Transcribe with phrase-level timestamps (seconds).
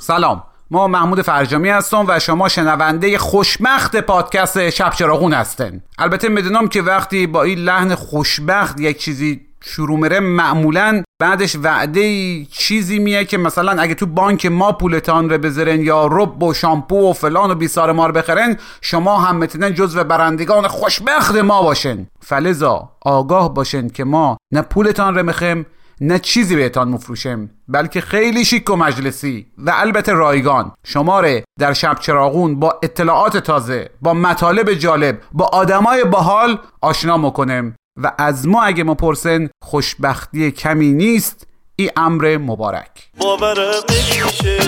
[0.00, 0.42] سلام.
[0.70, 6.82] ما محمود فرجامی هستم و شما شنونده خوشبخت پادکست شب چراغون هستن البته می‌دونم که
[6.82, 13.38] وقتی با این لحن خوشبخت یک چیزی شروع میره معمولا بعدش وعده چیزی میه که
[13.38, 17.54] مثلا اگه تو بانک ما پولتان رو بذارن یا رب و شامپو و فلان و
[17.54, 23.88] بیسار ما رو بخرن شما هم می‌تونن جزو برندگان خوشبخت ما باشن فلزا آگاه باشن
[23.88, 25.66] که ما نه پولتان رو میخیم
[26.00, 30.72] نه چیزی بهتان مفروشم بلکه خیلی شیک و مجلسی و البته رایگان.
[30.84, 37.74] شماره در شب چراغون با اطلاعات تازه با مطالب جالب با آدمای باحال آشنا می‌کنم
[38.02, 41.46] و از ما اگه ما پرسن خوشبختی کمی نیست
[41.76, 43.10] این امر مبارک.
[43.18, 44.58] باورم نمیشه.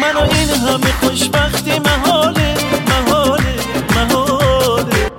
[0.00, 2.54] من و این همه خوشبختی محاله
[2.88, 3.54] محاله
[3.96, 5.10] محاله.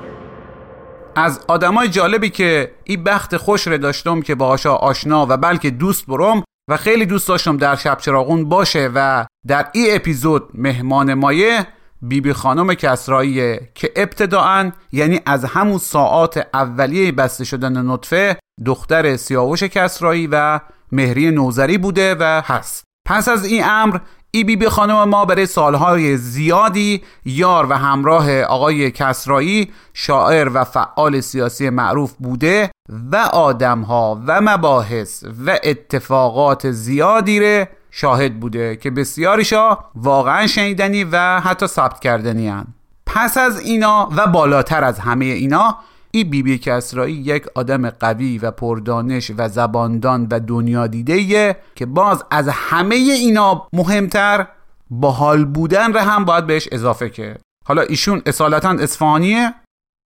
[1.15, 6.05] از آدمای جالبی که این بخت خوش رو داشتم که باهاشا آشنا و بلکه دوست
[6.05, 11.67] برم و خیلی دوست داشتم در شب چراغون باشه و در این اپیزود مهمان مایه
[12.07, 19.63] بیبی خانم کسراییه که ابتداعا یعنی از همون ساعات اولیه بسته شدن نطفه دختر سیاوش
[19.63, 20.59] کسرایی و
[20.91, 22.83] مهری نوزری بوده و هست.
[23.07, 23.97] پس از این امر
[24.31, 31.21] ای بیبی خانم ما برای سالهای زیادی یار و همراه آقای کسرایی شاعر و فعال
[31.21, 32.71] سیاسی معروف بوده
[33.11, 41.39] و آدمها و مباحث و اتفاقات زیادی ره شاهد بوده که بسیاریشا واقعا شنیدنی و
[41.39, 42.67] حتی ثبت کردنی هن.
[43.05, 45.77] پس از اینا و بالاتر از همه اینا
[46.11, 51.85] ای بی بی کسرایی یک آدم قوی و پردانش و زباندان و دنیا دیده که
[51.85, 54.47] باز از همه اینا مهمتر
[54.89, 57.41] باحال بودن رو هم باید بهش اضافه کرد.
[57.65, 59.53] حالا ایشون اصالتا اصفهانیه؟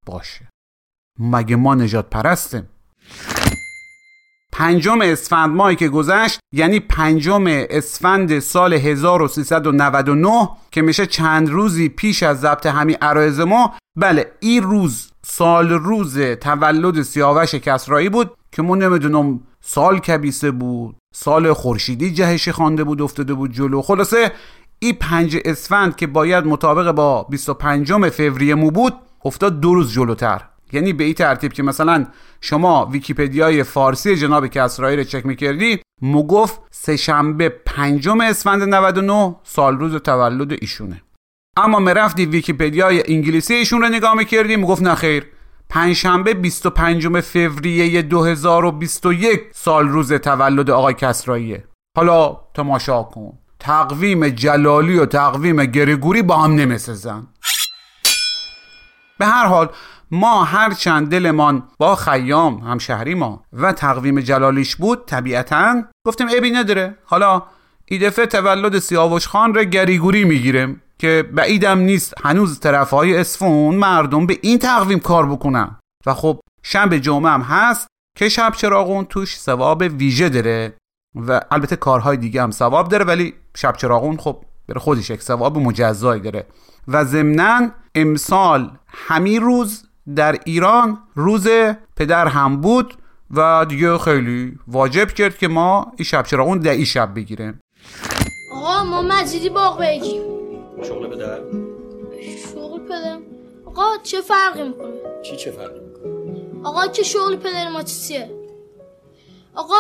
[0.06, 0.47] باشه.
[1.19, 2.69] مگه ما نجات پرستیم؟
[4.59, 12.24] پنجم اسفند ماهی که گذشت یعنی پنجم اسفند سال 1399 که میشه چند روزی پیش
[12.24, 13.74] از ضبط همین عرایز ما.
[13.98, 20.96] بله این روز سال روز تولد سیاوش کسرایی بود که ما نمی‌دونم سال کبیسه بود
[21.16, 23.81] سال خورشیدی جهشی خوانده بود افتاده بود جلو.
[23.81, 24.31] خلاصه
[24.80, 28.94] این پنج اسفند که باید مطابق با 25 فوریه مو بود
[29.25, 30.49] افتاد دو روز جلوتر.
[30.74, 32.06] یعنی به این ترتیب که مثلا
[32.41, 39.96] شما ویکیپدیای فارسی جناب کسرایی رو چک می‌کردی می‌گفت سهشنبه پنجم اسفند 99 سال روز
[39.96, 41.02] تولد ایشونه.
[41.57, 45.25] اما می‌رفتی ویکیپدیای انگلیسی ایشون رو نگاه می‌کردی می‌گفت نخیر
[45.69, 51.63] پنجشنبه 25 فوریه 2021 سال روز تولد آقای کسراییه.
[51.98, 53.38] حالا تماشا کن.
[53.60, 57.27] تقویم جلالی و تقویم گریگوری با هم نمی‌سازن
[59.19, 59.69] به هر حال
[60.11, 66.51] ما هر چند دلمان با خیام همشهری ما و تقویم جلالیش بود طبیعتا گفتیم ابی
[66.51, 66.95] نداره.
[67.06, 67.44] حالا
[67.85, 73.75] ای دفعه تولد سیاوش خان رو گریگوری می‌گیریم که بعیدم نیست هنوز طرف های اسفون
[73.75, 75.75] مردم به این تقویم کار بکنن.
[76.06, 80.73] و خب شنبه جمعه هم هست که شب چراغون توش ثواب ویژه داره
[81.15, 85.57] و البته کارهای دیگه هم ثواب داره ولی شب چراغون خب بره خودش یک ثواب
[85.57, 86.45] مجزایی داره.
[86.88, 91.47] و ضمنا امسال همین روز در ایران روز
[91.95, 92.94] پدر هم بود
[93.31, 97.59] و دیگه خیلی واجب کرد که ما این شب چراغون در این شب بگیریم
[98.53, 100.21] آقا ما مزیدی باغ بگیم.
[100.83, 101.39] شغل پدر؟
[102.53, 103.21] شغل پدرم
[103.65, 108.29] آقا چه فرقی می‌کنه؟ چی چه فرقی می‌کنه؟ آقا که شغل پدر ما چیه؟
[109.56, 109.75] آقا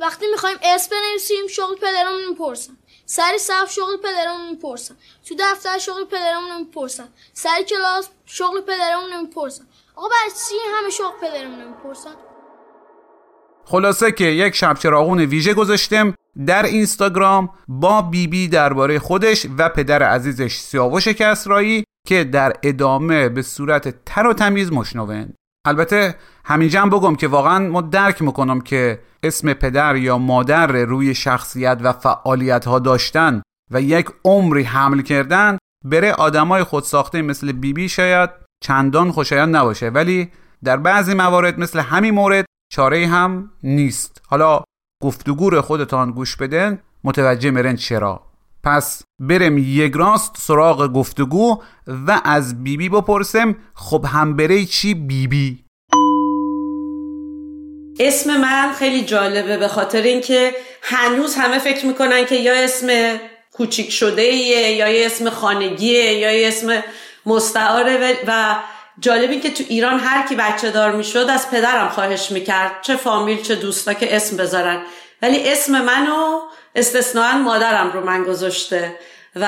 [0.00, 2.72] وقتی می‌خوایم اسم بنویسیم شغل پدرمون می‌پرسن.
[3.10, 4.94] سری صف شغل پدرمون می‌پرسن.
[5.28, 7.08] تو دفتر شغل پدرمون می‌پرسن.
[7.32, 9.64] سری کلاس شغل پدرمون می‌پرسن.
[9.96, 12.10] آقا برای چی همه شغل پدرمون می‌پرسن؟
[13.64, 16.14] خلاصه که یک شب چراغون ویژه گذاشتم
[16.46, 23.28] در اینستاگرام با بیبی بی درباره خودش و پدر عزیزش سیاوش کسرایی که در ادامه
[23.28, 25.34] به صورت تر و تمیز مشنون
[25.66, 26.14] البته
[26.44, 31.78] همینجا هم بگم که واقعا ما درک می‌کنم که اسم پدر یا مادر روی شخصیت
[31.82, 37.88] و فعالیت ها داشتن و یک عمری حمل کردن بره آدمای خودساخته مثل بیبی بی
[37.88, 38.30] شاید
[38.64, 39.88] چندان خوشایند نباشه.
[39.88, 40.30] ولی
[40.64, 44.22] در بعضی موارد مثل همین مورد چاره هم نیست.
[44.26, 44.62] حالا
[45.02, 48.27] گفتگور خودتان گوش بدن متوجه مرن چرا.
[48.68, 51.62] پس برم یک راست سراغ گفتگو
[52.06, 55.64] و از بیبی بی بپرسم خب هم بره چی بیبی بی؟
[58.00, 62.88] اسم من خیلی جالبه به خاطر اینکه هنوز همه فکر می‌کنن که یا اسم
[63.52, 66.82] کوچیک شده یا یه اسم خانگیه یا یه اسم
[67.26, 68.56] مستعاره و
[69.00, 72.96] جالب این که تو ایران هر کی بچه دار می‌شد از پدرم خواهش می‌کرد چه
[72.96, 74.82] فامیل چه دوستا که اسم بذارن
[75.22, 76.40] ولی اسم منو
[76.78, 78.94] استثناا مادرم رو من گذاشته
[79.36, 79.46] و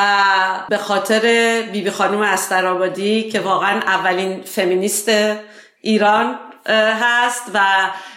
[0.69, 1.21] به خاطر
[1.62, 5.11] بیبی بی خانم استرآبادی که واقعا اولین فمینیست
[5.81, 6.38] ایران
[7.00, 7.61] هست و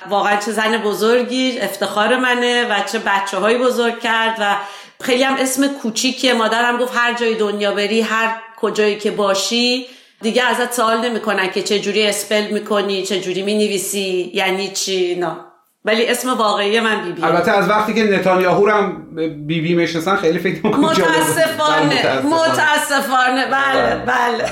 [0.09, 4.55] واقعا چه زن بزرگی افتخار منه و چه بچه های بزرگ کرد و
[5.03, 6.33] خیلی هم اسم کوچیکیه.
[6.33, 9.87] مادرم گفت هر جای دنیا بری هر کجایی که باشی
[10.21, 15.52] دیگه ازت سوال نمی‌کنن که چه جوری اسپل می‌کنی چه جوری می‌نویسی یعنی چی نه
[15.85, 20.15] ولی اسم واقعی من بیبی بی البته از وقتی که نتانیاهو هم بیبی بی می‌شناسن
[20.15, 23.45] خیلی فکر می‌کنم متاسفانه متاسفانه.
[23.51, 24.45] بله بله.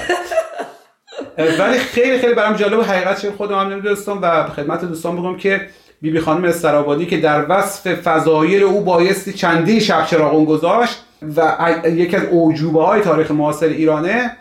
[1.60, 5.70] ولی خیلی خیلی برام جالب حقیقت خودم هم نمی‌دونستم و خدمت دوستان بگم که
[6.02, 11.04] بیبی بی خانم استرابادی که در وصف فضایل او بایستی چندین شب چراغون گذاشت
[11.38, 14.38] و یکی از اوجوبه های تاریخ معاصر ایرانه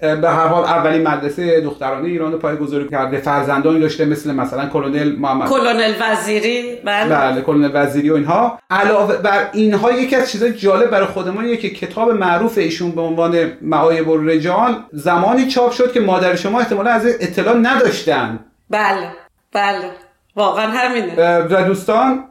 [0.00, 3.18] به هر حال اولین مدرسه دخترانه ایران رو پایه‌گذاری کرده.
[3.18, 5.48] فرزندانی داشته مثل مثلا کلونل محمد.
[5.48, 7.08] کلونل وزیری بله.
[7.08, 8.58] بله کلونل وزیری و اینها.
[8.70, 13.52] علاوه بر اینها یکی از چیزای جالب برای خودمون که کتاب معروف ایشون به عنوان
[13.62, 18.38] معایب الرجال زمانی چاپ شد که مادر شما احتمالا از اطلاع نداشتن.
[18.70, 19.08] بله
[19.52, 19.90] بله.
[20.36, 21.40] واقعا همینه.
[21.50, 22.24] و دوستان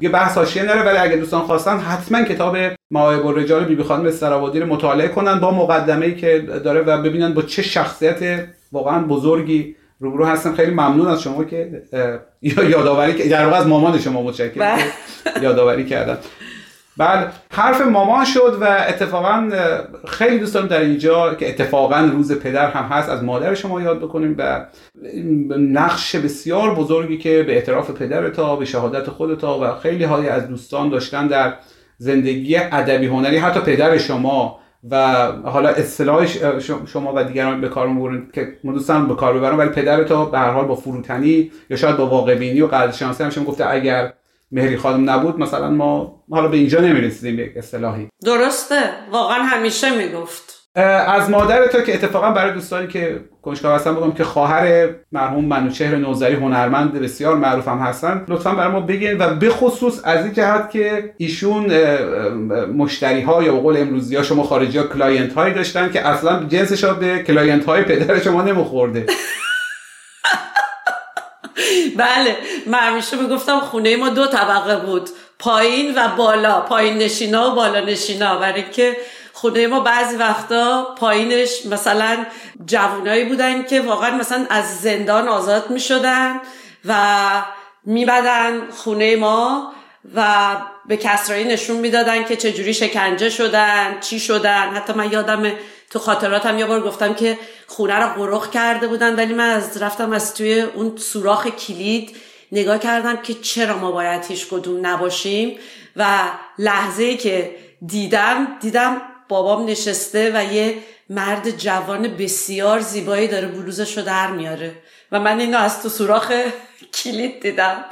[0.00, 2.56] یه بحث حاشیه نره ولی اگه دوستان خواستن حتما کتاب
[2.90, 7.34] مواهب الرجال بیبی خانم استرابادی رو مطالعه کنن با مقدمه ای که داره و ببینن
[7.34, 11.82] با چه شخصیت واقعا بزرگی روبرو هستم خیلی ممنون از شما که
[12.42, 15.42] یادآوری در واقع از مامان شما متشکرم بله.
[15.42, 16.18] یادآوری کردم
[17.00, 19.50] بله حرف مامان شد و اتفاقا
[20.08, 23.98] خیلی دوست دارم در اینجا که اتفاقا روز پدر هم هست از مادر شما یاد
[23.98, 24.66] بکنیم و
[25.58, 30.48] نقش بسیار بزرگی که به اعتراف پدر تا به شهادت خودتا و خیلی های از
[30.48, 31.54] دوستان داشتن در
[31.98, 34.58] زندگی ادبی هنری حتی پدر شما
[34.90, 36.26] و حالا اصطلاح
[36.86, 40.24] شما و دیگران به کار می‌برن که من دوستان به کار ببرم ولی پدر تا
[40.24, 43.70] به هر حال با فروتنی یا شاید با واقع بینی و قدر شناسی هم گفته
[43.70, 44.12] اگر
[44.52, 48.08] مهری خانم نبود مثلا ما حالا به اینجا نمی‌رسیدیم یک اصطلاحی.
[48.24, 48.80] درسته
[49.12, 50.60] واقعا همیشه می‌گفت.
[50.74, 55.96] از مادر تو که اتفاقا برای دوستانی که کنجکاو هستن بگم که خواهر مرحوم منوچهر
[55.96, 60.34] نوذری هنرمند بسیار معروف هم هستن لطفا برای ما بگین و به خصوص از این
[60.34, 61.66] جهت که ایشون
[62.66, 66.84] مشتری ها یا قول امروزی ها شما خارجی ها client هایی داشتن که اصلا جنسش
[66.84, 69.06] به client های پدر شما نمیخورده.
[72.00, 77.54] بله من همیشه می‌گفتم خونه ما دو طبقه بود پایین و بالا پایین نشینا و
[77.54, 78.96] بالا نشینا برای که
[79.32, 82.26] خونه ما بعضی وقتا پایینش مثلا
[82.66, 86.40] جوونایی بودن که واقعا مثلا از زندان آزاد می شدن
[86.84, 86.94] و
[87.84, 89.72] میبدن خونه ما
[90.14, 90.46] و
[90.86, 94.74] به کسرایی نشون می‌دادن که چجوری شکنجه شدن چی شدن.
[94.74, 95.52] حتی من یادم
[95.90, 100.12] تو خاطراتم یه بار گفتم که خونه رو قرخ کرده بودن ولی من از رفتم
[100.12, 102.16] از توی اون سوراخ کلید
[102.52, 105.58] نگاه کردم که چرا ما باید هیچ کدوم نباشیم
[105.96, 106.18] و
[106.58, 107.56] لحظه که
[107.86, 110.78] دیدم دیدم بابام نشسته و یه
[111.10, 114.74] مرد جوان بسیار زیبایی داره بلوزش رو در میاره
[115.12, 116.32] و من اینو از تو سوراخ
[117.02, 117.84] کلید دیدم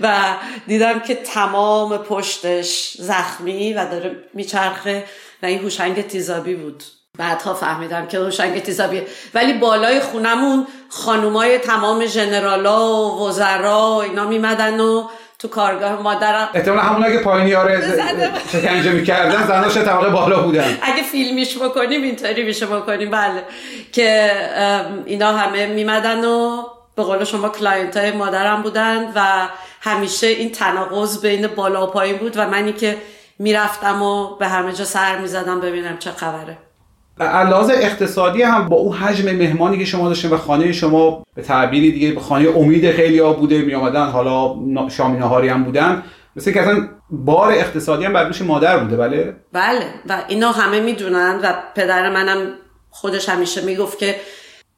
[0.00, 5.04] و دیدم که تمام پشتش زخمی و داره میچرخه
[5.42, 6.84] و این هوشنگ تیزابی بود.
[7.18, 9.06] بعدها فهمیدم که روشنگ تیزابیه.
[9.34, 16.80] ولی بالای خونمون خانومای تمام ژنرالا و وزرا اینا میمدن و تو کارگاه مادرم احتمالا
[16.82, 17.82] همونا که پایینی آره
[18.52, 20.78] شکنجه می‌کردن زناش طبقه بالا بودن.
[20.82, 23.10] اگه فیلمیش بکنیم اینطوری میشه بکنیم.
[23.10, 23.44] بله.
[23.92, 24.32] که
[25.04, 26.62] اینا همه میومدن و
[26.96, 29.48] به قول شما client های مادرم بودن و
[29.80, 32.96] همیشه این تناقض بین بالا و پایین بود و منی که
[33.38, 36.58] می‌رفتم و به همه جا سر می‌زدم ببینم چه خبره.
[37.20, 41.92] لحاظ اقتصادی هم با اون حجم مهمانی که شما داشتین و خانه شما به تعبیری
[41.92, 44.56] دیگه به خانه امید خیلی ها بوده می آمدن حالا
[44.88, 46.02] شامی نهاری هم بودن.
[46.36, 49.86] مثل که اصلا بار اقتصادی هم بر مادر بوده بله؟ بله.
[50.08, 52.52] و اینا همه می‌دونن و پدر منم
[52.90, 54.16] خودش همیشه می‌گفت که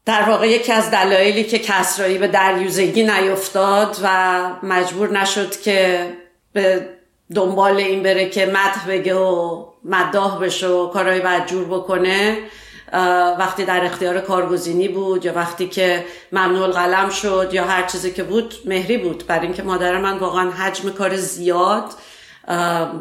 [0.04, 6.06] در واقع یکی از دلایلی که کسرایی به دریوزگی نیفتاد و مجبور نشد که
[6.52, 6.88] به
[7.34, 12.38] دنبال این بره که مدح بگه و مداح بشه و کارهای بدجور بکنه
[13.38, 18.22] وقتی در اختیار کارگزینی بود یا وقتی که ممنوع قلم شد یا هر چیزی که
[18.22, 19.24] بود مهری بود.
[19.26, 21.84] برای اینکه مادر من واقعا حجم کار زیاد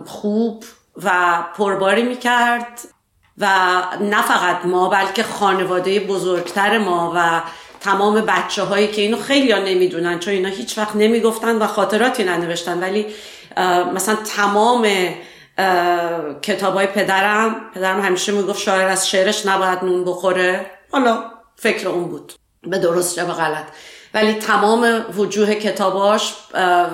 [0.06, 0.64] خوب
[1.04, 2.80] و پرباری می‌کرد
[3.38, 3.48] و
[4.02, 7.42] نه فقط ما بلکه خانواده بزرگتر ما و
[7.80, 12.24] تمام بچه هایی که اینو خیلی ها نمی‌دونن چون اینا هیچ وقت نمی‌گفتن و خاطراتی
[12.24, 12.80] ننوشتن.
[12.80, 13.06] ولی
[13.94, 14.88] مثلا تمام
[16.42, 17.56] کتاب های پدرم.
[17.76, 20.72] پدرم همیشه می‌گفت شاعر از شعرش نباید نون بخوره.
[20.92, 21.24] حالا
[21.56, 22.34] فکر اون بود.
[22.64, 23.66] به درست یا غلط.
[24.14, 26.34] ولی تمام وجوه کتاباش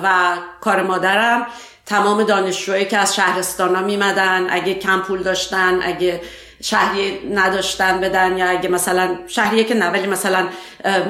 [0.02, 1.46] و کار مادرم
[1.86, 6.20] تمام دانشجوهایی که از شهرستان ها میمدن اگه کم پول داشتن اگه
[6.62, 10.48] شهری نداشتن بدن یا اگه مثلا شهریه که نه ولی مثلا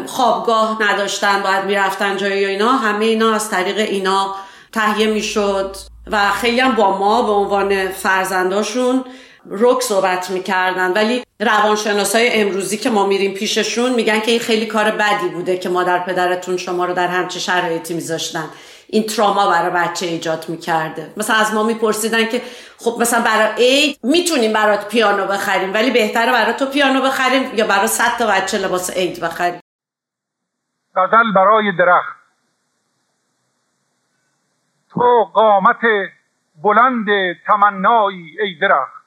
[0.07, 4.35] خوابگاه نداشتن باید می‌رفتن جایی یا اینا همه اینا از طریق اینا
[4.73, 5.77] تهیه می‌شد.
[6.11, 9.05] و خیلی هم با ما به عنوان فرزنداشون
[9.51, 10.93] رک صحبت می‌کردن.
[10.93, 15.69] ولی روانشناسای امروزی که ما میریم پیششون میگن که این خیلی کار بدی بوده که
[15.69, 18.49] مادر پدرتون شما رو در همچه شرایطی میذاشتن.
[18.87, 21.13] این تراما برای بچه ایجاد می‌کرده.
[21.17, 22.43] مثلا از ما میپرسیدن که
[22.79, 27.67] خب مثلا برای عید می‌تونیم برات پیانو بخریم ولی بهتره برای تو پیانو بخریم یا
[27.67, 29.61] برای صد تا بچه لباس عید بخریم؟
[30.97, 32.22] غزل برای درخت.
[34.93, 35.81] تو قامت
[36.63, 37.07] بلند
[37.47, 39.03] تمنایی ای درخت.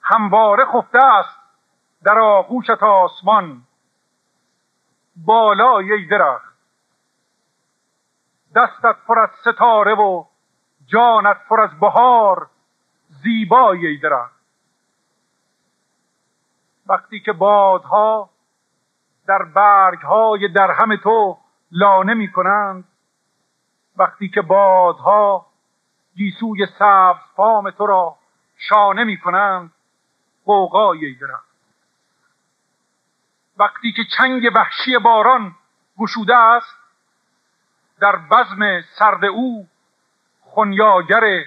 [0.00, 1.38] همواره خفته است
[2.04, 3.62] در آغوشت آسمان.
[5.16, 6.52] بالای ای درخت.
[8.56, 10.24] دستت پر از ستاره و
[10.86, 12.48] جانت پر از بهار.
[13.08, 14.42] زیبای ای درخت.
[16.86, 18.30] وقتی که بادها
[19.26, 21.38] در برگهای درهم تو
[21.70, 22.84] لانه می کنند
[23.96, 25.46] وقتی که بادها
[26.14, 28.16] گیسوی سبز فام تو را
[28.56, 29.72] شانه می کنند
[30.44, 31.52] قوقای درخت.
[33.56, 35.54] وقتی که چنگ وحشی باران
[35.98, 36.76] گشوده است
[38.00, 39.68] در بزم سرد او
[40.40, 41.44] خونیاگر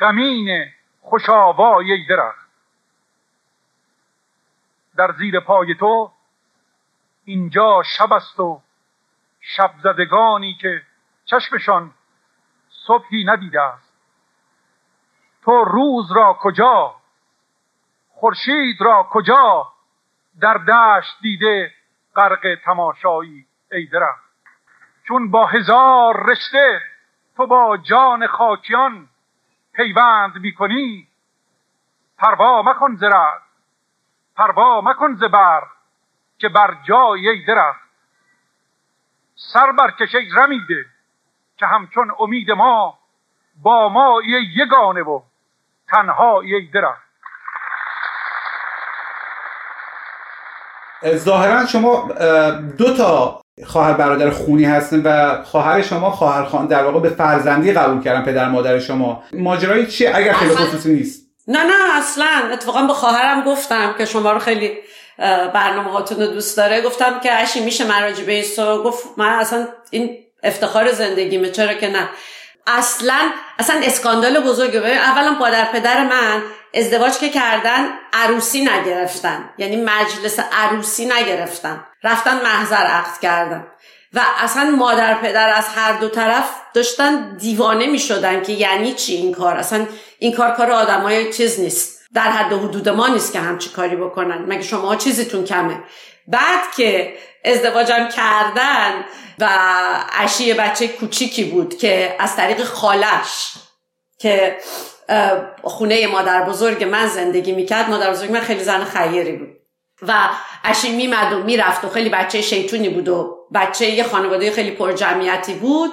[0.00, 0.70] غمین
[1.00, 2.48] خوشاوای درخت.
[4.96, 6.12] در زیر پای تو
[7.24, 8.62] اینجا شب است و
[9.40, 10.82] شب زدگانی که
[11.24, 11.94] چشمشان
[12.86, 13.92] صبحی ندیده است.
[15.42, 16.94] تو روز را کجا؟
[18.10, 19.72] خورشید را کجا
[20.40, 21.72] در دشت دیده
[22.16, 24.32] غرق تماشایی ای درخت؟
[25.04, 26.80] چون با هزار رشته
[27.36, 29.08] تو با جان خاکیان
[29.72, 31.08] پیوند می‌کنی
[32.18, 33.42] پروا مکن زرد
[34.36, 35.62] پروا مکن زبر
[36.38, 37.80] که بر جای ای درخت.
[39.34, 40.86] سر برکش ای رمیده
[41.62, 42.98] که همچون امید ما
[43.62, 44.20] با ما
[44.56, 45.20] یگانه و
[45.90, 47.02] تنها یک درخت.
[51.14, 52.08] ظاهرا شما
[52.78, 57.72] دو تا خواهر برادر خونی هستن و خواهر شما خواهر خان در واقع به فرزندی
[57.72, 59.22] قبول کردن پدر مادر شما.
[59.32, 61.26] ماجرای چیه اگر خیلی خصوصی نیست.
[61.48, 62.50] نه نه اصلا.
[62.52, 64.78] اتفاقا به خواهرم گفتم که شما رو خیلی
[65.54, 66.82] برنامه هاتون رو دوست داره.
[66.82, 68.44] گفتم که اشی میشه مراجع به این
[68.84, 69.18] گفت.
[69.18, 72.08] من اصلا این افتخار زندگیمه چرا که نه؟
[72.66, 74.80] اصلا اصلا اسکاندال بزرگه.
[74.80, 76.42] ببین اولا پدر پدر من
[76.74, 79.50] ازدواج که کردن عروسی نگرفتن.
[79.58, 81.84] یعنی مجلس عروسی نگرفتن.
[82.02, 83.66] رفتن محضر عقد کردن.
[84.14, 86.44] و اصلا مادر پدر از هر دو طرف
[86.74, 89.86] داشتن دیوانه می شدن که یعنی چی این کار؟ اصلا
[90.18, 92.02] این کار کار آدمای چیز نیست.
[92.14, 94.44] در حد حدود ما نیست که همچی کاری بکنن.
[94.48, 95.80] مگه شما چیزیتون کمه؟
[96.28, 99.04] بعد که ازدواجم کردن
[99.38, 99.48] و
[100.12, 103.52] عشی بچه کوچیکی بود که از طریق خالش
[104.18, 104.56] که
[105.62, 109.48] خونه مادر بزرگ من زندگی می‌کرد مادر بزرگ من خیلی زن خیری بود.
[110.08, 110.28] و
[110.64, 114.92] اشی میمد و می‌رفت و خیلی بچه شیطونی بود و بچه یه خانواده خیلی پر
[114.92, 115.90] جمعیتی بود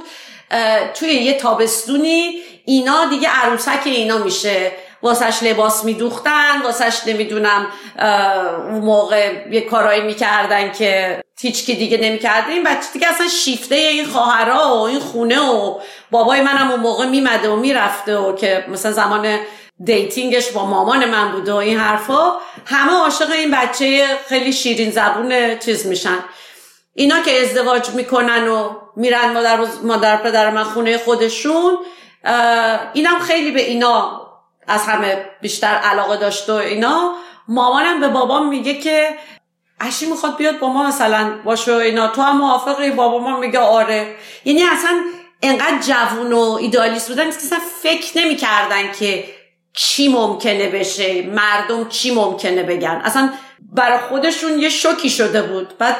[0.93, 4.71] توی یه تابستونی اینا دیگه عروسک اینا میشه.
[5.01, 7.67] واسش لباس میدوختن واسش نمی‌دونم
[8.71, 12.51] اون موقع یه کارایی می‌کردن که هیچ کی دیگه نمی‌کرده.
[12.51, 15.79] این بچه دیگه اصلا شیفته این خواهرا و این خونه و
[16.11, 19.39] بابای منم اون موقع میمده و می‌رفته و که مثلا زمان
[19.83, 22.31] دیتینگش با مامان من بوده و این حرفا.
[22.65, 26.19] همه عاشق این بچه خیلی شیرین زبون چیز میشن.
[26.93, 31.77] اینا که ازدواج می‌کنن و میرن مادر, مادر پدر من خونه خودشون
[32.93, 34.21] اینم خیلی به اینا
[34.67, 37.15] از همه بیشتر علاقه داشت و اینا.
[37.47, 39.09] مامانم به بابام میگه که
[39.79, 42.07] اشی می‌خواد بیاد با ما مثلا باشه اینا.
[42.07, 44.15] تو هم موافقی؟ بابا ما میگه آره.
[44.45, 45.01] یعنی اصلا
[45.41, 49.25] انقدر جوون و ایدالیست بودن که اصلا فکر نمی‌کردن که
[49.73, 51.21] چی ممکنه بشه.
[51.21, 53.01] مردم چی ممکنه بگن.
[53.03, 55.77] اصلا برای خودشون یه شوکی شده بود.
[55.77, 55.95] بعد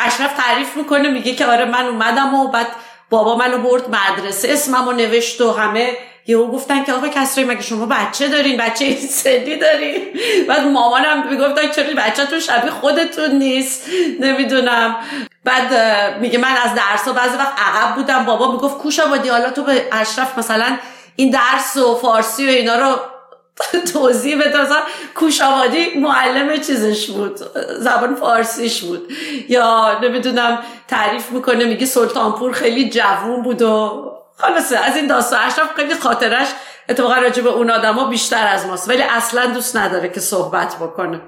[0.00, 2.66] اشرف تعریف می‌کنه میگه که آره من اومدم و بعد
[3.10, 7.86] بابا منو برد مدرسه اسممو نوشت و همه یهو گفتن که آقا کسری مگه شما
[7.86, 10.00] بچه دارین؟ بچه این سنی دارین؟
[10.48, 13.88] بعد مامانم می‌گفتن چرا بچه تو شبیه خودتون نیست؟
[14.20, 14.96] نمی‌دونم.
[15.44, 15.74] بعد
[16.20, 18.24] میگه من از درس ها بعضی وقت عقب بودم.
[18.24, 20.76] بابا می‌گفت کوشا بادی حالا تو به اشرف مثلا
[21.16, 22.96] این درس و فارسی و اینا رو
[23.92, 24.62] توضیح بده.
[24.62, 24.80] مثلا
[25.14, 27.36] کوشاوادی معلم چیزش بود
[27.78, 29.12] زبان فارسیش بود.
[29.48, 35.74] یا نمی‌دونم تعریف می‌کنه میگه سلطانپور خیلی جوون بود و خلاصه از این داستان اشرف
[35.76, 36.48] خیلی خاطرش
[36.88, 41.20] اتفاقا راجع به اون آدما بیشتر از ماست ولی اصلا دوست نداره که صحبت بکنه.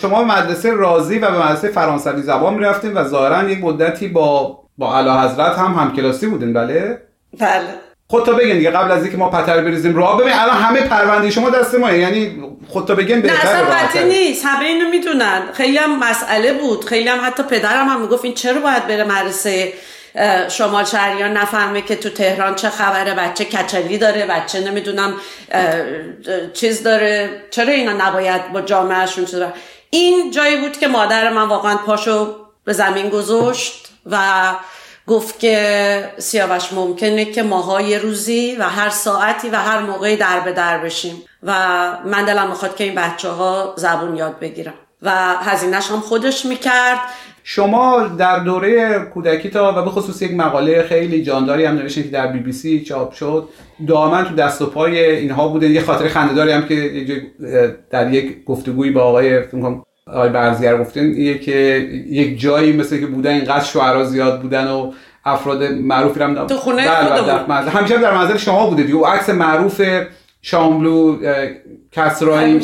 [0.00, 4.94] شما مدرسه رازی و به مدرسه فرانسوی زبان می‌رفتین و ظاهرا یک مدتی با با
[4.94, 7.02] اعلی حضرت هم همکلاسی بودین بله؟
[7.40, 7.93] بله.
[8.08, 9.96] خودتا بگین دیگه قبل از اینکه ما پتر بریزیم.
[9.96, 14.44] راه ببین الان همه پرونده شما دست ما یعنی خودتا بگین بهتره نه اصلا نیست.
[14.46, 15.42] همه اینو می‌دونن.
[15.52, 16.84] خیلی هم مسئله بود.
[16.84, 19.72] خیلی هم حتی پدرم هم می‌گفت این چرا باید بره مدرسه
[20.48, 25.14] شمال شهریان؟ نفهمه که تو تهران چه خبره بچه کچلی داره بچه نمی‌دونم
[26.52, 27.42] چیز داره.
[27.50, 29.42] چرا اینا نباید با جامعهشون چیز
[29.90, 34.18] این جایی بود که مادر من واقعا پاشو به زمین گذاشت و
[35.06, 40.40] گفت که سیاوش ممکنه که ماها یه روزی و هر ساعتی و هر موقعی در
[40.40, 41.14] به در بشیم.
[41.42, 41.52] و
[42.04, 46.98] من دلم می‌خواد که این بچه ها زبون یاد بگیرم و هزینهش هم خودش می‌کرد.
[47.46, 52.10] شما در دوره کودکی تا و به خصوص یک مقاله خیلی جانداری هم نوشتین که
[52.10, 53.48] در بی بی سی چاپ شد.
[53.88, 57.22] دائما تو دست و پای اینها بودن یه خاطر خنده‌داری هم که
[57.90, 59.40] در یک گفتگویی با آقای
[60.06, 61.52] آقای برزگر گفتین یه که
[62.10, 64.92] یک جایی مثل که بودن اینقدر شعرا زیاد بودن و
[65.24, 68.98] افراد معروفی هم تو خونه بله بله همیشه در منزل شما بوده دیگه.
[68.98, 69.82] و عکس معروف
[70.42, 71.16] شاملو
[71.92, 72.60] کسرایی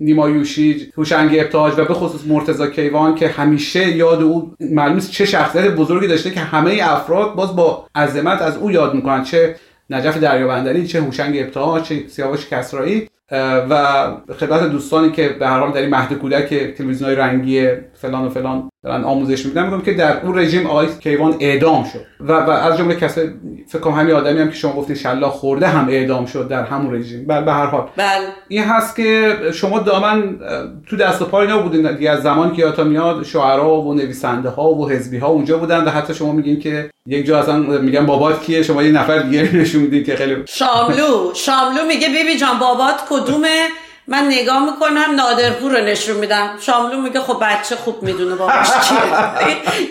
[0.00, 5.64] نیمایوشی هوشنگ ابتاج و به خصوص مرتزا کیوان که همیشه یاد او معلوم چه شخصیت
[5.64, 9.24] بزرگی داشته که همه افراد باز با عظمت از او یاد می‌کنن.
[9.24, 9.56] چه
[9.90, 13.08] نجف دریابندری چه هوشنگ ابتاج چه سیاوش کسرایی.
[13.30, 14.06] و
[14.38, 18.70] خدمت دوستانی که به هر حال در این مهد کودک تلویزیون‌های رنگی فلان و فلان
[18.84, 19.64] دارن آموزش میدن.
[19.64, 22.00] میگم که در اون رژیم آقای کیوان اعدام شد.
[22.20, 23.30] و, و از جمله کسای
[23.68, 26.94] فکر کنم همین آدمی هم که شما گفتین شلا خورده هم اعدام شد در همون
[26.94, 27.26] رژیم.
[27.26, 27.88] بله به هر حال.
[27.96, 28.26] بله.
[28.48, 30.38] این هست که شما دامن
[30.86, 34.70] تو دست و پای نبودین دیگه از زمانی که یادتون میاد شعرا و نویسنده ها
[34.70, 38.42] و حزبی ها اونجا بودن و حتی شما میگین که یک جا اصلا میگن بابات
[38.42, 41.34] کیه؟ شما یه نفر دیگه نشون میدین که خیلی شاملو.
[41.34, 43.68] شاملو میگه بیبی جان بابات کدومه؟
[44.08, 46.50] من نگاه می‌کنم نادرپور رو نشون میدم.
[46.60, 48.98] شاملو میگه خب بچه خوب می‌دونه باباش چیه.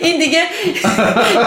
[0.00, 0.42] این دیگه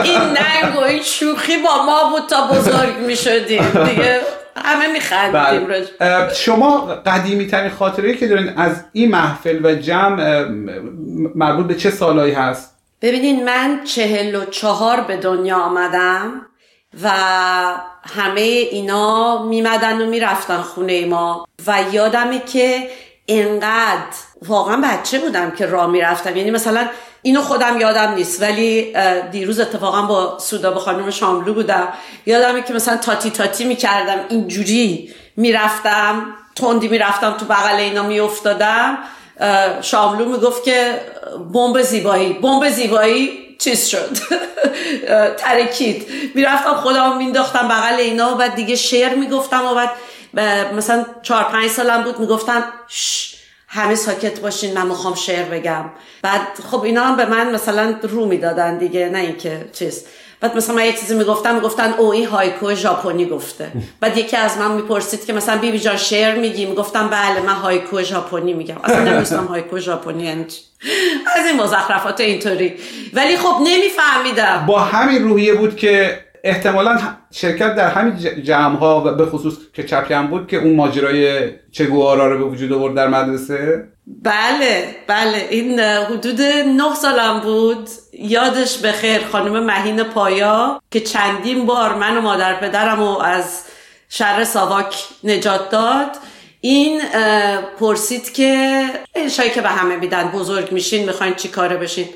[0.04, 3.64] این ننگ و این شوخی با ما بود تا بزرگ می‌شدیم.
[3.90, 4.22] دیگه
[4.66, 5.68] همه میخندیم
[6.00, 6.34] بله.
[6.34, 10.46] شما قدیمی ترین خاطره که دارین از این محفل و جمع
[11.36, 16.46] مربوط به چه سالهایی هست؟ ببینین من چهل و چهار به دنیا آمدم.
[17.04, 17.12] و
[18.16, 21.48] همه اینا میمدن و می‌رفتن خونه ما.
[21.68, 22.90] و یادمه که
[23.28, 24.16] انقدر
[24.48, 26.38] واقعا بچه بودم که راه می‌رفتم.
[26.38, 26.88] یعنی مثلا
[27.22, 28.94] اینو خودم یادم نیست ولی
[29.32, 31.88] دیروز اتفاقا با سودا به خانم شاملو بودم.
[32.26, 36.26] یادمه که مثلا تاتی تاتی می‌کردم اینجوری می‌رفتم
[36.56, 38.98] تندی می‌رفتم تو بغل اینا میافتادم.
[39.82, 41.02] شاملو می‌گفت که
[41.54, 44.10] بمب زیبایی بمب زیبایی چیز شد؟
[45.38, 51.44] ترکید می‌رفتم خودم مینداختم بغل اینا و بعد دیگه شعر می‌گفتم و بعد مثلا چهار
[51.44, 52.64] پنج سالم بود می‌گفتم
[53.68, 55.86] همه ساکت باشین من می‌خوام شعر بگم.
[56.22, 60.06] بعد خب اینا هم به من مثلا رو می‌دادن دیگه نه اینکه چیز.
[60.42, 63.72] بعد مثلا من یه چیزی می‌گفتم می‌گفتن او این هایکو ژاپنی گفته.
[64.00, 68.02] بعد یکی از من می‌پرسید که مثلا بیبی جان شعر میگی؟ می‌گفتم بله من هایکو
[68.02, 68.78] ژاپنی میگم.
[68.84, 70.46] اصلا نمی‌دونستم هایکو ژاپنی یعنی
[71.36, 72.74] از این مزخرفات اینطوری.
[73.14, 74.66] ولی خب نمیفهمیدم.
[74.68, 77.00] با همین روحیه بود که احتمالا
[77.32, 82.32] شرکت در همین جمع ها و به خصوص که چپلی بود که اون ماجرای چگوارا
[82.32, 83.88] رو به وجود آورد در مدرسه.
[84.08, 85.48] بله بله.
[85.50, 87.90] این حدود نه سالم بود.
[88.14, 93.64] یادش بخیر خانم مهین پایا که چندین بار من و مادر پدرم رو از
[94.10, 96.18] شر ساواک نجات داد.
[96.62, 97.02] این
[97.80, 98.84] پرسید که
[99.32, 102.10] شایی که به همه میدن بزرگ میشین می‌خواین چی کاره بشین؟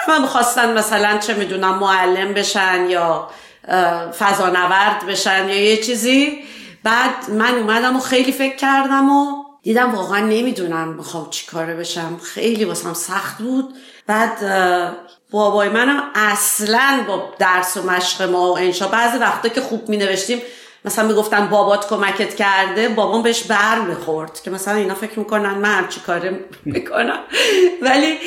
[0.00, 3.28] همه می‌خواستن مثلا چه می‌دونم معلم بشن یا
[4.18, 6.38] فضانورد بشن یا یه چیزی.
[6.82, 12.20] بعد من اومدم و خیلی فکر کردم و دیدم واقعا نمی‌دونم می‌خوام چی کاره بشم.
[12.22, 13.74] خیلی واسم سخت بود.
[14.06, 14.38] بعد
[15.30, 19.96] بابای منم اصلا با درس و مشق ما و انشا بعضی وقتا که خوب می
[19.96, 20.42] نوشتیم
[20.84, 25.88] مثلا می‌گفتن بابات کمکت کرده بابام بهش بر می‌خورد که مثلا اینا فکر می‌کنن من
[25.88, 27.18] چی کاره می‌کنم.
[27.82, 28.18] ولی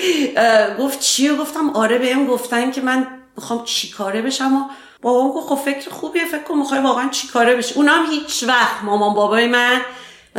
[0.80, 4.65] گفت چی؟ و گفتم آره بهم گفتن که من می‌خوام چی کاره بشم و
[5.02, 7.75] بابام گفت خب فکر خوبیه فکر کن می‌خوای واقعا چی کاره بشی.
[7.75, 9.82] اونم هیچ وقت مامان بابای من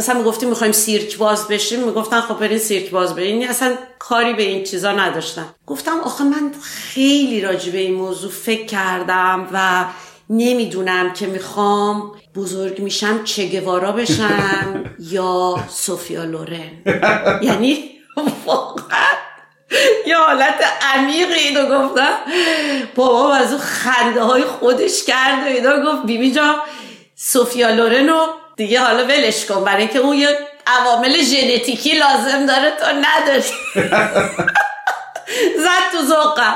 [0.00, 3.48] مثلا می‌گفتیم می‌خوایم سیرک باز بشیم می‌گفتن خب برین سیرک باز برین.
[3.48, 5.46] اصلا کاری به این چیزا نداشتن.
[5.66, 9.84] گفتم آخه من خیلی راجع به این موضوع فکر کردم و
[10.30, 16.70] نمی‌دونم که می‌خوام بزرگ میشم چگوارا بشم یا سوفیا لورن.
[17.42, 17.90] یعنی
[18.46, 19.12] واقعا
[20.06, 22.14] یه حالت عمیقی اینو گفتم.
[22.94, 26.56] بابا از اون خنده های خودش کرد و اینا گفت بیبی جا
[27.16, 28.26] سوفیا لورن رو
[28.60, 30.28] دیگه حالا ولش کن برای اینکه اون یه
[30.66, 33.42] عوامل ژنتیکی لازم داره تو نداری.
[35.64, 36.54] زد تو ذوقم.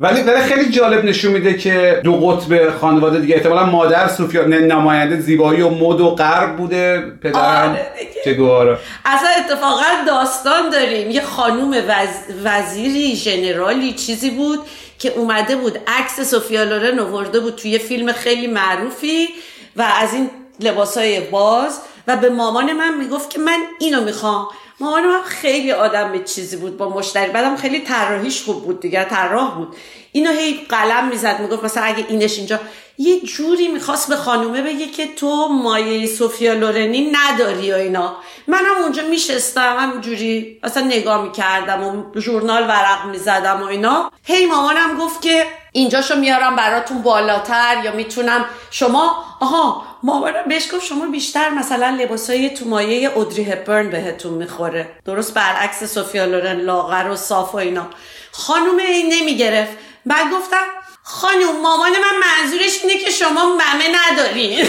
[0.00, 5.20] ولی ولی خیلی جالب نشون میده که دو قطب خانواده دیگه احتمالا مادر سوفیا نماینده
[5.20, 7.86] زیبایی و مد و غرب بوده پدرم آره
[8.24, 11.10] چگوارا اصلا اتفاقا داستان داریم.
[11.10, 12.34] یه خانوم وز...
[12.44, 14.58] وزیری ژنرالی چیزی بود
[14.98, 19.28] که اومده بود عکس سوفیا لورن آورده بود توی فیلم خیلی معروفی
[19.76, 24.48] و از این لباسای باز و به مامان من می‌گفت که من اینو می‌خوام.
[24.80, 27.30] مامان من خیلی آدم به چیزی بود با مشتری.
[27.30, 29.76] بعدم خیلی طراحیش خوب بود دیگه طراح بود.
[30.12, 32.60] اینو هی قلم می‌زد می‌گفت مثلا اگه اینش اینجا
[32.98, 38.16] یه جوری می‌خواست به خانومه بگه که تو مایه سوفیا لورنی نداری و اینا.
[38.46, 44.12] منم اونجا میشستم همینجوری اصلا نگاه می‌کردم و ژورنال ورق می‌زدم و اینا.
[44.24, 50.84] هی مامانم گفت که اینجاشو میارم براتون بالاتر یا می‌تونم شما آها مامانم بهش گفت
[50.84, 54.88] شما بیشتر مثلا لباسای تو مایه اودری هپبرن بهتون می‌خوره.
[55.04, 57.86] درست برعکس سوفیا لورن لاغر و صاف و اینا.
[58.32, 59.72] خانوم این نمی‌گرفت.
[60.06, 60.64] بعد گفتم
[61.06, 64.66] خانوم مامان من منظورش اینه که شما ممه ندارین.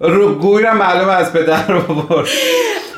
[0.00, 2.28] رو گویرم معلوم از پدر رو برد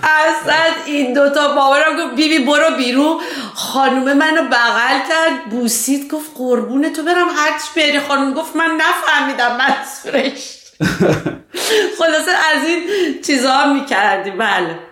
[0.03, 3.21] اصلا این دوتا بابارم گفت بیبی برو بیرون.
[3.55, 9.57] خانومه منو بغل کرد بوسید گفت قربون تو برم هرچ بری خانوم گفت من نفهمیدم
[9.57, 10.59] منظورش
[11.99, 12.83] خلاصه از این
[13.27, 14.88] چیزها می‌کردی بله.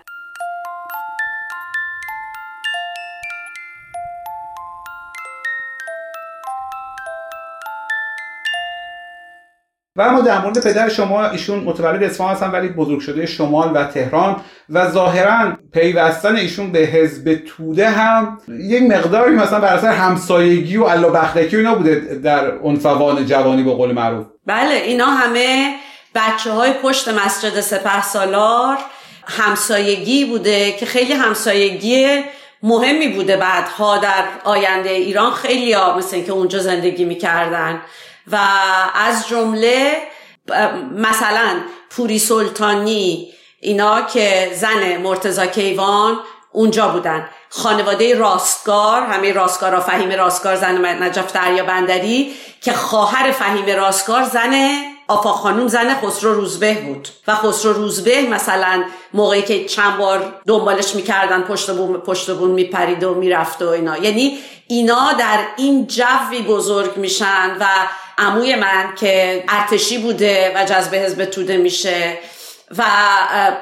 [9.97, 13.85] و اما در مورد پدر شما ایشون متولد اصفهان هستن ولی بزرگ شده شمال و
[13.85, 14.37] تهران
[14.71, 20.85] و ظاهرا پیوستن ایشون به حزب توده هم یک مقداری مثلا بر اثر همسایگی و
[20.85, 24.27] الا بختکی و اینا بوده در عنفوان جوانی به قول معروف.
[24.47, 25.75] بله اینا همه
[26.15, 28.77] بچه های پشت مسجد سپه سالار
[29.27, 32.07] همسایگی بوده که خیلی همسایگی
[32.63, 35.33] مهمی بوده بعدها در آینده ایران.
[35.33, 37.81] خیلی ها مثل که اونجا زندگی می‌کردن.
[38.33, 38.39] و
[38.95, 39.97] از جمله
[40.97, 41.61] مثلا
[41.91, 46.19] پوری سلطانی اینا که زن مرتزا کیوان
[46.53, 47.29] اونجا بودن.
[47.51, 54.71] خانواده راستگار همه راستگار فهیم راستگار زن نجف دریا بندری که خواهر فهیم راستگار زن
[55.09, 57.09] آفا خانوم زن خسرو روزبه بود.
[57.29, 58.85] و خسرو روزبه مثلا
[59.15, 63.97] موقعی که چند بار دنبالش می‌کردن پشت بون پشت بون میپرید و می‌رفت و اینا.
[63.97, 67.67] یعنی اینا در این جوی بزرگ میشن و
[68.19, 72.19] عموی من که ارتشی بوده و جذب حزب توده میشه
[72.79, 72.85] و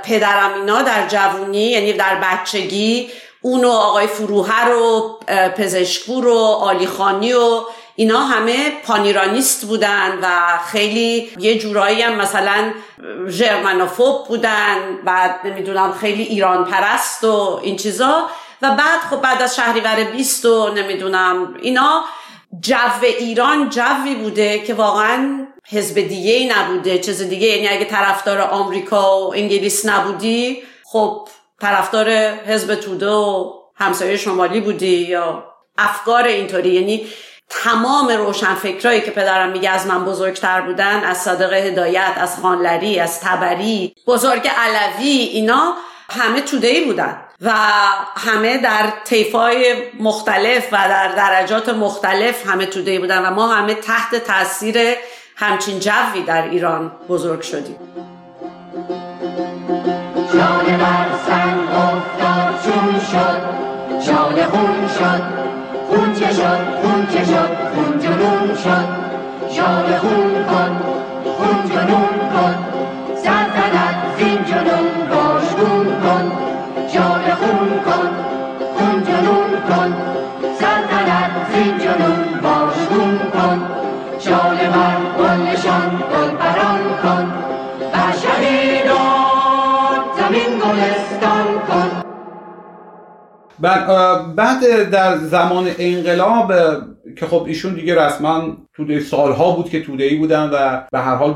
[0.05, 5.19] پدرم اینا در جوونی یعنی در بچگی اونو آقای فروهر و
[5.57, 7.61] پزشکور و آلیخانی و
[7.97, 12.73] اینا همه پانیرانیست بودن و خیلی یه جورایی هم مثلا
[13.29, 18.27] ژرمنوفوب بودن بعد نمی‌دونم خیلی ایران پرست و این چیزا.
[18.63, 22.05] و بعد خب بعد از شهریور 20 و نمی‌دونم اینا
[22.61, 27.47] جو ایران جوی بوده که واقعا حزب دیگه ای نبوده چیز دیگه.
[27.47, 31.29] یعنی اگه طرفدار آمریکا و انگلیس نبودی خب
[31.61, 32.11] طرفدار
[32.47, 35.45] حزب توده و همسایه شمالی بودی یا
[35.79, 36.71] افکار اینطوری.
[36.71, 37.07] یعنی
[37.49, 43.21] تمام روشنفکرایی که پدرم میگه از من بزرگتر بودن از صادق هدایت از خانلری از
[43.21, 45.75] تبری بزرگ علوی اینا
[46.11, 47.24] همه تودهی بودن.
[47.41, 47.51] و
[48.17, 54.15] همه در طیفای مختلف و در درجات مختلف همه تودهی بودن و ما همه تحت
[54.15, 54.79] تاثیر
[55.37, 57.79] همچین جوی در ایران بزرگ شدیم.
[60.33, 63.55] جان بر سنگ افتاد چون شد
[64.07, 65.23] جان خون شد
[65.89, 68.89] خون چه شد خون چه شد خون جنون شد.
[69.57, 70.83] جان خون کن
[71.25, 72.84] خون جنون کن.
[94.37, 96.53] بعد در زمان انقلاب
[97.17, 101.35] که خب ایشون دیگه رسما توده سالها بود که توده‌ای بودن و به هر حال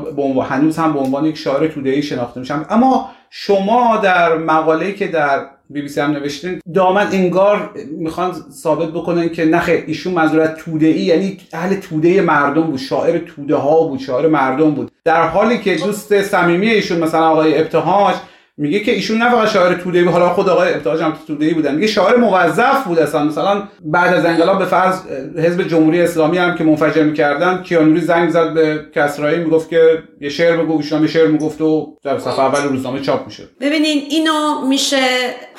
[0.49, 2.65] هنوز هم به عنوان یک شاعر توده‌ای شناخته میشن.
[2.69, 8.89] اما شما در مقاله‌ای که در بی بی سی هم نوشتین دامن انگار می‌خوان ثابت
[8.89, 13.83] بکنن که نخه ایشون منظورت توده ای یعنی اهل توده مردم بود شاعر توده ها
[13.83, 14.91] بود شاعر مردم بود.
[15.05, 18.15] در حالی که دوست صمیمی ایشون مثلا آقای ابتهاج
[18.61, 21.75] میگه که ایشون نه فقط شاعر توده بود حالا خود آقای ابتهاج هم توده بودن.
[21.75, 23.23] میگه شاعر موظف بود اصلا.
[23.23, 24.95] مثلا بعد از انقلاب به فرض
[25.37, 30.29] حزب جمهوری اسلامی هم که منفجر می‌کردن کیانوری زنگ زد به کسرایی می‌گفت که یه
[30.29, 35.07] شعر بگو ایشون شعر می‌گفت و در صفحه اول روزنامه چاپ میشه ببینین اینو میشه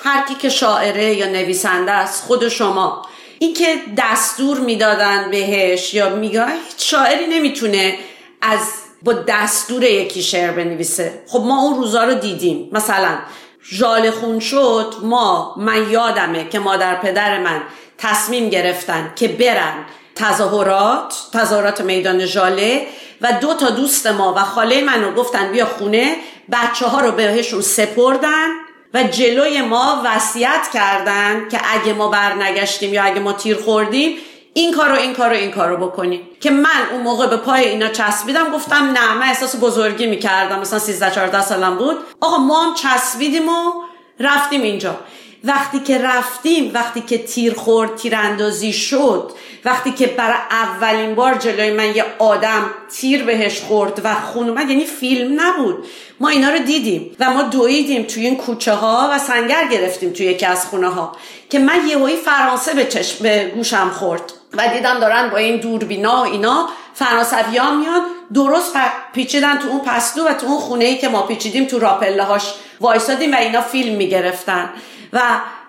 [0.04, 3.02] هر کی که شاعره یا نویسنده است خود شما.
[3.38, 3.66] این که
[3.98, 6.44] دستور می‌دادن بهش یا میگه
[6.76, 7.94] شاعری نمی‌تونه
[8.42, 8.60] از
[9.02, 11.22] با دستور یکی شعر بنویسه.
[11.28, 12.68] خب ما اون روزا رو دیدیم.
[12.72, 13.18] مثلا
[13.72, 17.62] ژال خون شد ما من یادمه که مادر پدر من
[17.98, 19.74] تصمیم گرفتن که برن
[20.14, 22.86] تظاهرات تظاهرات میدان ژاله
[23.20, 26.16] و دو تا دوست ما و خاله منو گفتن بیا خونه
[26.52, 28.48] بچه ها رو بهشون سپردن
[28.94, 34.16] و جلوی ما وصیت کردن که اگه ما برنگشتیم یا اگه ما تیر خوردیم
[34.54, 38.52] این کارو این کارو این کارو بکنیم که من اون موقع به پای اینا چسبیدم
[38.52, 40.58] گفتم نه من احساس بزرگی می‌کردم.
[40.58, 41.96] مثلا 13 14 سالم بود.
[42.20, 43.72] آقا ما هم چسبیدیم و
[44.20, 44.96] رفتیم اینجا.
[45.44, 49.32] وقتی که رفتیم وقتی که تیر خورد تیراندازی شد
[49.64, 54.70] وقتی که برای اولین بار جلوی من یه آدم تیر بهش خورد و خون اومد
[54.70, 55.84] یعنی فیلم نبود.
[56.20, 60.26] ما اینا رو دیدیم و ما دویدیم توی این کوچه ها و سنگر گرفتیم توی
[60.26, 61.16] یکی از خونه ها
[61.50, 66.16] که من یهویی فرانسه به, چشم به گوشم خورد و دیدم دارن با این دوربینا
[66.16, 68.00] و اینا فرانسوی ها میان
[68.34, 68.76] درست
[69.14, 72.42] پیچیدن تو اون پستو و تو اون خونه ای که ما پیچیدیم تو راپله هاش
[72.80, 74.70] وایسادیم و اینا فیلم می‌گرفتن.
[75.12, 75.20] و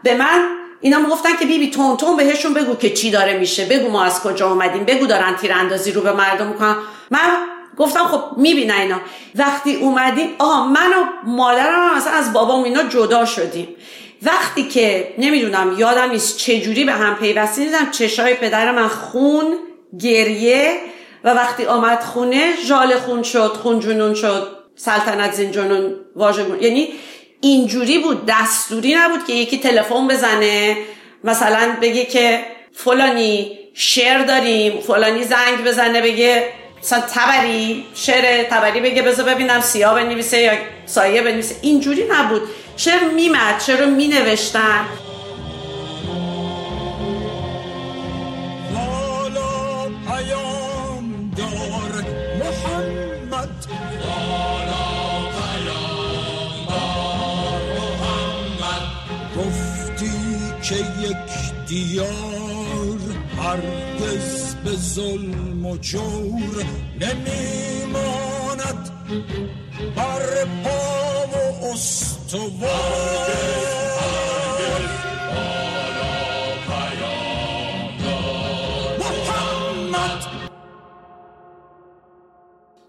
[0.03, 0.41] به من
[0.81, 3.65] اینا می‌گفتن که بیبی بی تون تون بهشون بگو که چی داره میشه.
[3.65, 4.83] بگو ما از کجا اومدیم.
[4.83, 6.75] بگو دارن تیراندازی رو به مردم می‌کنن.
[7.11, 7.29] من
[7.77, 8.99] گفتم خب می‌بینن اینا.
[9.35, 13.67] وقتی اومدیم آها من و مادرم مثلا از بابام اینا جدا شدیم.
[14.21, 19.45] وقتی که نمی‌دونم یادم نیست چجوری به هم پیوستیم دیدم چشای پدر من خون
[19.99, 20.79] گریه
[21.23, 26.93] و وقتی آمد خونه ژال خون شد خون جنون شد سلطنت زین جنون واژه یعنی
[27.41, 30.77] اینجوری بود دستوری نبود که یکی تلفن بزنه
[31.23, 36.43] مثلا بگه که فلانی شعر داریم فلانی زنگ بزنه بگه
[36.83, 40.53] مثلا تبری شعر تبری بگه بذار ببینم سیاه بنویسه یا
[40.85, 41.55] سایه بنویسه.
[41.61, 42.41] اینجوری نبود.
[42.77, 44.85] شعر میمد شعر رو مینوشتن.
[61.71, 62.99] دیار
[63.37, 66.65] هرگز به ظلم و جور
[67.01, 68.89] نمیماند.
[69.95, 72.71] بر پا و استوار.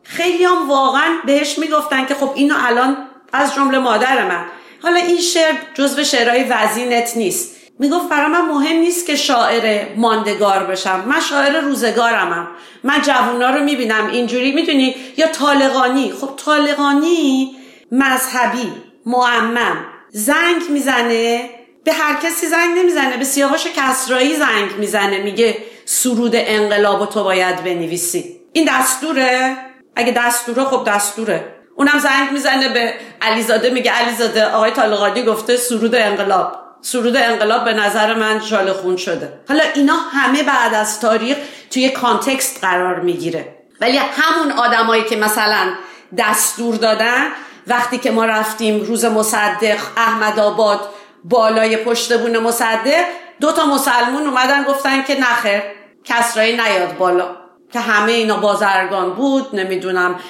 [0.02, 2.96] خیلی هم واقعا بهش می‌گفتن که خب اینو الان
[3.32, 4.44] از جمله مادر من.
[4.82, 7.61] حالا این شعر جزو شعرهای وزینت نیست.
[7.82, 11.04] می‌گفت برای من مهم نیست که شاعر ماندگار بشم.
[11.06, 12.48] من شاعر روزگارمم.
[12.84, 14.06] من جوونا رو می‌بینم.
[14.06, 16.12] اینجوری می‌دونی؟ یا طالقانی.
[16.20, 17.56] خب طالقانی
[17.92, 18.72] مذهبی
[19.06, 19.84] معمم.
[20.10, 21.50] زنگ می‌زنه.
[21.84, 23.16] به هر کسی زنگ نمی‌زنه.
[23.16, 25.18] به سیاوش کسرایی زنگ می‌زنه.
[25.18, 28.40] میگه سرود انقلاب تو باید بنویسی.
[28.52, 29.56] این دستوره.
[29.96, 31.54] اگه دستوره خب دستوره.
[31.76, 33.70] اونم زنگ می‌زنه به علیزاده.
[33.70, 36.61] میگه علیزاده آقای طالقانی گفته سرود انقلاب.
[36.82, 39.32] سرود انقلاب به نظر من شال خون شده.
[39.48, 41.36] حالا اینا همه بعد از تاریخ
[41.70, 43.56] توی کانتکست قرار می‌گیره.
[43.80, 45.72] ولی همون آدمایی که مثلا
[46.18, 47.24] دستور دادن
[47.66, 50.80] وقتی که ما رفتیم روز مصدق احمد آباد
[51.24, 53.04] بالای پشت بون مصدق
[53.40, 55.62] دو تا مسلمون اومدن گفتن که نخیر
[56.04, 57.36] کسرایی نیاد بالا.
[57.72, 60.20] که همه اینا بازرگان بود نمی‌دونم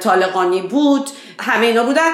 [0.00, 1.10] طالقانی بود
[1.40, 2.10] همه اینا بودن.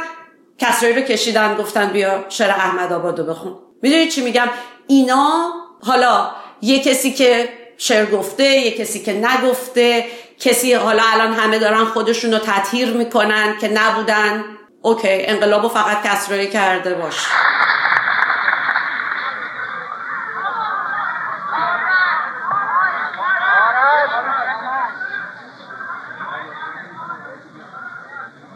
[0.59, 3.59] کسرایی رو کشیدن گفتن بیا شعر احمد آبادو بخون.
[3.83, 4.49] می‌دونی چی میگم؟
[4.87, 10.07] اینا حالا یه کسی که شعر گفته یه کسی که نگفته
[10.40, 14.45] کسی حالا الان همه دارن خودشون رو تطهیر می‌کنن که نبودن.
[14.83, 17.27] اوکی انقلابو فقط کسرایی کرده باش.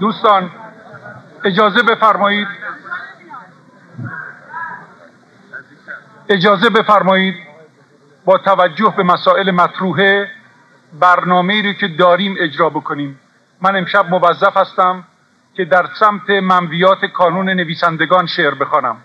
[0.01, 0.51] دوستان
[1.45, 2.49] اجازه بفرمایید.
[6.29, 7.35] اجازه بفرمایید
[8.25, 10.29] با توجه به مسائل مطروحه
[11.01, 13.21] برنامه رو که داریم اجرا بکنیم.
[13.61, 15.05] من امشب موظف هستم
[15.55, 18.97] که در سمت منویات کانون نویسندگان شعر بخوانم.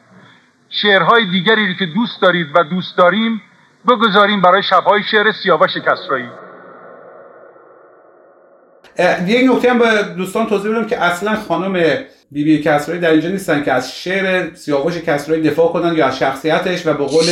[0.69, 3.41] شعرهای دیگری رو که دوست دارید و دوست داریم
[3.88, 6.30] بگذاریم برای شبهای شعر سیاوش کسرایی.
[9.26, 13.30] یک نکته هم به دوستان توضیح بدم که اصلا خانم بی بی کسرایی در اینجا
[13.30, 17.26] نیستن که از شعر سیاوش کسرایی دفاع کنن یا از شخصیتش و به قول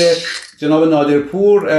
[0.58, 1.70] جناب نادرپور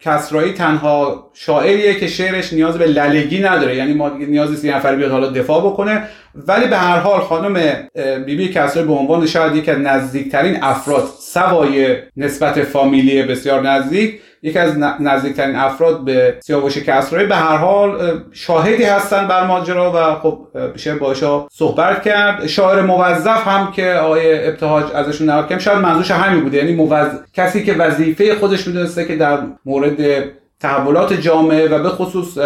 [0.00, 3.76] کسرایی تنها شاعریه که شعرش نیاز به للگی نداره.
[3.76, 6.02] یعنی ما نیازی یه نفر بیاد حالا دفاع بکنه.
[6.34, 7.88] ولی به هر حال خانم
[8.26, 14.20] بی بی کسرایی به عنوان شاید یکی از نزدیکترین افراد سوای نسبت فامیلی بسیار نزدیک
[14.42, 17.26] یکی از نزدیکترین افراد به سیاوش کسرایی.
[17.26, 22.46] به هر حال شاهدی هستن بر ماجرا و خب بشه باشا صحبت کرد.
[22.46, 26.56] شاعر موظف هم که آقای ابتهاج ازشون نقل شاید منظورش همین بوده.
[26.56, 27.08] یعنی موظ...
[27.34, 30.24] کسی که وظیفه خودش می‌دونسته که در مورد
[30.60, 32.38] تحولات جامعه و به خصوص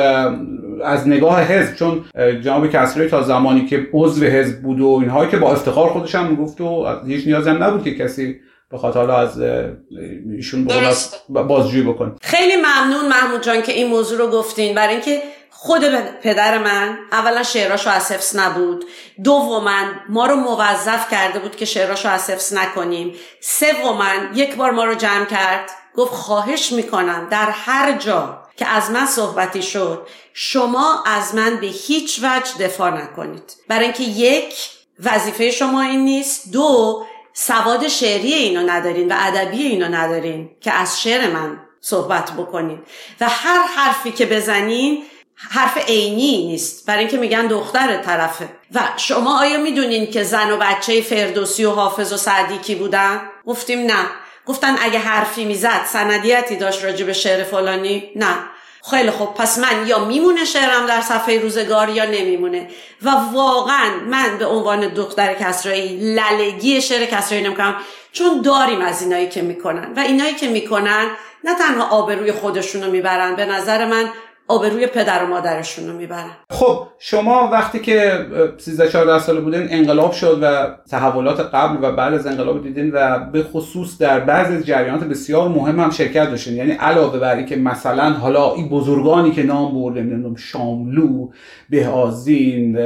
[0.84, 2.04] از نگاه حزب چون
[2.40, 6.26] جناب کسرایی تا زمانی که عضو حزب بود و اینها که با افتخار خودش هم
[6.26, 8.36] می‌گفت و هیچ نیازی هم نبود که کسی
[8.74, 9.40] بخاطر حالا از
[10.36, 10.68] ایشون
[11.28, 12.16] بازجویی بکن.
[12.22, 14.74] خیلی ممنون محمود جان که این موضوع رو گفتین.
[14.74, 15.84] برای اینکه خود
[16.22, 18.84] پدر من اولا شعراشو از حفظ نبود.
[19.24, 23.14] دوما ما رو موظف کرده بود که شعراشو از حفظ نکنیم.
[23.40, 25.70] سوما یک بار ما رو جمع کرد.
[25.96, 31.66] گفت خواهش می‌کنم در هر جا که از من صحبتی شد شما از من به
[31.66, 33.56] هیچ وجه دفاع نکنید.
[33.68, 34.54] برای اینکه یک
[35.04, 36.52] وظیفه شما این نیست.
[36.52, 37.02] دو
[37.36, 42.82] سواد شعری اینو ندارین و ادبی اینو ندارین که از شعر من صحبت بکنین.
[43.20, 45.04] و هر حرفی که بزنین
[45.50, 46.86] حرف عینی نیست.
[46.86, 48.48] برای اینکه میگن دختر طرفه.
[48.74, 53.20] و شما آیا می‌دونین که زن و بچه فردوسی و حافظ و سعدی کی بودن؟
[53.46, 54.06] گفتیم نه.
[54.46, 58.34] گفتن اگه حرفی می‌زد سندیتی داشت راجع به شعر فلانی؟ نه.
[58.90, 62.68] خیلی خب پس من یا میمونه شعرم در صفحه روزگار یا نمیمونه.
[63.02, 67.76] و واقعا من به عنوان دختر کسرایی للگی شعر کسرایی نمی‌کنم
[68.12, 69.92] چون داریم از اینایی که می‌کنن.
[69.96, 71.06] و اینایی که می‌کنن
[71.44, 74.10] نه تنها آبروی خودشونو می‌برن به نظر من
[74.48, 76.30] آبروی پدر و مادرشون رو می‌برن.
[76.50, 78.26] خب شما وقتی که
[78.58, 83.18] 13 14 ساله بودین انقلاب شد و تحولات قبل و بعد از انقلاب دیدین و
[83.18, 86.56] به خصوص در بعضی جریانات بسیار مهم هم شرکت داشتین.
[86.56, 91.28] یعنی علاوه بر که مثلا حالا این بزرگانی که نام برده نمی‌دونم شاملو
[91.70, 92.78] بهازین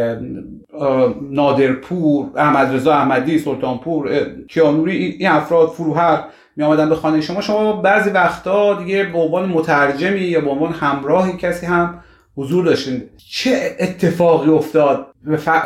[1.30, 4.10] نادرپور احمد رضا احمدی سلطانپور
[4.48, 6.24] کیانوری این افراد فروهر
[6.58, 10.72] می آمدن به خانه شما شما بعضی وقتا دیگه به عنوان مترجمی یا به عنوان
[10.72, 12.04] همراهی کسی هم
[12.36, 13.10] حضور داشتین.
[13.30, 15.06] چه اتفاقی افتاد؟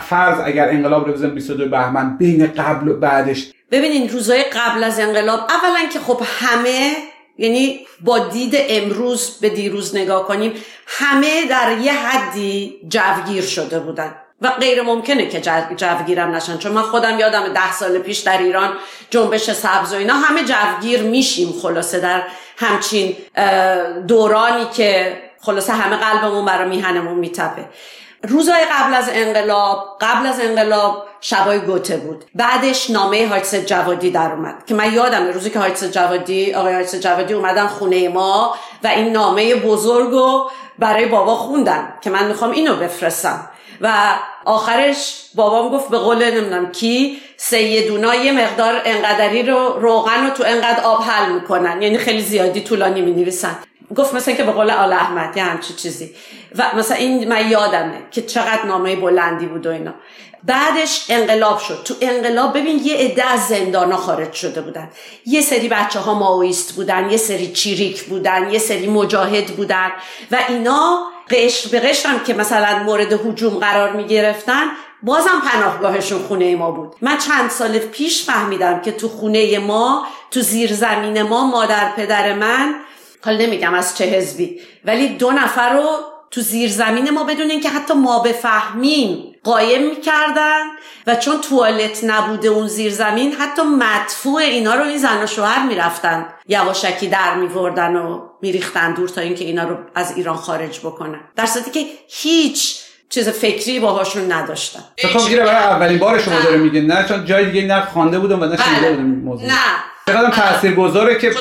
[0.01, 3.53] فرض اگر انقلاب رو بزنیم 22 بهمن بین قبل و بعدش.
[3.71, 6.91] ببینین روزای قبل از انقلاب اولا که خب همه
[7.39, 10.53] یعنی با دید امروز به دیروز نگاه کنیم
[10.87, 14.15] همه در یه حدی جوگیر شده بودن.
[14.43, 15.40] و غیر ممکنه که
[15.77, 16.59] جوگیرم نشن.
[16.59, 18.73] چون من خودم یادم ده سال پیش در ایران
[19.11, 22.23] جنبش سبز و اینا همه جوگیر میشیم خلاصه در
[22.57, 23.17] همچین
[24.09, 27.69] دورانی که خلاصه همه قلبمون برای میهنمون میتپه.
[28.29, 32.25] روزای قبل از انقلاب قبل از انقلاب شبای گوته بود.
[32.35, 34.67] بعدش نامه حاجس جوادی در اومد.
[34.67, 39.13] که من یادم روزی که حاجس جوادی آقای حاجس جوادی اومدن خونه ما و این
[39.13, 41.95] نامه بزرگو برای بابا خوندن.
[42.01, 43.49] که من می‌خوام اینو بفرستم.
[43.83, 44.15] و
[44.45, 50.45] آخرش بابام گفت به قول نمی‌دونم کی سیدونا یه مقدار انقدری رو روغن رو تو
[50.47, 51.83] انقدر آب حل می‌کنن.
[51.83, 53.33] یعنی خیلی زیادی طولانی می
[53.97, 56.15] گفت مثلا که به قول آل احمد یه همچی چیزی.
[56.57, 59.95] و مثلا این من یادمه که چقدر نامه بلندی بود و اینا.
[60.45, 61.83] بعدش انقلاب شد.
[61.85, 64.90] تو انقلاب ببین یه عده از زندانا خارج شده بودن.
[65.27, 69.93] یه سری بچه ها ماویست بودن یه سری چیریک بودن یه سری مجاهد بودن
[70.31, 70.99] و اینا
[71.31, 74.63] قشر به قشر هم که مثلا مورد حجوم قرار می گرفتن
[75.03, 76.95] بازم پناهگاهشون خونه ما بود.
[77.01, 82.35] من چند سال پیش فهمیدم که تو خونه ما تو زیر زمین ما مادر پدر
[82.35, 82.75] من
[83.25, 87.69] حالا نمیگم از چه حزبی ولی دو نفر رو تو زیر زمین ما بدون اینکه
[87.69, 90.63] حتی ما بفهمیم قایم می‌کردن
[91.07, 95.67] و چون توالت نبوده اون زیر زمین حتی مدفوع اینا رو این زن و شوهر
[95.67, 96.27] می‌رفتن.
[96.49, 101.21] یواشکی در میوردن و میریختن دور تا اینکه اینا رو از ایران خارج بکنن.
[101.37, 102.79] در صورتی که هیچ
[103.11, 104.85] چیز فکری باهاشون نداشتن.
[104.99, 106.81] فکر برای اولین بار شما داره میگه.
[106.81, 109.47] نه چون جای دیگه نه خوانده بودم و نه شنیده بودم موضوع.
[109.49, 109.55] نه.
[110.07, 111.33] چقدر تاثیرگذاره که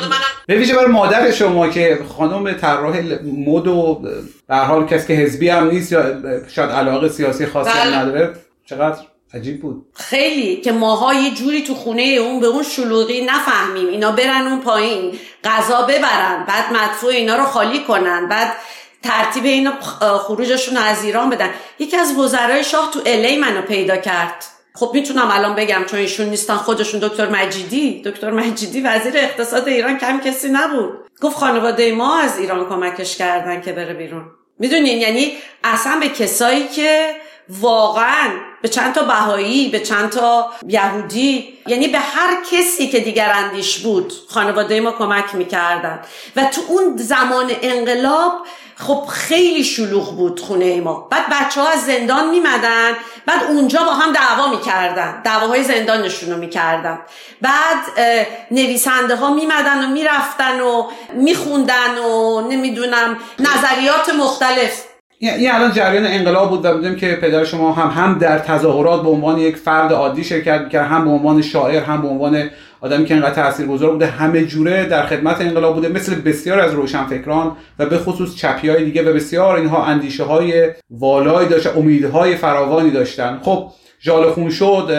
[0.47, 2.99] به ویژه برای مادر شما که خانم طراح
[3.47, 4.01] مد و
[4.47, 6.03] به حال کسی که حزبی هم نیست یا
[6.47, 7.97] شاید علاقه سیاسی خاصی هم بله.
[7.97, 8.33] نداره
[8.65, 8.97] چقدر
[9.33, 9.85] عجیب بود.
[9.93, 13.87] خیلی که ماها یه جوری تو خونه اون به اون شلوغی نفهمیم.
[13.87, 18.53] اینا برن اون پایین غذا ببرن بعد مدفوع اینا رو خالی کنن بعد
[19.03, 19.73] ترتیب اینا
[20.17, 21.49] خروجشون رو از ایران بدن.
[21.79, 24.45] یکی از وزرای شاه تو الی منو پیدا کرد.
[24.73, 26.99] خب می‌تونم الان بگم چون ایشون نیستن خودشون.
[26.99, 28.01] دکتر مجیدی.
[28.05, 30.93] دکتر مجیدی وزیر اقتصاد ایران کم کسی نبود.
[31.21, 34.25] گفت خانواده ما از ایران کمکش کردن که بره بیرون.
[34.59, 37.15] می‌دونین؟ یعنی اصلا به کسایی که
[37.49, 38.29] واقعا
[38.61, 43.79] به چند تا بهایی به چند تا یهودی یعنی به هر کسی که دیگر اندیش
[43.79, 45.99] بود خانواده ما کمک می‌کردن.
[46.35, 48.45] و تو اون زمان انقلاب
[48.87, 51.07] خب خیلی شلوغ بود خونه ما.
[51.11, 52.91] بعد بچه ها از زندان میمدن
[53.25, 55.21] بعد اونجا با هم دعوا می‌کردن.
[55.21, 56.99] دعواهای زندانشون رو می‌کردن.
[57.41, 57.77] بعد
[58.51, 64.83] نویسنده ها میمدن و می‌رفتن و میخوندن و نمی‌دونم نظریات مختلف.
[65.23, 69.09] این الان جریان انقلاب بود و بودیم که پدر شما هم هم در تظاهرات به
[69.09, 72.49] عنوان یک فرد عادی شرکت می‌کرد هم به عنوان شاعر هم به عنوان
[72.81, 74.05] آدمی که انقدر تاثیرگذار بوده.
[74.05, 78.85] همه جوره در خدمت انقلاب بوده مثل بسیار از روشنفکران و به خصوص چپی های
[78.85, 83.39] دیگه و بسیار اینها اندیشه های والایی داشتن امیدهای فراوانی داشتن.
[83.43, 83.71] خب
[84.03, 84.89] ژاله خون شد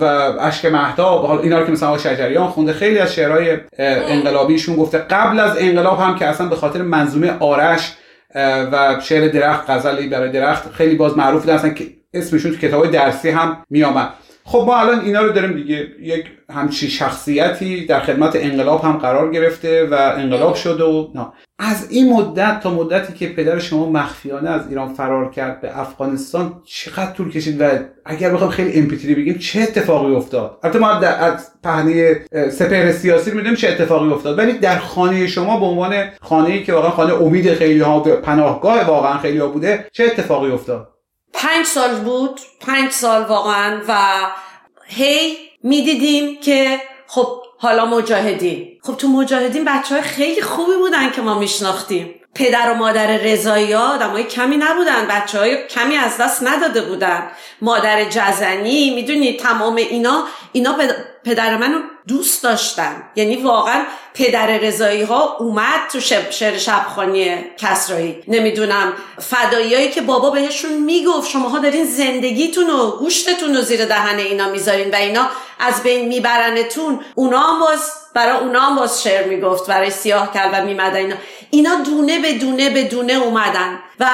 [0.00, 0.04] و
[0.40, 4.98] اشک مهتاب حالا اینا رو که مثلا شجریان خونده خیلی از شعرهای انقلابیشون گفته.
[4.98, 7.92] قبل از انقلاب هم که اصلا به خاطر منظومه آرش
[8.34, 13.30] و شعر درخت غزلی برای درخت خیلی باز معروف هستن که اسمشون تو کتاب درسی
[13.30, 14.14] هم میآمد
[14.44, 19.30] خب ما الان اینا رو داریم دیگه یک همچی شخصیتی در خدمت انقلاب هم قرار
[19.30, 21.26] گرفته و انقلاب شده و نه.
[21.64, 26.62] از این مدت تا مدتی که پدر شما مخفیانه از ایران فرار کرد به افغانستان
[26.64, 27.68] چقدر طول کشید و
[28.04, 33.30] اگر بخوام خیلی امپیتری بگیم چه اتفاقی افتاد؟ البته ما در از پهنه سپهر سیاسی
[33.30, 37.54] می‌دونیم چه اتفاقی افتاد ولی در خانه شما به عنوان خانه‌ای که واقعا خانه امید
[37.54, 40.88] خیلی ها پناهگاه واقعا خیلی ها بوده چه اتفاقی افتاد؟
[41.32, 43.94] پنج سال بود پنج سال واقعا و
[44.86, 48.78] هی می‌دیدیم که خب حالا مجاهدین.
[48.82, 52.14] خب تو مجاهدین بچه های خیلی خوبی بودن که ما میشناختیم.
[52.34, 57.22] پدر و مادر رضایی آدمای کمی نبودن بچه های کمی از دست نداده بودن.
[57.60, 60.76] مادر جزنی می‌دونی تمام اینا اینا
[61.24, 63.02] پدر منو دوست داشتن.
[63.16, 68.22] یعنی واقعا پدر رضایی ها اومد تو شب شعر شبخانی کسرایی.
[68.28, 74.50] نمی‌دونم فداییایی که بابا بهشون می‌گفت شماها دارین زندگیتون و گوشتتون رو زیر دهن اینا
[74.50, 77.00] می‌ذارین و اینا از بین میبرنتون.
[77.14, 81.16] اونا هم باز برای اونا هم باز شعر می‌گفت برای سیاه و میمدن اینا.
[81.50, 84.06] اینا دونه به دونه به دونه اومدن و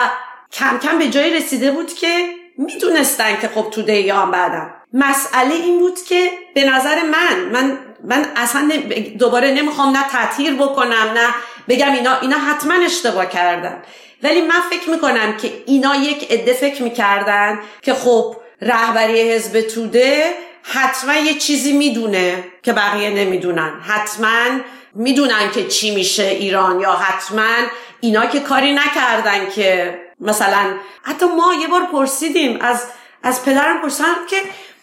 [0.53, 2.29] کم کم به جایی رسیده بود که
[2.59, 8.27] می‌دونستن که خب تو دیگه بعدم مسئله این بود که به نظر من من من
[8.37, 8.71] اصلا
[9.19, 11.35] دوباره نمی‌خوام نه تطهیر بکنم نه
[11.69, 13.83] بگم اینا اینا حتما اشتباه کردن.
[14.23, 20.35] ولی من فکر می‌کنم که اینا یک عده فکر می‌کردن که خب رهبری حزب توده
[20.63, 23.81] حتما یه چیزی می‌دونه که بقیه نمی‌دونن.
[23.81, 24.61] حتما
[24.95, 27.55] می‌دونن که چی میشه ایران یا حتما
[28.01, 32.85] اینا که کاری نکردن که مثلا حتی ما یه بار پرسیدیم از
[33.23, 34.37] از پدرم پرسیدم که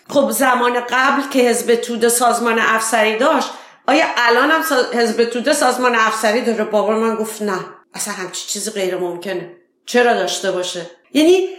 [0.10, 3.49] خب زمان قبل که حزب توده سازمان افسری داشت
[3.88, 4.62] آیا الان هم
[4.93, 7.60] حزب توده سازمان افسری داره؟ بابا من گفت نه.
[7.93, 9.51] اصلا همچی چیزی غیر ممکنه.
[9.86, 11.49] چرا داشته باشه؟ یعنی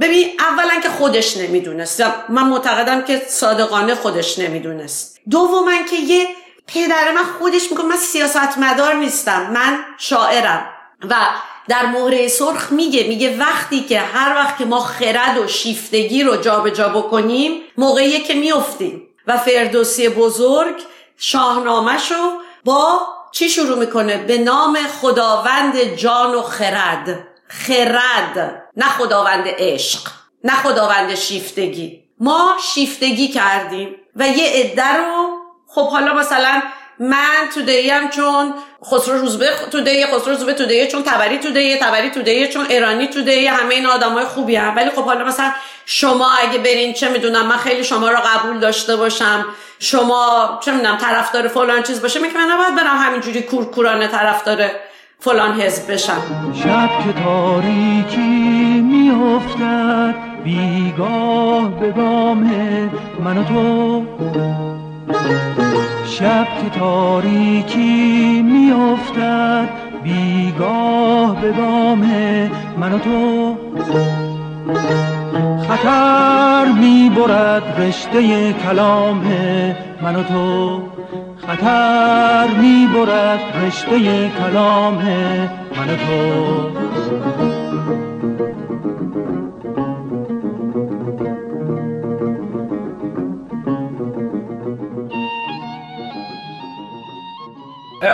[0.00, 2.00] ببین اولا که خودش نمی‌دونست.
[2.28, 5.18] من معتقدم که صادقانه خودش نمی‌دونست.
[5.30, 6.28] دوما که یه
[6.66, 9.50] پدر من خودش میگه من سیاست مدار نیستم.
[9.50, 10.66] من شاعرم.
[11.10, 11.14] و
[11.72, 16.36] در مهره سرخ میگه میگه وقتی که هر وقت که ما خرد و شیفتگی رو
[16.36, 20.74] جابجا جا بکنیم موقعیه که میفتیم و فردوسی بزرگ
[21.16, 22.30] شاهنامهشو
[22.64, 23.00] با
[23.32, 27.28] چی شروع می‌کنه؟ به نام خداوند جان و خرد.
[27.48, 30.08] خرد نه خداوند عشق
[30.44, 32.04] نه خداوند شیفتگی.
[32.20, 36.62] ما شیفتگی کردیم و یه عده رو خب حالا مثلا
[37.02, 41.50] من تو هم چون خسرو روزبه تو دی خسرو روزبه تو دی چون تبری تو
[41.50, 45.04] دی تبری تو دی چون ایرانی تو دی همه این آدمای خوبی هم ولی خب
[45.04, 45.52] حالا مثلا
[45.86, 49.44] شما اگه برین چه می‌دونم من خیلی شما رو قبول داشته باشم.
[49.78, 54.70] شما چه می‌دونم طرفدار فلان چیز باشه میگم من نباید برم همینجوری کورکورانه طرفدار
[55.20, 56.22] فلان حزب بشم.
[56.64, 62.42] شب که تاریکی میافتد بیگاه به گام
[63.24, 64.06] من و تو.
[66.18, 69.68] شب که تاریکی میافتد
[70.02, 71.98] بیگاه به گام
[72.78, 73.56] من و تو.
[75.68, 79.22] خطر می‌برد رشته کلام
[80.02, 80.82] من و تو.
[81.46, 83.98] خطر می‌برد رشته
[84.28, 84.94] کلام
[85.76, 87.61] من و تو.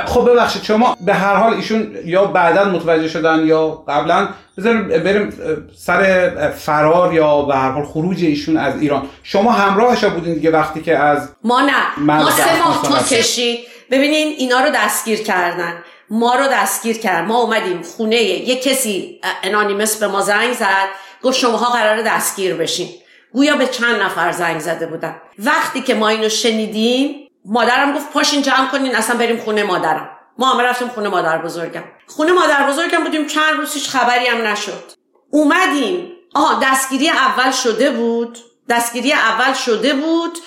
[0.07, 4.29] خب ببخشید شما به هر حال ایشون یا بعدا متوجه شدن یا قبلا
[4.59, 5.33] بذاریم بریم
[5.77, 9.09] سر فرار یا به هر حال خروج ایشون از ایران.
[9.23, 11.99] شما همراهش بودین دیگه وقتی که از ما نه.
[11.99, 13.59] ما سه ماه تو کشید.
[13.91, 15.75] ببینین اینا رو دستگیر کردن.
[16.11, 17.29] ما رو دستگیر کرد.
[17.29, 20.89] ما اومدیم خونه یه کسی انانیمس به ما زنگ زد.
[21.23, 22.89] گفت شماها قرار دستگیر بشین.
[23.33, 25.15] گویا به چند نفر زنگ زده بودن.
[25.39, 30.11] وقتی که ما اینو شنیدیم مادرم گفت پاشین جمع کنین اصلا بریم خونه مادرم.
[30.39, 31.85] ما همه رفتیم خونه مادر بزرگم.
[32.07, 34.93] خونه مادر بزرگم بودیم چند روز هیچ خبری هم نشد.
[35.31, 36.13] اومدیم.
[36.35, 38.39] آها دستگیری اول شده بود.
[38.69, 40.39] دستگیری اول شده بود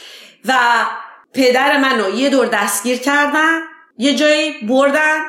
[0.46, 0.54] و
[1.34, 3.60] پدر منو یه دور دستگیر کردن
[3.98, 5.20] یه جایی بردن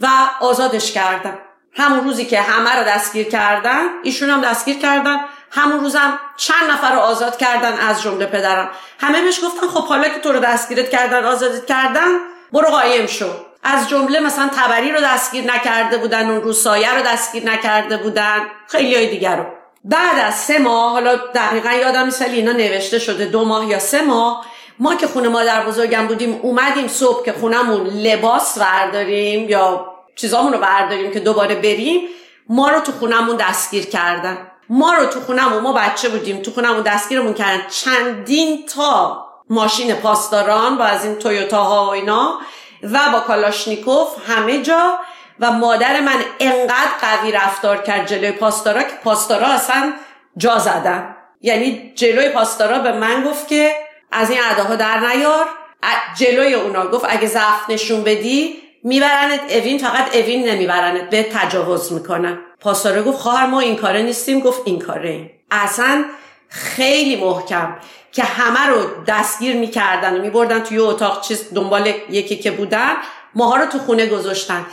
[0.00, 0.08] و
[0.40, 1.38] آزادش کردن.
[1.72, 5.20] همون روزی که همه رو دستگیر کردن ایشون هم دستگیر کردن.
[5.54, 8.70] همون روزم چند نفر رو آزاد کردن از جمله پدرم.
[9.00, 12.08] همه بهش گفتن خب حالا که تو رو دستگیرت کردن آزادت کردن
[12.52, 13.30] برو قایم شو.
[13.62, 18.38] از جمله مثلا تبری رو دستگیر نکرده بودن اون روز سایه رو دستگیر نکرده بودن
[18.68, 19.44] خیلی های دیگر رو.
[19.84, 24.02] بعد از سه ماه حالا دقیقا یادم نیست اینا نوشته شده دو ماه یا سه
[24.02, 24.46] ماه
[24.78, 30.58] ما که خونه مادر بزرگم بودیم اومدیم صبح که خونمون لباس ورداریم یا چیزامون رو
[30.58, 32.00] برداریم که دوباره بریم
[32.48, 34.38] ما رو تو خونمون دستگیر کردن.
[34.68, 37.62] ما رو تو خونمون ما بچه بودیم تو خونمون دستگیرمون کردن.
[37.68, 42.38] چندین تا ماشین پاسداران با از این تویوتاها و اینا
[42.82, 44.98] و با کالاشنیکوف همه جا.
[45.40, 49.92] و مادر من انقدر قوی رفتار کرد جلوی پاسدارا که پاسدارا اصلا
[50.36, 51.16] جا زدن.
[51.40, 53.74] یعنی جلوی پاسدارا به من گفت که
[54.12, 55.46] از این ها در نیار.
[56.16, 62.38] جلوی اونا گفت اگه ضعف نشون بدی میبرنت اوین فقط اوین نمیبرنت به تجاوز می‌کنن
[62.60, 64.40] پاسدارا گفت خواهر ما این کاره نیستیم.
[64.40, 65.30] گفت این کاره ایم.
[65.50, 66.04] اصلا
[66.48, 67.76] خیلی محکم
[68.12, 72.92] که همه رو دستگیر می‌کردن و میبردن توی اتاق چیز دنبال یکی که بودن.
[73.34, 74.66] ماها رو تو خونه گذاشتن.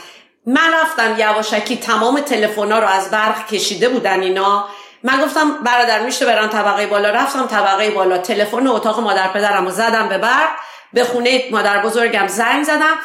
[0.46, 4.68] من رفتم یواشکی تمام تلفونا رو از برق کشیده بودن اینا.
[5.02, 8.18] من گفتم برادر میشه برم طبقه بالا؟ رفتم طبقه بالا.
[8.18, 10.48] تلفن اتاق مادر پدرم رو زدم به برق.
[10.92, 12.96] به خونه مادر بزرگم زنگ زدم.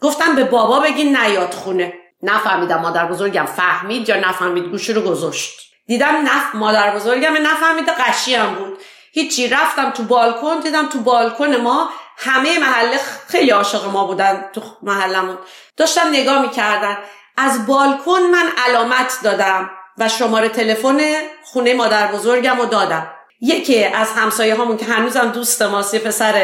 [0.00, 1.92] گفتم به بابا بگین نیاد خونه.
[2.22, 5.60] نفهمیدم مادر بزرگم فهمید یا نفهمید گوشی رو گذاشت.
[5.86, 8.78] دیدم نف مادر بزرگم نفهمیده قشی هم بود.
[9.12, 14.60] هیچی رفتم تو بالکن دیدم تو بالکن ما همه محله خیلی عاشق ما بودن تو
[14.82, 15.38] محلمون.
[15.76, 16.98] داشتم نگاه می‌کردن.
[17.36, 21.00] از بالکن من علامت دادم و شماره تلفن
[21.44, 23.10] خونه مادر بزرگم رو دادم.
[23.40, 26.34] یکی از همسایه هامون که هنوزم دوست ماست یه پسر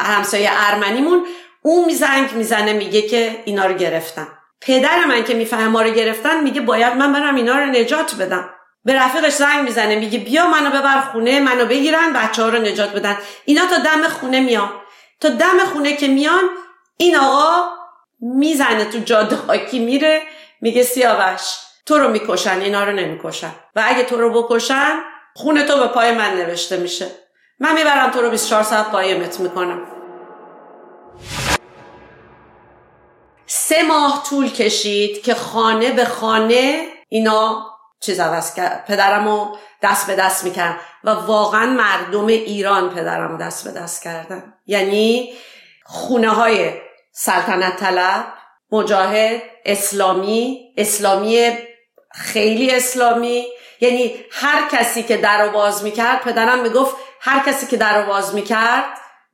[0.00, 1.26] همسایه ارمنیمون
[1.66, 4.28] اون زنگ می‌زنه میگه که اینا رو گرفتن.
[4.60, 8.50] پدر من که می‌فهمه ما رو گرفتن میگه باید من برم اینا رو نجات بدم.
[8.84, 12.92] به رفیقش زنگ می‌زنه میگه بیا منو ببر خونه منو بگیرن بچه ها رو نجات
[12.92, 13.18] بدن.
[13.44, 14.70] اینا تا دم خونه میان.
[15.20, 16.42] تا دم خونه که میان
[16.96, 17.68] این آقا
[18.20, 20.22] می‌زنه تو جاده خاکی میره
[20.60, 21.40] میگه سیاوش
[21.86, 23.52] تو رو می‌کشن اینا رو نمی‌کشن.
[23.76, 25.00] و اگه تو رو بکشن
[25.34, 27.06] خونه تو به پای من نوشته میشه.
[27.60, 29.86] من می‌برم تو رو 24 ساعت قایمت می‌کنم.
[33.46, 37.66] سه ماه طول کشید که خانه به خانه اینا
[38.00, 43.36] چیز عوض کرد پدرم رو دست به دست می‌کرد و واقعا مردم ایران پدرم رو
[43.36, 44.54] دست به دست کردن.
[44.66, 45.34] یعنی
[45.84, 46.72] خونه های
[47.12, 48.24] سلطنت طلب
[48.72, 51.58] مجاهد اسلامی اسلامی
[52.12, 53.46] خیلی اسلامی.
[53.80, 58.06] یعنی هر کسی که در رو باز می‌کرد پدرم می‌گفت هر کسی که در رو
[58.06, 58.84] باز می‌کرد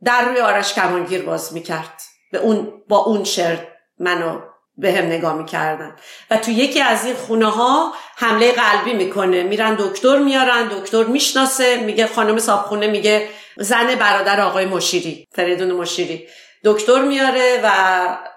[0.05, 2.03] در روی آرش کمانگیر باز می‌کرد.
[2.33, 3.70] به اون با اون شعر
[4.01, 4.41] منو
[4.77, 5.97] به هم نگاه می‌کردن.
[6.31, 9.43] و تو یکی از این خونه ها حمله قلبی می‌کنه.
[9.43, 16.29] میرن دکتر میارن دکتر می‌شناسه میگه خانم صابخونه میگه زن برادر آقای مشیری فریدون مشیری.
[16.65, 17.71] دکتر میاره و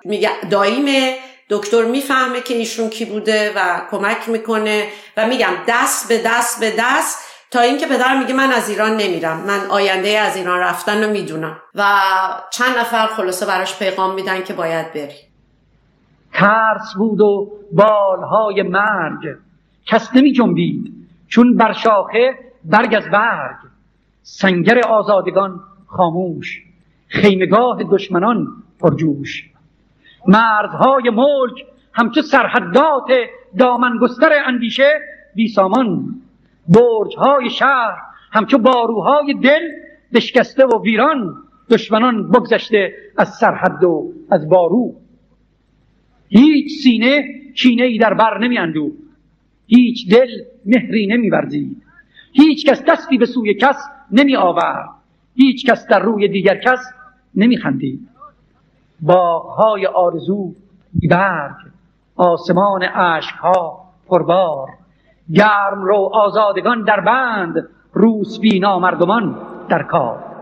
[0.05, 1.17] میگه داییمه
[1.49, 4.87] دکتر می‌فهمه که ایشون کی بوده و کمک می‌کنه
[5.17, 7.19] و میگم دست به دست به دست
[7.51, 9.37] تا اینکه پدرم میگه من از ایران نمیرم.
[9.37, 11.61] من آینده از ایران رفتن رو می‌دونم.
[11.75, 12.01] و
[12.51, 15.32] چند نفر خلاصه براش پیغام میدن که باید بری.
[16.33, 19.35] ترس بود و بالهای مرگ.
[19.85, 20.93] کس نمی جنبید
[21.27, 23.55] چون بر شاخه برگ از برگ.
[24.21, 26.63] سنگر آزادگان خاموش
[27.07, 28.47] خیمگاه دشمنان
[28.79, 29.49] پرجوش.
[30.27, 33.07] مرزهای ملک همچو سرحدات
[33.57, 34.99] دامنگستر اندیشه
[35.35, 36.21] بی سامان.
[36.67, 37.97] برجهای شهر
[38.31, 39.61] همچو باروهای دل
[40.13, 41.35] بشکسته و ویران.
[41.69, 45.02] دشمنان بگذشته از سرحد و از بارو.
[46.33, 47.23] هیچ سینه
[47.55, 48.91] کینه ای در بر نمی اندو
[49.67, 50.29] هیچ دل
[50.65, 51.29] مهری نمی
[52.31, 54.89] هیچ کس دستی به سوی کس نمی آورد
[55.35, 56.79] هیچ کس در روی دیگر کس
[57.35, 58.07] نمی خندید
[59.01, 60.53] باغهای آرزو
[60.93, 61.55] بیبرگ
[62.15, 64.67] آسمان اشکها پربار.
[65.33, 69.37] گرم رو آزادگان در بند روسبی نامردمان
[69.69, 70.32] در کار.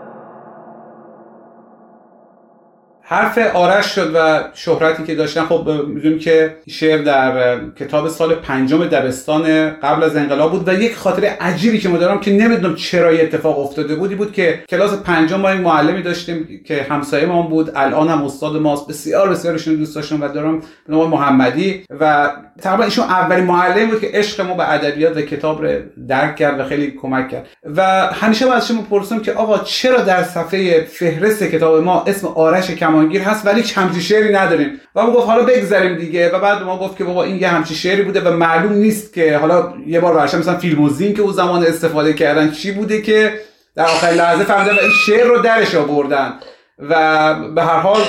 [3.11, 5.45] حرف آرش شد و شهرتی که داشتن.
[5.45, 10.95] خب می‌دونیم که شعر در کتاب سال پنجم دبستان قبل از انقلاب بود و یک
[10.95, 15.39] خاطره عجیبی که ما دارم که نمی‌دونم چرا اتفاق افتاده بودی بود که کلاس پنجم
[15.39, 17.71] ما یک معلمی داشتیم که همسایه ما بود.
[17.75, 18.87] الان هم استاد ماست.
[18.87, 21.83] بسیار بسیار ایشون دوست داشتم و دارم به نام محمدی.
[21.99, 22.31] و
[22.61, 26.59] تقریبا ایشون اولین معلمی بود که عشق ما به ادبیات و کتاب رو درک کرد
[26.59, 27.47] و خیلی کمک کرد.
[27.75, 32.71] و همیشه با از شما که آقا چرا در صفحه فهرست کتاب ما اسم آرش
[33.01, 34.81] کمانگیر هست ولی همچی شعری نداریم.
[34.95, 36.29] و ما گفت حالا بگذریم دیگه.
[36.29, 39.37] و بعد ما گفت که بابا این یه همچی شعری بوده و معلوم نیست که
[39.37, 43.01] حالا یه بار برشم مثلا فیلم و زین که اون زمان استفاده کردن چی بوده
[43.01, 43.33] که
[43.75, 46.33] در آخرین لحظه فهمیدن و این شعر رو درش آوردن.
[46.79, 48.01] و به هر حال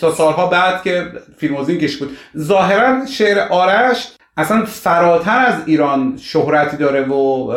[0.00, 1.06] تا سالها بعد که
[1.38, 2.16] فیلم و زین کش بود.
[2.38, 7.52] ظاهرا شعر آرش اصلا فراتر از ایران شهرتی داره و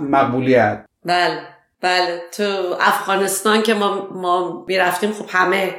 [0.00, 0.84] مقبولیت.
[1.04, 1.40] بله
[1.82, 2.20] بله.
[2.36, 5.74] تو افغانستان که ما, ما می‌رفتیم خب همه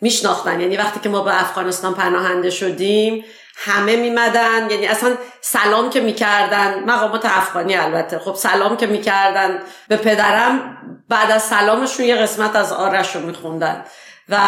[0.00, 0.60] میشناختن.
[0.60, 3.24] یعنی وقتی که ما به افغانستان پناهنده شدیم
[3.56, 4.70] همه میمدن.
[4.70, 6.84] یعنی اصلا سلام که می‌کردن.
[6.84, 8.18] مقامات افغانی البته.
[8.18, 10.76] خب سلام که می‌کردن به پدرم
[11.08, 13.84] بعد از سلامشون یه قسمت از آرش رو میخوندن.
[14.28, 14.38] و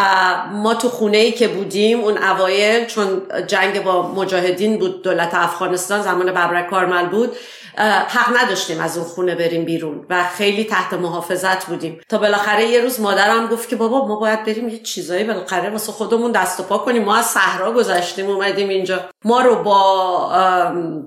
[0.53, 6.03] ما تو خونه ای که بودیم اون اوایل چون جنگ با مجاهدین بود دولت افغانستان
[6.03, 7.37] زمان ببرک کارمل بود
[7.79, 12.01] حق نداشتیم از اون خونه بریم بیرون و خیلی تحت محافظت بودیم.
[12.09, 15.93] تا بالاخره یه روز مادرم گفت که بابا ما باید بریم یه چیزایی بالاخره واسه
[15.93, 17.05] خودمون دست و پا کنیم.
[17.05, 19.01] ما از صحرا گذشتیم اومدیم اینجا.
[19.25, 20.29] ما رو با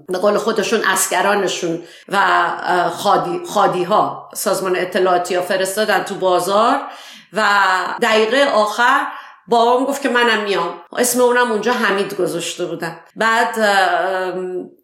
[0.07, 2.19] به قول خودشون اسکرانشون و
[2.97, 6.81] خادی, خادی ها سازمان اطلاعاتی ها فرستادن تو بازار
[7.33, 7.43] و
[8.01, 9.07] دقیقه آخر
[9.51, 10.81] بابام گفت که منم میام.
[10.97, 12.99] اسم اونم اونجا حمید گذاشته بودن.
[13.15, 13.59] بعد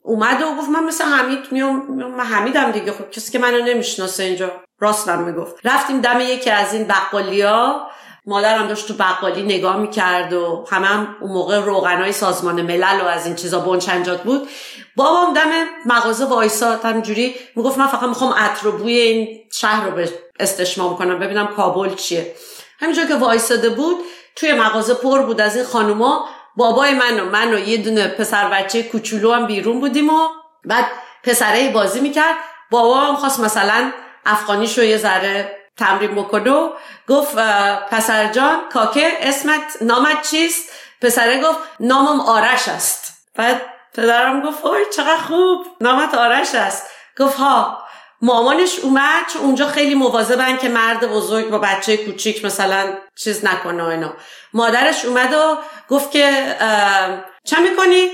[0.04, 2.92] اومد و گفت من مثل حمید میام من حمیدم دیگه.
[2.92, 4.52] خب کسی که منو نمی‌شناسه اینجا.
[4.80, 5.56] راستم می‌گفت.
[5.64, 7.88] رفتیم دم یکی از این بقالیا.
[8.26, 13.06] مادرم داشت تو بقالی نگاه می‌کرد و همه هم اون موقع روغنای سازمان ملل و
[13.06, 14.50] از این چیزا بنچنجات بود.
[14.96, 15.50] بابام دم
[15.86, 16.86] مغازه وایساد.
[16.86, 20.06] همجوری می‌گفت من فقط می‌خوام عطر و بوی این شهر رو
[20.40, 21.20] استشمام کنم.
[21.20, 22.36] ببینم کابل چیه.
[22.80, 23.98] همینجور که وایساده بود
[24.38, 26.30] توی مغازه پر بود از این خانوما.
[26.56, 30.28] بابای من و من و یه دونه پسر بچه کوچولو هم بیرون بودیم و
[30.66, 30.86] بعد
[31.24, 32.36] پسره بازی می‌کرد.
[32.72, 33.92] بابا هم خواست مثلا
[34.26, 36.70] افغانیشو یه ذره تمرین بکنه
[37.10, 37.36] گفت
[37.92, 40.70] پسر جان کاکه اسمت نامت چیست؟
[41.02, 43.14] پسره گفت نامم آرش است.
[43.36, 43.62] بعد
[43.94, 46.88] پدرم گفت اوه چقدر خوب نامت آرش است.
[47.20, 47.87] گفت ها.
[48.22, 53.84] مامانش اومد چون اونجا خیلی مواظبن که مرد بزرگ با بچه کوچیک مثلا چیز نکنه
[53.84, 54.14] اینا.
[54.54, 55.58] مادرش اومد و
[55.90, 56.56] گفت که
[57.44, 58.10] چه می‌کنی؟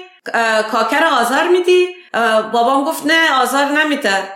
[0.71, 1.95] کاکر آزار میدی؟
[2.51, 4.31] بابام گفت نه آزار نمیده.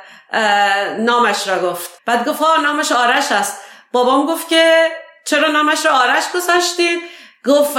[1.00, 1.90] نامش را گفت.
[2.06, 3.62] بعد گفت ها نامش آرش است.
[3.92, 4.88] بابام گفت که
[5.26, 7.00] چرا نامش را آرش گذاشتید
[7.46, 7.78] گفت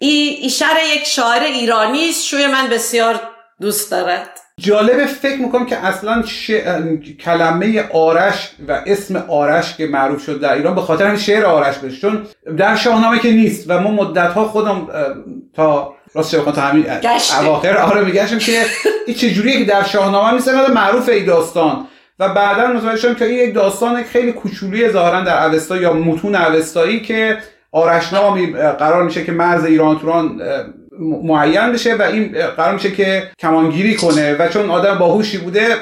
[0.00, 3.30] ای, ای شعر یک شاعر ایرانی است شوی من بسیار
[3.60, 4.40] دوست دارد.
[4.58, 6.50] جالبه فکر می‌کنم که اصلا ش...
[7.20, 11.78] کلمه آرش و اسم آرش که معروف شد در ایران به خاطر همین شعر آرش
[11.78, 14.86] بود چون در شاهنامه که نیست و ما مدت ها خودم
[15.54, 16.86] تا راست شبکان تا همین
[17.40, 18.62] اواخر آره میگشتم که
[19.06, 21.86] این چجوریه که در شاهنامه میسه معروف ای داستان.
[22.18, 26.34] و بعدا متوجه شدم که این یک داستان خیلی کوچولی ظاهرا در اوستا یا متون
[26.34, 27.38] اوستایی که
[27.72, 30.42] آرشنامی قرار میشه که مرز ایران توران
[30.98, 35.76] معین بشه و این قرار میشه که کمانگیری کنه و چون آدم باهوشی بوده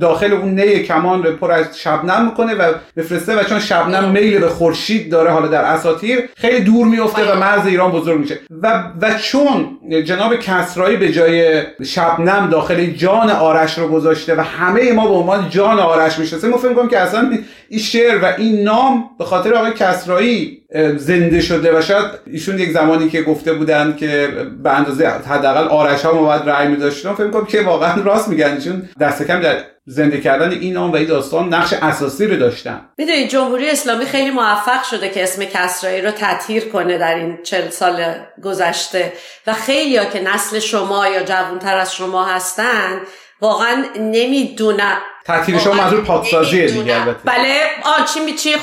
[0.00, 4.38] داخل اون نی کمان رو پر از شبنم می‌کنه و بفرسته و چون شبنم میل
[4.38, 8.38] به خورشید داره حالا در اساطیر خیلی دور میفته و مرز ایران بزرگ میشه.
[8.62, 14.92] و و چون جناب کسرایی به جای شبنم داخل جان آرش رو گذاشته و همه
[14.92, 17.38] ما به عنوان جان آرش می‌شناسیم ما فکر کنم که اصلا
[17.68, 20.62] این شعر و این نام به خاطر آقای کسرایی
[20.96, 24.28] زنده شده و شاید ایشون یک زمانی که گفته بودن که
[24.62, 28.54] به اندازه حداقل آرش ها ما باید رأی می‌داشتن فکر کنم که واقعا راست میگن
[28.54, 29.56] ایشون دست کم در
[29.86, 32.80] زنده کردن این نام و این داستان نقش اساسی رو داشتن.
[32.98, 37.68] می‌دونید جمهوری اسلامی خیلی موفق شده که اسم کسرایی رو تطهیر کنه در این چل
[37.68, 38.14] سال
[38.44, 39.12] گذشته
[39.46, 43.00] و خیلی ها که نسل شما یا جوانتر از شما هستن
[43.40, 44.96] واقعا نمی‌دونن.
[45.26, 47.18] تطهیر شما منظور پاکسازیه دیگه البته.
[47.24, 48.54] بله آ چی می چی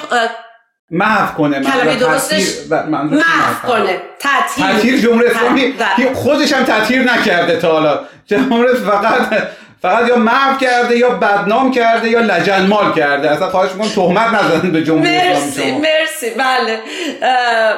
[0.92, 4.68] محو کنه کلمه درستش؟ محو کنه؟ تطهیر.
[4.68, 8.00] تطهیر جمهوری اسلامی که خودش هم تطهیر نکرده تا حالا.
[8.26, 9.48] جمهوری فقط
[9.86, 13.32] فقط یا محو کرده یا بدنام کرده یا لجنمال کرده.
[13.32, 16.30] اصلا خواهش می‌کنم تهمت نزنید به جمهوری مرسی اسلامی مرسی.
[16.30, 16.80] بله.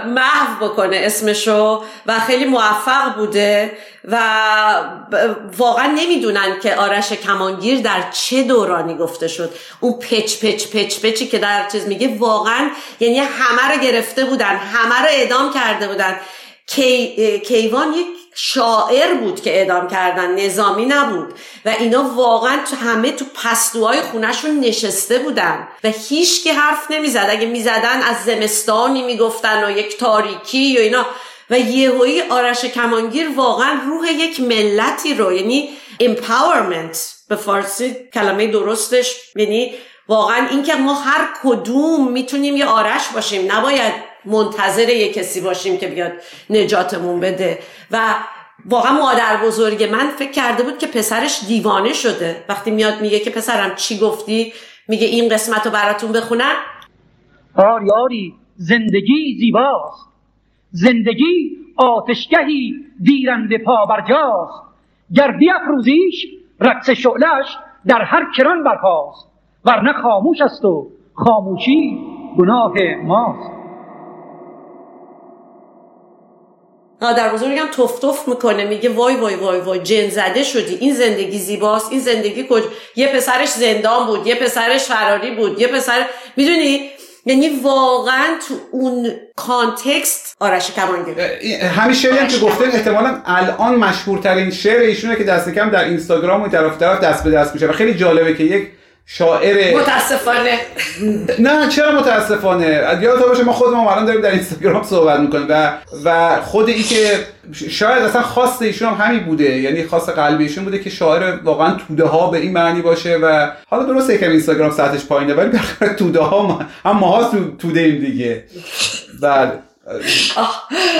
[0.06, 3.72] محو بکنه اسمشو و خیلی موفق بوده
[4.04, 4.18] و
[5.58, 9.50] واقعا نمی‌دونن که آرش کمانگیر در چه دورانی گفته شد.
[9.80, 14.56] اون پچ پچ پچ پچی که در چیز میگه واقعا یعنی همه رو گرفته بودن
[14.56, 16.16] همه رو اعدام کرده بودن.
[16.68, 21.34] کی، کیوان یک شاعر بود که اعدام کردن نظامی نبود.
[21.66, 25.68] و اینا واقعا تو همه تو پستوهای خونهشون نشسته بودن.
[25.84, 27.28] و هیچ که حرف نمی‌زد.
[27.30, 31.06] اگه می‌زدن از زمستانی می‌گفتن و یک تاریکی و اینا.
[31.50, 35.70] و یهویی آرش کمانگیر واقعا روح یک ملتی رو یعنی
[36.04, 36.98] empowerment
[37.30, 39.74] به فارسی کلمه درستش یعنی
[40.08, 43.52] واقعا اینکه ما هر کدوم می‌تونیم یه آرش باشیم.
[43.52, 43.94] نباید
[44.28, 46.12] منتظر یه کسی باشیم که بیاد
[46.50, 47.60] نجاتمون بده.
[47.92, 48.16] و
[48.66, 52.44] واقعا مادر بزرگ من فکر کرده بود که پسرش دیوانه شده.
[52.50, 54.54] وقتی میاد میگه که پسرم چی گفتی؟
[54.88, 56.56] میگه این قسمت رو براتون بخونم.
[57.56, 60.08] آری آری زندگی زیباست.
[60.72, 64.62] زندگی آتشگهی دیرنده پا برجاست
[65.14, 66.26] گر بیافروزیش
[66.60, 69.28] رقص شعلش در هر کران برپاست.
[69.66, 72.00] ورنه خاموش است و خاموشی
[72.38, 72.74] گناه
[73.04, 73.57] ماست.
[77.02, 80.76] مادر بزرگم تف تف می‌کنه میگه وای وای وای وای جن زده شدی.
[80.76, 82.64] این زندگی زیباست این زندگی کج
[82.96, 86.06] یه پسرش زندان بود یه پسرش فراری بود یه پسر
[86.38, 86.90] می‌دونی؟
[87.26, 91.20] یعنی واقعا تو اون کانتکست آرش کمانگیر.
[91.64, 96.42] همین شعری هم که گفتن احتمالا الان مشهورترین شعر ایشونه که دست کم در اینستاگرام
[96.42, 98.68] و طرف طرف دست به دست میشه و خیلی جالبه که یک
[99.10, 100.60] شاعر متاسفانه.
[101.40, 102.66] نه چرا متاسفانه؟
[103.02, 105.72] یادت باشه ما خودمون الان داریم در اینستاگرام صحبت می‌کنیم و
[106.06, 107.20] و خود ای که
[107.70, 109.58] شاید اصلا خواست ایشون هم همین بوده.
[109.58, 113.48] یعنی خواست قلبی ایشون بوده که شاعر واقعا توده ها به این معنی باشه و
[113.68, 118.44] حالا درسته یکم اینستاگرام سطحش پایینه ولی بالاخره توده ها هم ماها توده ایم دیگه.
[119.22, 119.52] بله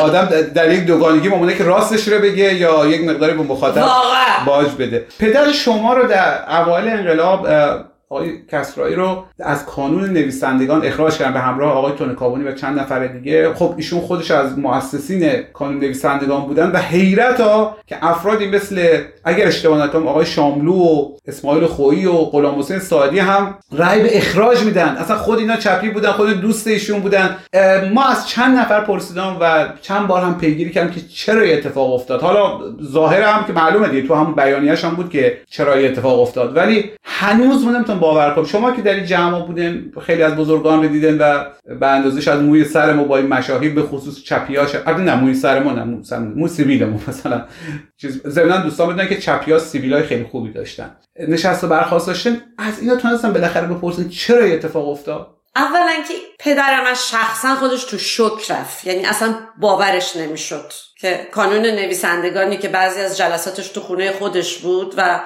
[0.02, 3.86] آدم در یک دوگانگی ممونه که راستش رو بگه یا یک مقداری به مخاطب
[4.46, 5.06] باج بده.
[5.20, 7.48] پدر شما رو در اوایل انقلاب
[8.10, 12.80] آقای کسرایی رو از کانون نویسندگان اخراج کردن به همراه آقای تون کابونی و چند
[12.80, 13.54] نفر دیگه.
[13.54, 19.48] خب ایشون خودش از مؤسسین کانون نویسندگان بودن و حیرت ها که افرادی مثل اگر
[19.48, 24.64] اشتباه نکنم آقای شاملو و اسماعیل خویی و غلام حسین سادی هم رأی به اخراج
[24.64, 24.88] میدن.
[24.88, 27.38] اصلا خود اینا چپی بودن خود دوست ایشون بودن.
[27.94, 32.22] ما از چند نفر پرسیدم و چند بار هم پیگیری کردم که چرا اتفاق افتاد.
[32.22, 36.56] حالا ظاهر هم که معلومه دیگه تو هم بیانیه‌اش هم بود که چرا اتفاق افتاد.
[36.56, 40.84] ولی هنوز من نمی‌تونم باور کنم شما که در این جمع بودین خیلی از بزرگان
[40.84, 41.46] رو دیدن و
[41.80, 45.34] به اندازه شاید موی سر ما با این مشاهیر به خصوص چپیاش البته نه موی
[45.34, 46.02] سر ما نه مو,
[46.36, 47.46] مو سیبیل ما مثلا.
[47.98, 50.96] چیز ضمن دوستان بدونن که چپیا سیبیلای خیلی خوبی داشتن.
[51.28, 52.42] نشست و برخواست داشتن.
[52.58, 57.98] از اینا تونستن بالاخره بپرسن چرا اتفاق افتاد؟ اولا که پدرم از شخصا خودش تو
[57.98, 58.88] شک رفت.
[58.88, 64.94] یعنی اصلا باورش نمی‌شد که کانون نویسندگانی که بعضی از جلساتش تو خونه خودش بود
[64.98, 65.20] و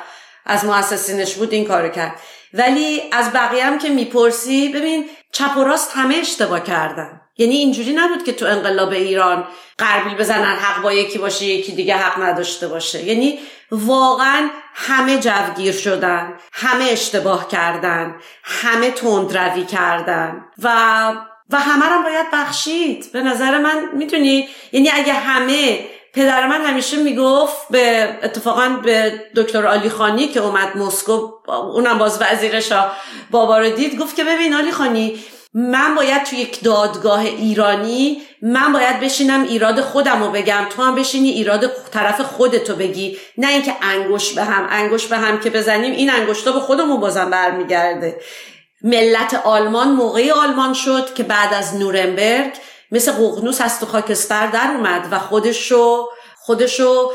[0.46, 2.16] از مؤسسینش بود این کارو کرد.
[2.54, 7.22] ولی از بقیه هم که می‌پرسی ببین چپ و راست همه اشتباه کردن.
[7.38, 9.48] یعنی اینجوری نبود که تو انقلاب ایران
[9.78, 13.04] قربیل بزنن حق با یکی باشه یکی دیگه حق نداشته باشه.
[13.04, 13.40] یعنی
[13.72, 20.46] واقعا همه جوگیر شدن همه اشتباه کردن همه تندروی کردن.
[20.64, 20.68] و
[21.50, 23.12] و همه رو باید بخشید.
[23.14, 25.80] به نظر من می‌تونی یعنی اگه همه
[26.14, 32.22] پدر من همیشه می‌گفت به اتفاقا به دکتر آلی خانی که اومد مسکو اونم باز
[32.22, 32.72] وزیرش
[33.32, 38.74] بابا رو دید گفت که ببین آلی خانی من باید تو یک دادگاه ایرانی من
[38.74, 43.74] باید بشینم ایراد خودم رو بگم تو هم بشینی ایراد طرف خودتو بگی نه اینکه
[43.82, 48.20] انگوش به هم انگوش به هم که بزنیم این انگشتا به خودمون بازم برمیگرده.
[48.84, 52.52] ملت آلمان موقعی آلمان شد که بعد از نورنبرگ
[52.92, 57.12] مثل ققنوس از تو خاکستر در اومد و خودشو خودشو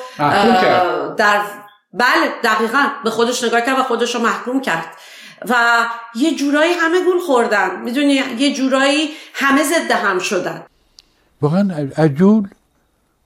[1.17, 1.43] در
[1.93, 4.87] بله دقیقا به خودش نگاه کرد و خودشو محکوم کرد.
[5.49, 5.55] و
[6.15, 7.81] یه جورایی همه گول خوردن.
[7.81, 10.63] می‌دونی یه جورایی همه ضد هم شدن.
[11.43, 12.49] واقعا عجول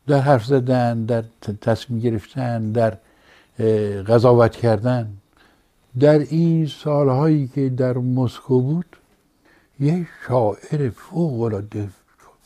[0.08, 1.24] در حرف زدن در
[1.60, 2.96] تصمیم گرفتن در
[4.08, 5.08] قضاوت کردن
[6.00, 8.96] در این سالهایی که در مسکو بود
[9.80, 11.88] یه شاعر فوق العاده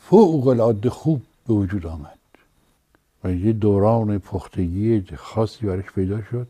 [0.09, 2.19] فوق العاده خوب به وجود آمد.
[3.23, 6.47] و یه دوران پختگی خاصی برش پیدا شد.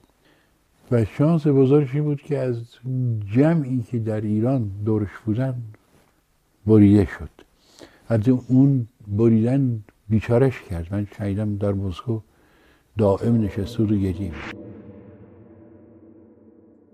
[0.92, 2.56] و شانس بزرگش این بود که از
[3.36, 5.56] جمعی که در ایران دورش بودن
[6.68, 7.30] بریده شد.
[8.10, 10.88] از اون بریدن بیچارش کرد.
[10.92, 12.20] من شنیدم در مسکو
[12.98, 14.32] دائم نشسته و گریه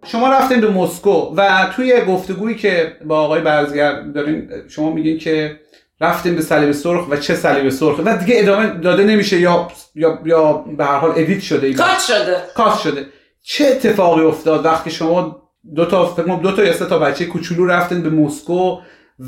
[0.06, 5.60] شما رفتین به مسکو و توی گفتگویی که با آقای برزگر دارین شما میگین که
[6.02, 10.20] رفتیم به صلیب سرخ و چه صلیب سرخ؟ و دیگه ادامه داده نمیشه یا یا
[10.26, 12.38] یا به هر حال ادیت شده کات شده.
[12.56, 13.06] کات شده.
[13.44, 15.42] چه اتفاقی افتاد وقتی شما
[15.76, 18.78] دو تا فکر دو تا یا سه تا بچه کوچولو رفتین به مسکو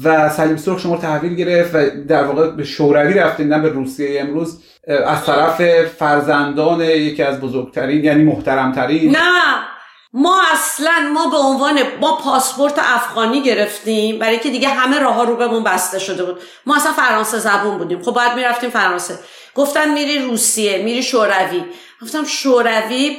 [0.03, 4.21] و صلیب سرخ شما تحویل گرفت و در واقع به شوروی رفتین نه به روسیه
[4.21, 4.63] امروز.
[5.05, 9.11] از طرف فرزندان یکی از بزرگترین یعنی محترمترین.
[9.11, 9.19] نه.
[10.15, 15.35] ما اصلا ما به عنوان ما پاسپورت افغانی گرفتیم برای که دیگه همه راه رو
[15.35, 16.41] بهمون بسته شده بود.
[16.65, 18.03] ما اصلا فرانسه زبون بودیم.
[18.03, 19.19] خب باید می‌رفتیم فرانسه.
[19.55, 21.63] گفتن میری روسیه میری شوروی.
[22.01, 23.17] گفتم شوروی؟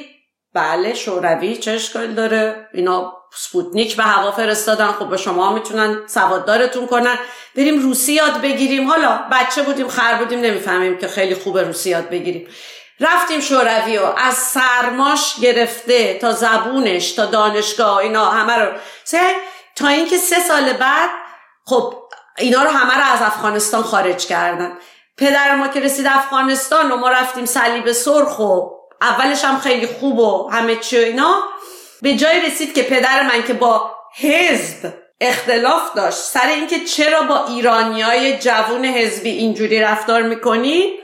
[0.55, 2.69] بله شوروی چه اشکال داره.
[2.75, 4.87] اینا سپوتنیک به هوا فرستادن.
[4.87, 7.19] خب به شما می‌تونن سواددارتون کنن.
[7.57, 8.89] بریم روسی یاد بگیریم.
[8.91, 12.47] حالا بچه بودیم خر بودیم نمی‌فهمیم که خیلی خوبه روسی یاد بگیریم.
[13.01, 18.73] رفتیم شوروی و از سرماش گرفته تا زبونش تا دانشگاه اینا همه رو.
[19.05, 19.21] سه
[19.77, 21.11] تا اینکه سه سال بعد
[21.65, 21.95] خب
[22.39, 24.73] اینا رو همه رو از افغانستان خارج کردن.
[25.17, 28.61] پدر ما که رسید افغانستان و ما رفتیم صلیب سرخ و
[29.01, 31.35] اولش هم خیلی خوب و همه چی اینا.
[32.03, 37.47] به جای رسید که پدر من که با حزب اختلاف داشت سر اینکه چرا با
[37.47, 40.99] ایرانی های جوون حزبی اینجوری رفتار می‌کنین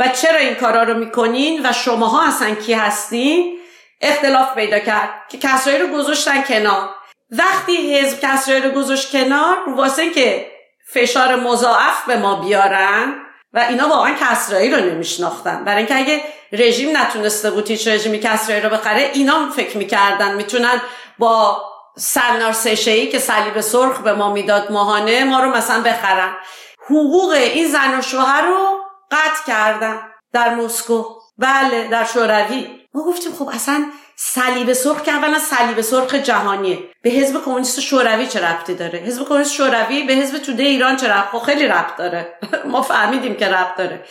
[0.00, 3.58] و چرا این کارا رو می‌کنین و شماها اصلا کی هستین؟
[4.00, 5.10] اختلاف پیدا کرد.
[5.28, 6.88] که کسرایی رو گذاشتن کنار.
[7.30, 10.50] وقتی حزب کسرایی رو گذاشت کنار واسه که
[10.92, 13.14] فشار مضاعف به ما بیارن
[13.52, 15.64] و اینا واقعا کسرایی رو نمیشناختن.
[15.64, 16.22] برای اینکه اگه
[16.52, 20.34] رژیم نتونسته بود هیچ رژیمی کسرایی رو بخره اینا فکر می‌کردن.
[20.34, 20.82] می‌تونن
[21.18, 21.62] با
[21.96, 26.36] سلنار سشهی که صلیب سرخ به ما می‌داد ماهانه ما رو مثلا بخرن.
[26.84, 28.80] حقوق این زن و شوهر رو
[29.10, 30.00] قطع کردن
[30.32, 31.04] در مسکو.
[31.38, 32.80] بله در شوروی.
[32.94, 33.86] ما گفتیم خب اصلا
[34.16, 36.78] صلیب سرخ که اولا صلیب سرخ جهانیه.
[37.02, 41.08] به حزب کمونیست شوروی چه ربطی داره؟ حزب کمونیست شوروی به حزب توده ایران چه
[41.08, 42.38] ربط؟ خب خیلی ربط داره.
[42.72, 44.04] ما فهمیدیم که ربط داره.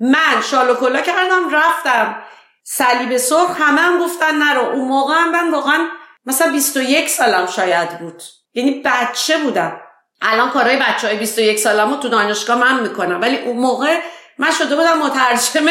[0.00, 2.22] من شال و کلا کردم رفتم.
[2.64, 4.64] صلیب سرخ همه هم گفتن نرو.
[4.64, 5.88] اون موقع هم من واقعا
[6.26, 8.22] مثلا 21 سالم شاید بود.
[8.54, 9.80] یعنی بچه بودم.
[10.22, 13.20] الان کارهای بچه های 21 سالم تو دانشگاه من می‌کنم.
[13.20, 14.00] ولی اون موقع
[14.38, 15.66] من شده بودم مترجم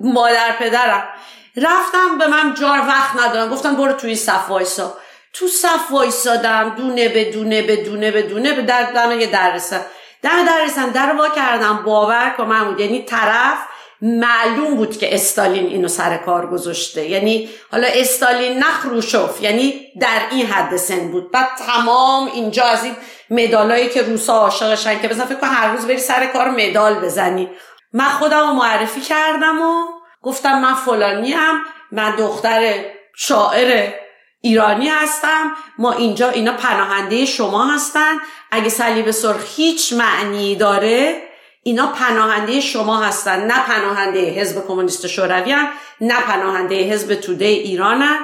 [0.00, 1.08] مادر پدرم.
[1.56, 4.94] رفتم به من جار وقت ندارم گفتم برو توی صف وایسا.
[5.32, 6.74] تو صف وایسادم.
[6.76, 9.80] دونه به دونه به دونه به دونه به در دم یه درسم
[10.22, 11.82] دم درسم در وا کردم.
[11.82, 13.58] باور کن محمود یعنی طرف
[14.02, 17.08] معلوم بود که استالین اینو سر کار گذاشته.
[17.08, 19.42] یعنی حالا استالین نه خروشوف.
[19.42, 21.30] یعنی در این حد سن بود.
[21.30, 22.96] بعد تمام اینجا از این
[23.30, 27.50] مدالایی که روسا عاشقشن که بزن فکر کن هر روز بری سر کار مدال بزنی.
[27.94, 29.84] من خودم رو معرفی کردم و
[30.22, 31.60] گفتم من فلانی هم
[31.92, 32.84] من دختر
[33.16, 33.92] شاعر
[34.40, 38.14] ایرانی هستم ما اینجا اینا پناهنده شما هستن.
[38.50, 41.22] اگه صلیب سرخ هیچ معنی داره
[41.62, 43.46] اینا پناهنده شما هستن.
[43.46, 45.56] نه پناهنده حزب کمونیست شوروی
[46.00, 48.18] نه پناهنده حزب توده ایرانن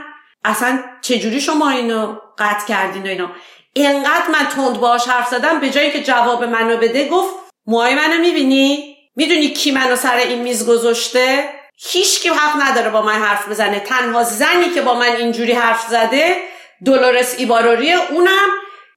[0.45, 3.29] اصلا چجوری شما اینو قطع کردین و اینو
[3.73, 7.35] اینقدر من تند باش حرف زدم به جایی که جواب منو بده گفت
[7.67, 13.03] موهای منو می‌بینی؟ می‌دونی کی منو سر این میز گذاشته؟ هیچ کی حق نداره با
[13.03, 13.81] من حرف بزنه.
[13.81, 16.37] تنها زنی که با من اینجوری حرف زده
[16.85, 18.49] دولورس ایباروری اونم.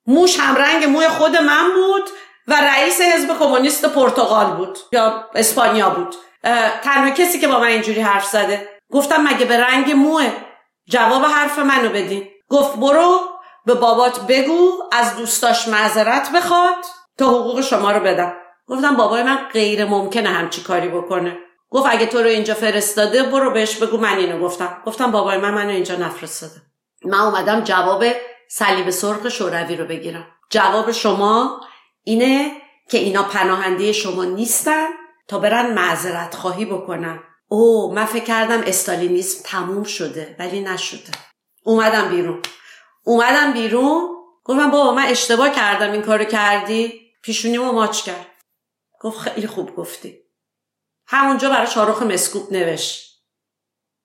[0.07, 2.09] موش هم رنگ موی خود من بود
[2.47, 6.15] و رئیس حزب کمونیست پرتغال بود یا اسپانیا بود.
[6.83, 8.69] تنها کسی که با من اینجوری حرف زده.
[8.91, 10.31] گفتم مگه به رنگ موه؟
[10.89, 12.29] جواب حرف منو بدین.
[12.49, 13.19] گفت برو
[13.65, 16.85] به بابات بگو از دوستاش معذرت بخواد
[17.17, 18.33] تا حقوق شما رو بدم.
[18.67, 21.37] گفتم بابای من غیر ممکنه همچی کاری بکنه.
[21.69, 24.77] گفت اگه تو رو اینجا فرستاده برو بهش بگو من اینو گفتم.
[24.85, 26.61] گفتم بابای من منو اینجا نفرستاده.
[27.05, 28.03] من اومدم جواب
[28.49, 30.27] صلیب سرخ شوروی رو بگیرم.
[30.49, 31.61] جواب شما
[32.03, 32.51] اینه
[32.89, 34.87] که اینا پناهنده شما نیستن
[35.27, 37.19] تا برن معذرت خواهی بکنن.
[37.47, 41.11] او من فکر کردم استالینیسم تموم شده ولی نشده.
[41.63, 42.41] اومدم بیرون.
[43.03, 44.09] اومدم بیرون.
[44.43, 47.01] گفتم بابا من اشتباه کردم این کارو کردی.
[47.21, 48.25] پیشونیمو ماچ کرد.
[49.03, 50.19] گفت خیلی خوب گفتی.
[51.07, 53.23] همونجا برای شاروخ مسکوب نوشت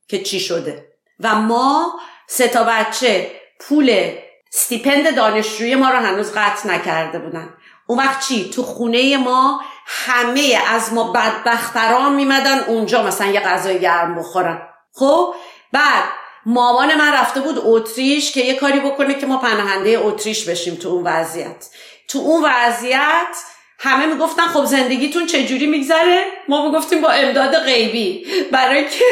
[0.09, 0.93] که چی شده.
[1.21, 4.13] و ما سه تا بچه پول
[4.51, 7.55] ستیپند دانشجوی ما رو هنوز قطع نکرده بودن.
[7.87, 13.81] اون وقت چی؟ تو خونه ما همه از ما بدبختران میمدن اونجا مثلا یه غذای
[13.81, 14.69] گرم بخورن.
[14.93, 15.35] خب؟
[15.73, 16.05] بعد
[16.47, 20.89] مامان من رفته بود اتریش که یه کاری بکنه که ما پناهنده اتریش بشیم تو
[20.89, 21.69] اون وضعیت.
[22.09, 23.37] تو اون وضعیت
[23.79, 26.19] همه می‌گفتن خب زندگیتون چجوری میگذره؟
[26.49, 28.27] ما می‌گفتیم با امداد غیبی.
[28.53, 29.05] برای که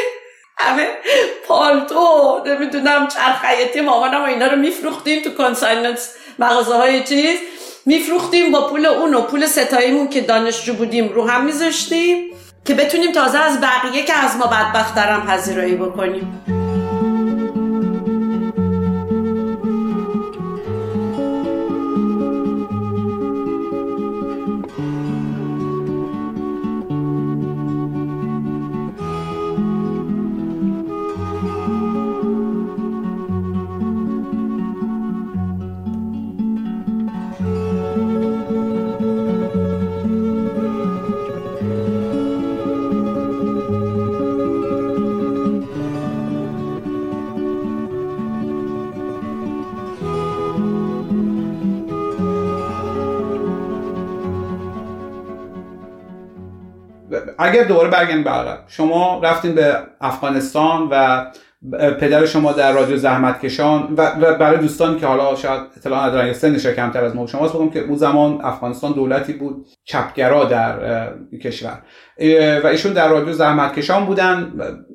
[0.57, 0.87] همه
[1.47, 7.39] پالتو نمی‌دونم چرخیتی مامانم و اینا رو میفروختیم تو کنسایننس مغازه های چیز.
[7.85, 12.31] میفروختیم با پول اون و پول ستاییمون که دانشجو بودیم رو هم میذاشتیم
[12.65, 16.56] که بتونیم تازه از بقیه که از ما بدبخترم پذیرایی بکنیم.
[57.57, 61.25] اگر دوباره برگردیم به عقب شما رفتین به افغانستان و
[61.99, 66.33] پدر شما در رادیو زحمت کشان و برای دوستان که حالا شاید اطلاع ندارن یا
[66.33, 71.09] سنش کمتر از ما شماست بگم که اون زمان افغانستان دولتی بود چپگرا در
[71.43, 71.81] کشور.
[72.63, 74.51] و ایشون در رادیو زحمت کشان بودن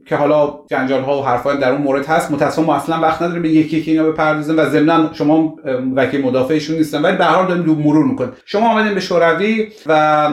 [0.07, 2.31] که حالا جنجال ها و حرفا در اون مورد هست.
[2.31, 5.55] متأسفانه اصلا وقت نداریم به یکی یکی اینا بپردازیم و ضمن شما
[5.97, 7.03] وکیل مدافعشون نیستن.
[7.03, 8.33] ولی به هر حال داریم مرور می‌کنیم.
[8.45, 10.29] شما آمدین به شوروی و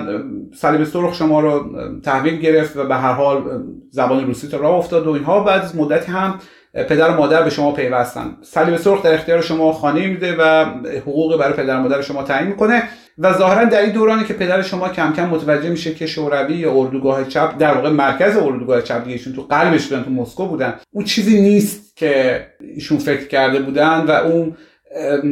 [0.56, 1.66] صلیب سرخ شما رو
[2.04, 3.44] تحویل گرفت و به هر حال
[3.92, 5.40] زبان روسی تو راه افتاد و اینها.
[5.40, 6.40] بعد از مدتی هم
[6.74, 8.38] پدر و مادر به شما پیوستن.
[8.42, 10.66] صلیب سرخ در اختیار شما خانه میده و
[11.02, 12.84] حقوق برای پدر و مادر شما تعیین می‌کنه.
[13.20, 16.74] و ظاهرا در این دورانی که پدر شما کم کم متوجه میشه که شوروی یا
[16.74, 20.74] اردوگاه چپ در واقع مرکز اردوگاه چپ ایشون تو قلبش بودن تو مسکو بودن.
[20.91, 22.45] اون چیزی نیست که
[22.76, 24.55] ایشون فکر کرده بودن و اون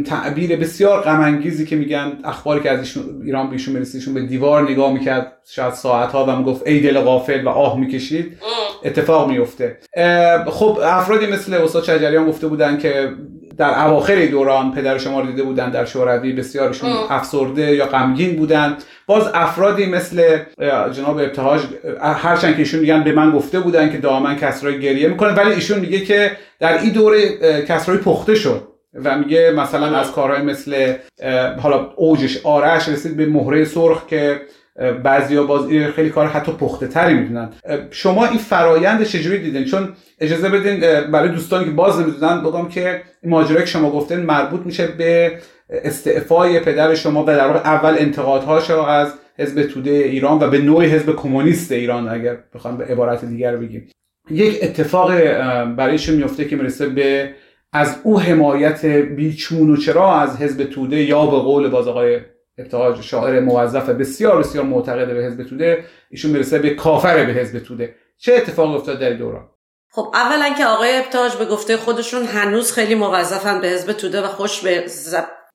[0.04, 4.72] تعبیر بسیار غم که میگن اخباری که از ایشون ایران بیشون می‌رسید ایشون به دیوار
[4.72, 8.38] نگاه می‌کرد شاید ساعت ها و می‌گفت ای دل غافل و آه می‌کشید.
[8.84, 9.78] اتفاق میفته.
[10.48, 13.10] خب افرادی مثل استاد چجریان گفته بودن که
[13.58, 18.78] در اواخر دوران پدر شما رو دیده بودن در شوروی بسیارشون افسرده یا غمگین بودن.
[19.06, 20.40] باز افرادی مثل
[20.94, 21.62] جناب ابتهاج
[22.02, 25.80] هرچند که ایشون میگن به من گفته بودن که دائما کسرای گریه می‌کنه ولی ایشون
[25.80, 28.68] میگه که در این دوره کسرای پخته شد
[29.04, 30.94] و میگه مثلا از کارهای مثل
[31.62, 34.42] حالا اوجش آرش رسید به مهره سرخ که
[35.04, 37.50] بعضیا باز خیلی کار حتی پخته تری می‌دونن.
[37.92, 40.80] شما این فرایند چجوری دیدین؟ چون اجازه بدین
[41.12, 45.38] برای دوستانی که باز نمی‌دونن بگم که ماجرایی که شما گفتین مربوط میشه به
[45.70, 50.86] استعفای پدر شما و در واقع اول انتقادهاش از حزب توده ایران و به نوع
[50.86, 53.90] حزب کمونیست ایران اگر بخوام به عبارت دیگر بگیم.
[54.32, 55.12] یک اتفاق
[55.76, 57.30] برایشون میفته که می‌رسه به
[57.74, 62.20] از او حمایت بیچون و چرا از حزب توده یا به قول باز آقای
[62.58, 65.86] ابتهاج شاعر موظف بسیار بسیار معتقد به حزب توده.
[66.10, 67.96] ایشون می‌رسه به کافر به حزب توده.
[68.18, 69.50] چه اتفاقی افتاد در دوران؟
[69.90, 74.28] خب اولا که آقای ابتهاج به گفته خودشون هنوز خیلی موظفن به حزب توده و
[74.28, 74.86] خوش به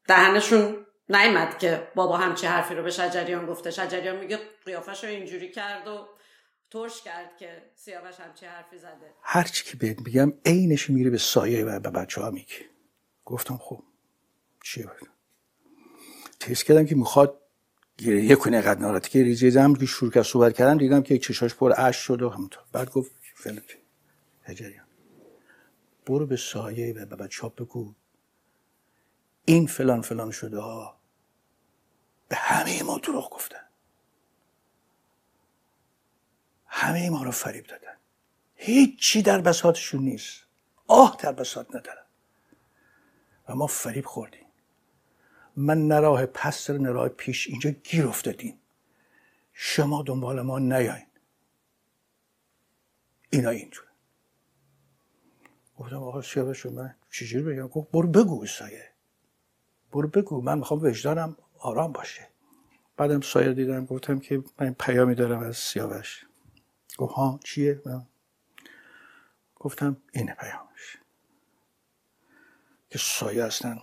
[0.09, 3.70] دهنشون نیمد که بابا همچی حرفی رو به شجریان گفته.
[3.70, 6.07] شجریان میگه قیافش رو اینجوری کرد و
[6.70, 9.14] ترش کرد که سیاوش همچی حرفی زده.
[9.22, 12.64] هرچی که بهت میگم عینش میره به سایه و به بچه ها میگه.
[13.24, 13.82] گفتم خب
[14.64, 15.11] چیه؟ باید
[16.43, 17.40] تیز کردم که می‌خواد
[17.99, 21.55] گریه کنه قد ناراتی که ریزه زم که شروع کرد صحبت کردم دیدم که چشاش
[21.55, 22.62] پر اش شد و همونطور.
[22.72, 23.62] بعد گفت فلان
[24.43, 24.86] هجریان
[26.07, 27.95] برو به سایه و به بچه بگو.
[29.45, 31.01] این فلان فلان شده ها
[32.28, 33.64] به همه ما دروغ گفتن
[36.66, 37.97] همه ما رو فریب دادن
[38.55, 40.43] هیچی در بساطشون نیست.
[40.86, 42.07] آه در بساط ندارن
[43.49, 44.41] و ما فریب خوردیم.
[45.57, 48.61] من نه راه پس نه راه پیش اینجا گیر افتادیم
[49.53, 51.07] شما دنبال ما نیاین.
[53.30, 53.86] اینا اینجور
[55.78, 58.92] گفتم آقا سیاوش من چجوری بگم؟ گفت برو بگو سایه.
[59.92, 60.40] برو بگو.
[60.40, 62.28] من می‌خوام وجدانم آرام باشه.
[62.96, 63.86] بعدم سایه دیدم.
[63.86, 66.26] گفتم که من پیامی دارم از سیاوش.
[66.98, 68.07] گفت ها چیه؟ من
[69.57, 70.98] گفتم اینه پیامش.
[72.90, 73.78] که سایه اصلا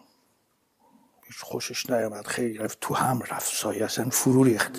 [1.30, 2.28] هیچ خوشش نیامد.
[2.28, 2.78] خیلی رفت.
[2.82, 3.56] تو هم رفت.
[3.56, 4.72] سایه اصلا فرو ریخت.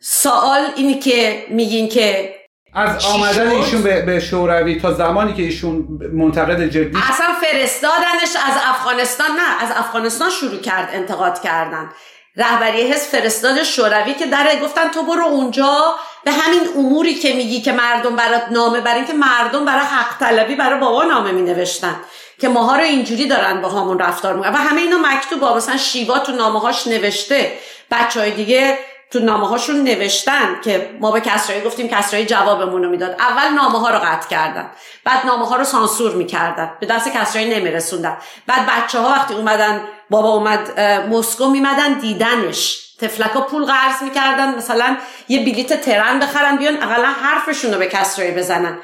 [0.00, 2.34] سوال اینی که میگین که
[2.74, 8.54] از آمدن ایشون به, به شوروی تا زمانی که ایشون منتقد جدی اصلا فرستادنش از
[8.66, 9.62] افغانستان نه.
[9.64, 11.90] از افغانستان شروع کرد انتقاد کردن.
[12.36, 15.94] رهبری حزب فرستاد شوروی که در گفتن تو برو اونجا.
[16.24, 20.54] به همین اموری که میگی که مردم برات نامه برای اینکه مردم برای حق طلبی
[20.54, 21.96] برای بابا نامه می نوشتن
[22.40, 24.52] که ماها رو اینجوری دارن با همون رفتار می‌کنن.
[24.52, 27.58] و همه اینا مکتوب مثلا شیوا تو نامه هاش نوشته.
[27.90, 28.78] بچه های دیگه
[29.10, 33.16] تو نامه هاشون نوشتن که ما به کسرایی گفتیم کسرایی جوابمون رو می‌داد.
[33.18, 34.70] اول نامه ها رو قطع کردن.
[35.04, 36.70] بعد نامه ها رو سانسور می‌کردن.
[36.80, 38.16] به دست کسرایی نمیرسوندن.
[38.46, 39.80] بعد بچه ها وقتی اومدن
[40.10, 42.78] بابا اومد مسکو میمدن دیدنش.
[43.00, 44.54] تفلکا پول قرض می‌کردن.
[44.54, 44.96] مثلا
[45.28, 48.78] یه بلیت ترن بخرن بیان اقلا حرفشون رو به کسرایی بزنن.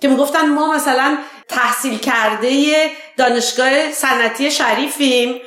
[0.00, 5.40] که می‌گفتن ما مثلا تحصیل کرده دانشگاه صنعتی شریفیم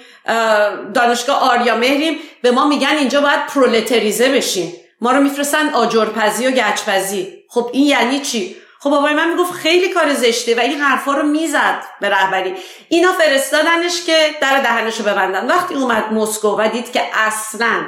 [0.94, 4.74] دانشگاه آریا مهریم به ما میگن اینجا باید پرولتریزه بشیم.
[5.02, 7.28] ما رو میفرستن آجرپزی و گچپزی.
[7.50, 11.24] خب این یعنی چی؟ خب بابای من می‌گفت خیلی کار زشته و این حرفا رو
[11.24, 12.54] می‌زد به رهبری.
[12.90, 15.48] اینا فرستادنش که در دهنش رو ببندن.
[15.48, 17.84] وقتی اومد مسکو و دید که اصلا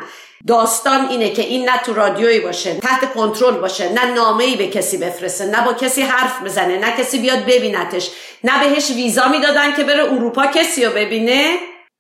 [0.48, 4.98] داستان اینه که این نه تو رادیویی باشه تحت کنترل باشه نه نامه‌ای به کسی
[4.98, 8.12] بفرسته نه با کسی حرف بزنه نه کسی بیاد ببینتش
[8.43, 11.58] نه بهش ویزا می‌دادن که بره اروپا کسی رو ببینه.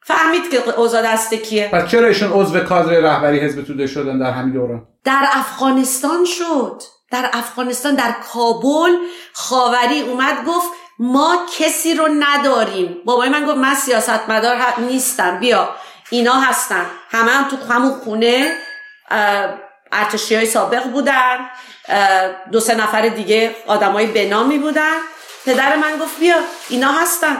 [0.07, 1.69] فهمید که اوضاع دست کیه.
[1.73, 6.81] پس چرا ایشون عضو کادر رهبری حزب توده شدن در همین دوران؟ در افغانستان شد.
[7.11, 8.91] در افغانستان در کابل
[9.33, 10.67] خاوری اومد گفت
[10.99, 12.97] ما کسی رو نداریم.
[13.05, 15.69] بابای من گفت من سیاستمدار نیستم بیا.
[16.09, 16.85] اینا هستن.
[17.11, 18.57] همه هم تو همون خونه
[19.91, 21.49] ارتشی های سابق بودن.
[22.51, 24.97] دو سه نفر دیگه آدمای بنامی بودن.
[25.45, 26.35] پدر من گفت بیا
[26.69, 27.37] اینا هستن.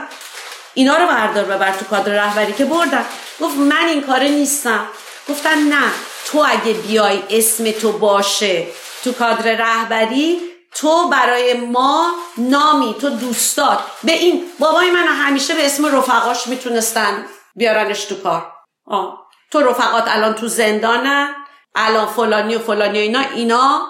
[0.74, 3.04] اینا رو بردار ببر تو کادر رهبری که بردن.
[3.40, 4.86] گفت من این کاره نیستم.
[5.28, 5.84] گفتن نه
[6.26, 8.66] تو اگه بیای اسم تو باشه
[9.04, 10.40] تو کادر رهبری
[10.74, 17.26] تو برای ما نامی تو دوستات به این بابای من همیشه به اسم رفقاش می‌تونستن
[17.54, 18.52] بیارنش تو کار.
[18.86, 19.26] آه.
[19.50, 21.28] تو رفقات الان تو زندانن
[21.74, 23.80] الان فلانی و فلانی و اینا اینا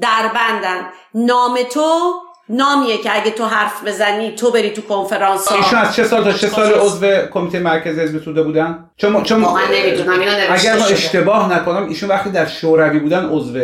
[0.00, 2.12] در بندن نام تو
[2.48, 6.32] نامیه که اگه تو حرف بزنی تو بری تو کنفرانس ایشون از چه سال تا
[6.32, 10.20] چه سال عضو کمیته مرکزی حزب توده بودن؟ چون چون نمی‌دونم
[10.50, 13.58] اگر ما اشتباه نکنم ایشون وقتی در شوروی بودن عضو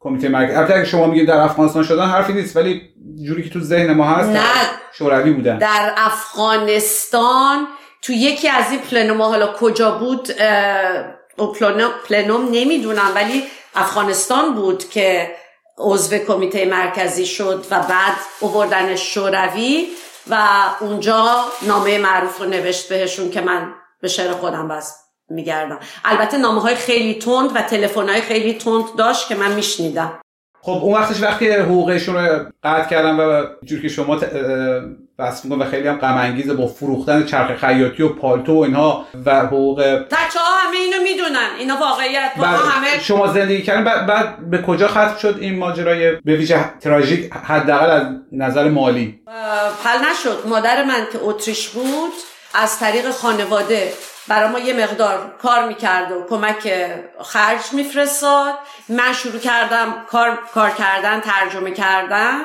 [0.00, 2.82] کمیته مرکزی البته اگه شما میگید در افغانستان شدن حرفی نیست ولی
[3.26, 4.30] جوری که تو ذهن ما هست
[4.98, 5.58] شوروی بودن.
[5.58, 7.66] در افغانستان
[8.04, 10.28] تو یکی از این پلنوم حالا کجا بود
[12.08, 13.42] پلنوم نمی‌دونم ولی
[13.74, 15.30] افغانستان بود که
[15.78, 19.86] عضو کمیته مرکزی شد و بعد اووردنش شوروی
[20.30, 20.48] و
[20.80, 24.96] اونجا نامه معروف رو نوشت بهشون که من به شعر خودم بس
[25.30, 25.78] میگردم.
[26.04, 30.20] البته نامه های خیلی تند و تلفن های خیلی تند داشت که من میشنیدم.
[30.62, 34.20] خب اون وقتش وقتی حقوقشون رو قطع کردن و جور که شما
[35.18, 39.06] بس میگم و خیلی هم غم انگیزه با فروختن چرخ خیاطی و پالتو و اینها
[39.26, 41.50] و حقوق بچه ها همه اینو می‌دونن.
[41.58, 42.32] اینا واقعیت.
[42.36, 43.84] ما همه شما زندگی کردن.
[43.84, 49.20] بعد, بعد به کجا ختم شد این ماجرای به ویژه تراژیک حداقل از نظر مالی؟
[49.84, 50.42] حل نشد.
[50.46, 52.12] مادر من که اتریش بود
[52.54, 53.92] از طریق خانواده
[54.28, 56.90] برای ما یه مقدار کار می‌کرد و کمک
[57.22, 58.54] خرج میفرستاد.
[58.88, 62.38] من شروع کردم کار, کار کردن ترجمه کردن.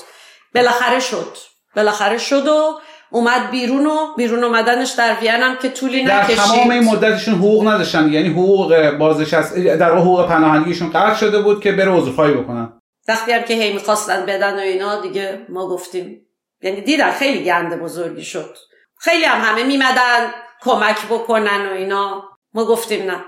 [0.55, 1.37] بالاخره شد.
[1.77, 2.81] بالاخره شد و
[3.17, 6.37] اومد بیرون و بیرون اومدنش در وین هم که طولی در نکشید.
[6.37, 8.13] تمام این مدتشون حقوق نداشتن.
[8.13, 12.73] یعنی حقوق بازنشست در حقوق پناهندگیشون قطع شده بود که بره عذرخواهی بکنن.
[13.09, 16.21] وقتی هم که هی می‌خواستن بدن و اینا دیگه ما گفتیم.
[16.63, 18.57] یعنی دیدن خیلی گنده بزرگی شد.
[18.99, 20.31] خیلی هم همه میمدن
[20.61, 22.23] کمک بکنن و اینا.
[22.55, 23.25] ما گفتیم نه.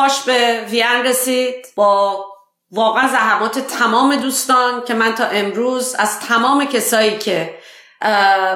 [0.00, 2.24] پاش به وین رسید با
[2.72, 7.54] واقعا زحمات تمام دوستان که من تا امروز از تمام کسایی که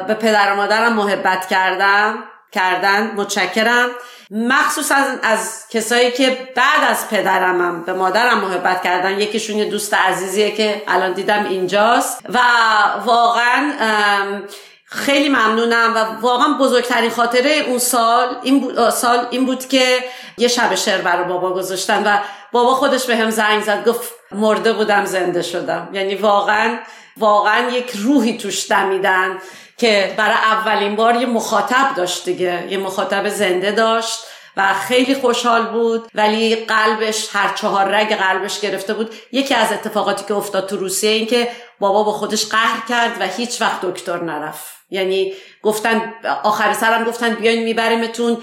[0.07, 3.89] به پدر و مادرم محبت کردم کردن متشکرم.
[4.31, 9.95] مخصوصا از, از کسایی که بعد از پدرمم به مادرم محبت کردن یکیشون یه دوست
[9.95, 12.21] عزیزیه که الان دیدم اینجاست.
[12.29, 12.39] و
[13.05, 13.73] واقعا
[14.86, 19.98] خیلی ممنونم و واقعا بزرگترین خاطره اون سال این بود, سال این بود که
[20.39, 22.19] یه شب شعر برای بابا گذاشتن و
[22.52, 25.89] بابا خودش به هم زنگ زد گفت مرده بودم زنده شدم.
[25.93, 26.78] یعنی واقعا
[27.16, 29.39] واقعا یک روحی توش دمیدن
[29.77, 34.19] که برای اولین بار یه مخاطب داشت دیگه یه مخاطب زنده داشت.
[34.56, 36.09] و خیلی خوشحال بود.
[36.14, 39.14] ولی قلبش هر چهار رگ قلبش گرفته بود.
[39.32, 41.48] یکی از اتفاقاتی که افتاد تو روسیه این که
[41.81, 44.74] بابا با خودش قهر کرد و هیچ وقت دکتر نرفت.
[44.90, 45.32] یعنی
[45.62, 48.39] گفتن آخر سرم گفتن بیاین میبریمتون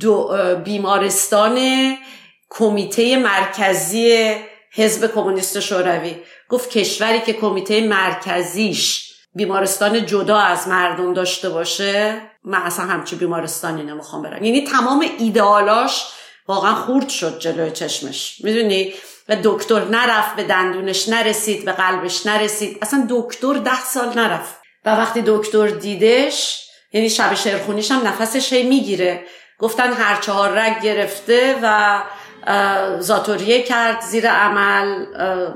[0.00, 1.58] دو بیمارستان
[2.50, 4.34] کمیته مرکزی
[4.74, 6.16] حزب کمونیست شوروی.
[6.48, 13.82] گفت کشوری که کمیته مرکزیش بیمارستان جدا از مردم داشته باشه من اصلا همچی بیمارستانی
[13.82, 14.44] نمی‌خوام برم.
[14.44, 16.04] یعنی تمام ایدئالاش
[16.48, 18.40] واقعا خورد شد جلوی چشمش.
[18.44, 18.94] می‌دونی؟
[19.28, 22.78] و دکتر نرفت به دندونش نرسید به قلبش نرسید.
[22.82, 24.54] اصلا دکتر ده سال نرفت.
[24.84, 29.24] و وقتی دکتر دیدش یعنی شب شعرخونیش هم نفسش هی می‌گیره.
[29.58, 32.00] گفتن هر چهار رگ گرفته و
[33.00, 35.04] زاتوریه کرد زیر عمل.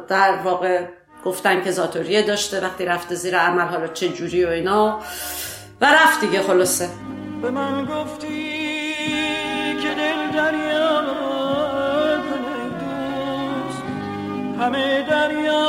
[0.08, 0.84] در واقع
[1.24, 5.02] گفتن که زاتوریه داشته وقتی رفته زیر عمل حالا چه جوری و اینا.
[5.80, 6.88] و رفت دیگه خلاصه.
[7.42, 8.94] به من گفتی
[9.82, 10.96] که دل دریا
[14.60, 15.66] همه دریا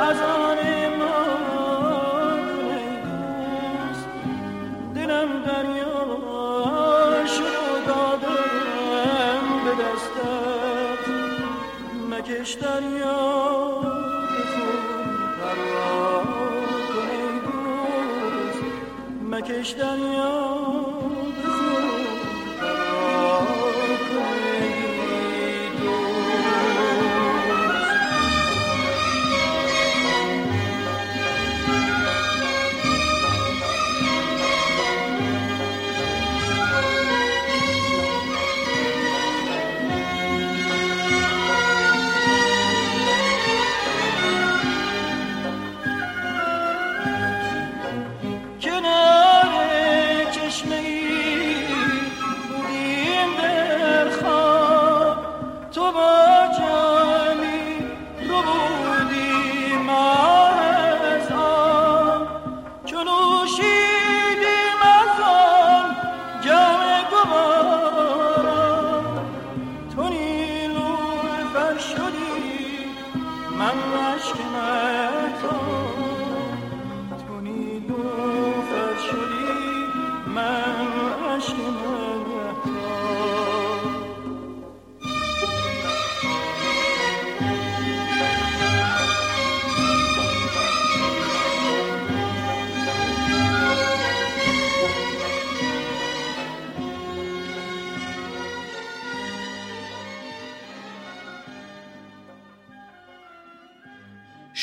[0.00, 0.58] از آن
[0.98, 1.24] ما
[4.94, 6.06] دلم دریا
[7.26, 11.04] شد دادم به دستت.
[12.10, 13.57] مکش دریا
[19.38, 20.77] مکش دریا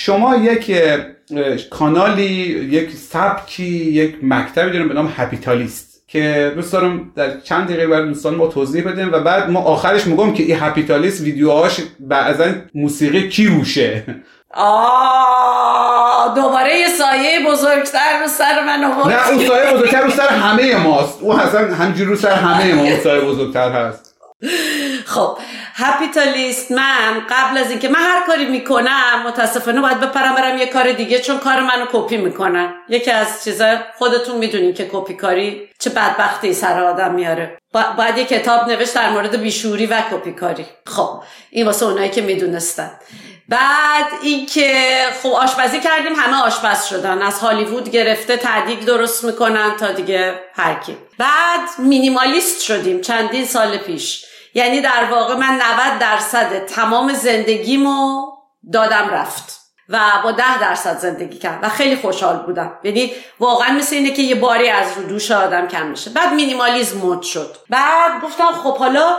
[0.06, 0.72] شما یک
[1.70, 2.24] کانالی
[2.72, 8.08] یک سبکی یک مکتبی داریم به نام هپیتالیست که دوست دارم در چند دقیقه برای
[8.08, 12.46] دوستان ما توضیح بدیم و بعد ما آخرش میگم که این هپیتالیست ویدیوهاش بعضا
[12.76, 14.04] موسیقی کی روشه؟
[14.54, 19.08] آه دوباره یه سایه بزرگتر رو سر من آورد.
[19.08, 21.22] نه اون سایه بزرگتر رو سر همه ماست.
[21.22, 24.16] اون اصلا همجور رو سر همه ما اون سایه بزرگتر هست.
[25.06, 25.38] خب
[25.78, 30.92] هپیتالیست من قبل از اینکه من هر کاری می‌کنم متاسفانه باید بپرم برم یه کار
[30.92, 32.74] دیگه چون کار منو کپی می‌کنن.
[32.90, 37.58] یکی از چیزا خودتون می‌دونین که کپی کاری چه بدبختی سر آدم میاره.
[37.74, 40.66] با- باید یه کتاب نوشت در مورد بیشوری و کپی کاری.
[40.88, 42.92] خب این واسه اونایی که می‌دونستن.
[43.50, 47.22] بعد اینکه خب آشپزی کردیم همه آشپز شدن.
[47.22, 50.98] از هالیوود گرفته تعدیق درست می‌کنن تا دیگه هر کی.
[51.18, 54.26] بعد مینیمالیست شدیم چندین سال پیش.
[54.56, 58.22] یعنی در واقع من 90 درصد تمام زندگیمو
[58.74, 62.80] دادم رفت و با ده درصد زندگی کردم و خیلی خوشحال بودم.
[62.84, 66.10] یعنی واقعا مثل اینه که یه باری از رو دوش آدم کم میشه.
[66.10, 67.56] بعد مینیمالیزم مد شد.
[67.70, 69.18] بعد گفتم خب حالا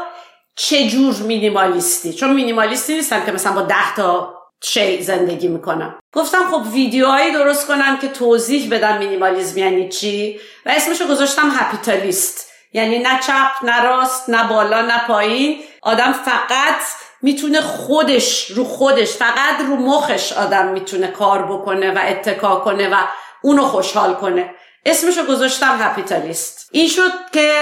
[0.56, 5.98] چه جور مینیمالیستی؟ چون مینیمالیستی نیستم که مثلا با ده تا شی زندگی می‌کنم.
[6.12, 12.45] گفتم خب ویدیوهایی درست کنم که توضیح بدم مینیمالیزم یعنی چی؟ و اسمشو گذاشتم هپیتالیست.
[12.76, 15.58] یعنی نه چپ نه راست نه بالا نه پایین.
[15.82, 16.80] آدم فقط
[17.22, 22.94] می‌تونه خودش رو خودش فقط رو مخش آدم می‌تونه کار بکنه و اتکا کنه و
[23.42, 24.50] اونو خوشحال کنه.
[24.86, 27.52] اسمشو گذاشتم هپیتالیست این شد که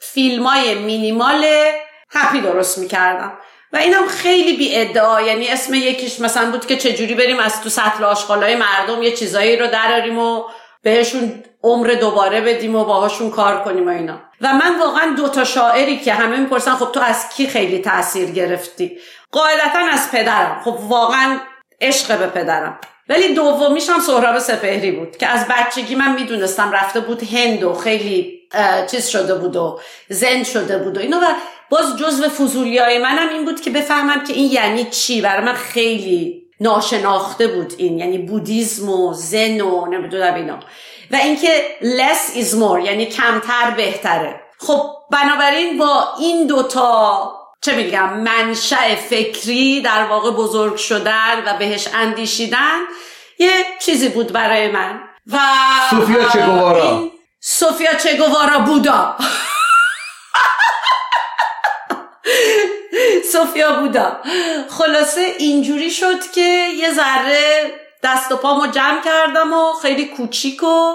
[0.00, 1.44] فیلم های مینیمال
[2.10, 3.32] هپی درست می‌کردم.
[3.72, 7.68] و اینم خیلی بی ادعا یعنی اسم یکیش مثلا بود که چجوری بریم از تو
[7.68, 10.44] سطل آشغالای مردم یه چیزایی رو دراریم و
[10.82, 14.20] بهشون عمر دوباره بدیم و باهاشون کار کنیم و اینا.
[14.40, 18.98] و من واقعا دوتا شاعری که همه می‌پرسن خب تو از کی خیلی تاثیر گرفتی؟
[19.32, 20.60] قاعدتا از پدرم.
[20.64, 21.38] خب واقعا
[21.80, 22.78] عشق به پدرم.
[23.08, 27.74] ولی دومیش هم سهراب سپهری بود که از بچگی من می‌دونستم رفته بود هند و
[27.74, 28.38] خیلی
[28.90, 31.16] چیز شده بود و زند شده بود و اینا.
[31.16, 31.24] و
[31.70, 35.20] باز جزو فضولی های منم این بود که بفهمم که این یعنی چی.
[35.20, 37.98] برای من خیلی ناشناخته بود این.
[37.98, 40.58] یعنی بودیزم و زن و نمی‌دونم اینا.
[41.10, 44.40] و اینکه less is more یعنی کمتر بهتره.
[44.58, 51.88] خب بنابراین با این دوتا چه میگم منشأ فکری در واقع بزرگ شدن و بهش
[51.94, 52.80] اندیشیدن
[53.38, 55.00] یه چیزی بود برای من.
[55.32, 55.38] و
[55.90, 57.10] سوفیا چگوارا.
[57.40, 59.16] سوفیا چگوارا بودا.
[63.32, 64.20] سوفیا بودا.
[64.70, 67.72] خلاصه اینجوری شد که یه ذره
[68.02, 70.92] دست و پامو جمع کردم و خیلی کوچیک و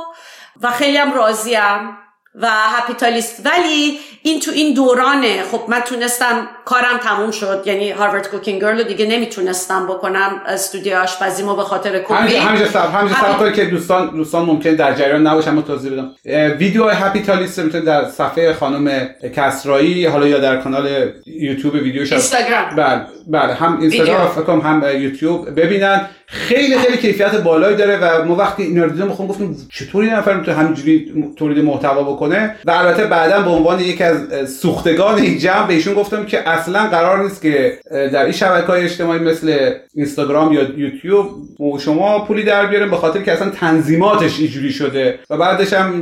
[0.62, 1.98] و خیلی هم راضیم
[2.42, 3.46] و هپیتالیست.
[3.46, 7.64] ولی این تو این دورانه خب من تونستم کارم تموم شد.
[7.66, 12.38] یعنی هاروارد کوکینگ گرل رو دیگه نمی‌تونستم بکنم استودیو آشپزیمو به خاطر کووید.
[12.38, 16.12] همینجا سب همینجا سب که دوستان دوستان ممکن در جریان نباشن ما توضیح بدم.
[16.58, 22.76] ویدیو هپی تالیست می‌تونید در صفحه خانم کسرایی حالا یا در کانال یوتیوب ویدیوش اینستاگرام.
[22.76, 24.28] بله بله هم اینستاگرام.
[24.28, 26.10] فکر هم یوتیوب ببینن.
[26.26, 30.18] خیلی خیلی کیفیت بالایی داره و ما وقتی اینا رو دیدیم خودم گفتیم چطوری یه
[30.18, 35.38] نفر می‌تونه همینجوری تولید محتوا بکنه؟ و البته بعدا به عنوان یکی از سوختگان این
[35.38, 39.74] جمع به ایشون گفتم که اصلا قرار نیست که در این شبکه های اجتماعی مثل
[39.94, 45.20] اینستاگرام یا یوتیوب و شما پولی در بیاریم به خاطر که اصلا تنظیماتش اینجوری شده
[45.30, 46.02] و بعدش هم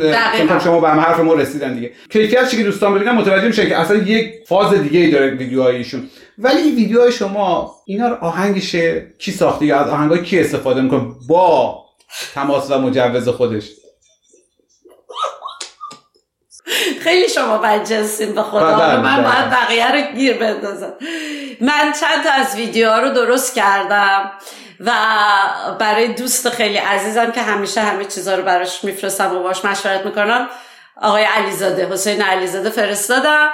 [0.49, 1.91] خب شما به هم حرف ما رسیدن دیگه.
[2.09, 5.75] کیفیت چی که دوستان ببینن متوجه میشن که اصلا یک فاز دیگه ای داره ویدیوهای
[5.75, 6.01] ایشون.
[6.41, 8.75] ولی این ویدیوهای شما اینا رو آهنگش
[9.19, 11.85] کی ساخته یا از آهنگای کی استفاده می‌کنه؟ با
[12.33, 13.69] تماس و مجوز خودش.
[17.01, 18.77] خیلی شما بدجنسین به خدا.
[18.77, 19.23] بله، من بله.
[19.23, 20.93] باید بقیه رو گیر بندازم.
[21.61, 24.31] من چند تا از ویدیوها رو درست کردم
[24.79, 24.91] و
[25.79, 30.47] برای دوست خیلی عزیزم که همیشه همه چیزها رو براش میفرستم و باش مشورت می‌کنم
[31.01, 33.49] آقای علیزاده حسین علیزاده فرستادم.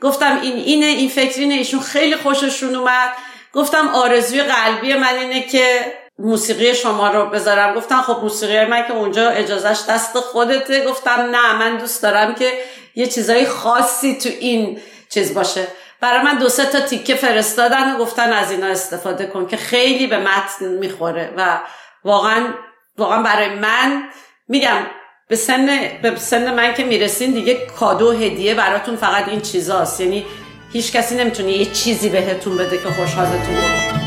[0.00, 3.12] گفتم این اینه این فکرینه ایشون خیلی خوششون اومد.
[3.52, 7.74] گفتم آرزوی قلبی من اینه که موسیقی شما رو بذارم.
[7.74, 10.84] گفتم خب موسیقی من که اونجا اجازهش دست خودته.
[10.84, 12.52] گفتم نه من دوست دارم که
[12.94, 15.66] یه چیزای خاصی تو این چیز باشه.
[16.00, 20.06] برای من دو سه تا تیکه فرستادن و گفتن از اینا استفاده کن که خیلی
[20.06, 21.60] به متن می‌خوره و
[22.04, 22.54] واقعا
[22.98, 24.02] واقعا برای من
[24.48, 24.86] میگم
[25.28, 25.66] به سن
[26.02, 30.00] به سن من که می‌رسین دیگه کادو هدیه براتون فقط این چیزاست.
[30.00, 30.24] یعنی
[30.72, 34.01] هیچ کسی نمی‌تونه یه چیزی بهتون بده که خوشحالتون کنه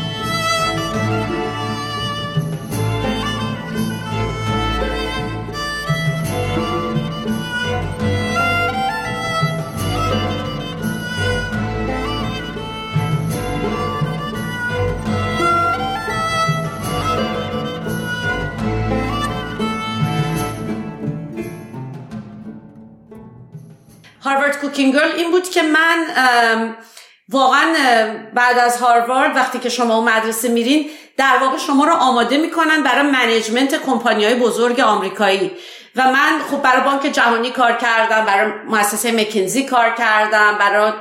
[24.66, 26.06] Cooking Girl این بود که من
[27.28, 27.74] واقعا
[28.34, 30.86] بعد از هاروارد وقتی که شما مدرسه میرین
[31.16, 35.50] در واقع شما رو آماده می‌کنن برای management کمپانی های بزرگ آمریکایی.
[35.96, 40.92] و من خب برای بانک جهانی کار کردم برای مؤسسه مکنزی کار کردم برای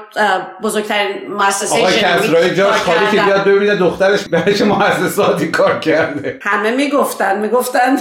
[0.64, 6.40] بزرگترین مؤسسه آقای کسرایی جاش خالی که بیاد ببینه دخترش برای چه مؤسساتی کار کرده.
[6.42, 7.98] همه می‌گفتن می‌گفتن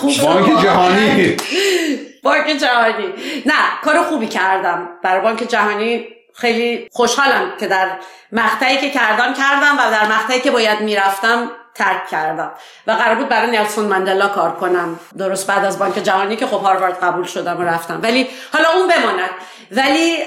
[0.00, 1.36] خوب بانک جهانی.
[2.26, 3.14] بانک جهانی.
[3.46, 3.54] نه
[3.84, 4.88] کار خوبی کردم.
[5.02, 7.88] برای بانک جهانی خیلی خوشحالم که در
[8.32, 12.50] مقطعی که کردم کردم و در مقطعی که باید می‌رفتم ترک کردم.
[12.86, 15.00] و قرار بود برای نیلسون مندلا کار کنم.
[15.18, 17.98] درست بعد از بانک جهانی که خب هاروارد قبول شدم و رفتم.
[18.02, 19.30] ولی حالا اون بماند.
[19.70, 20.24] ولی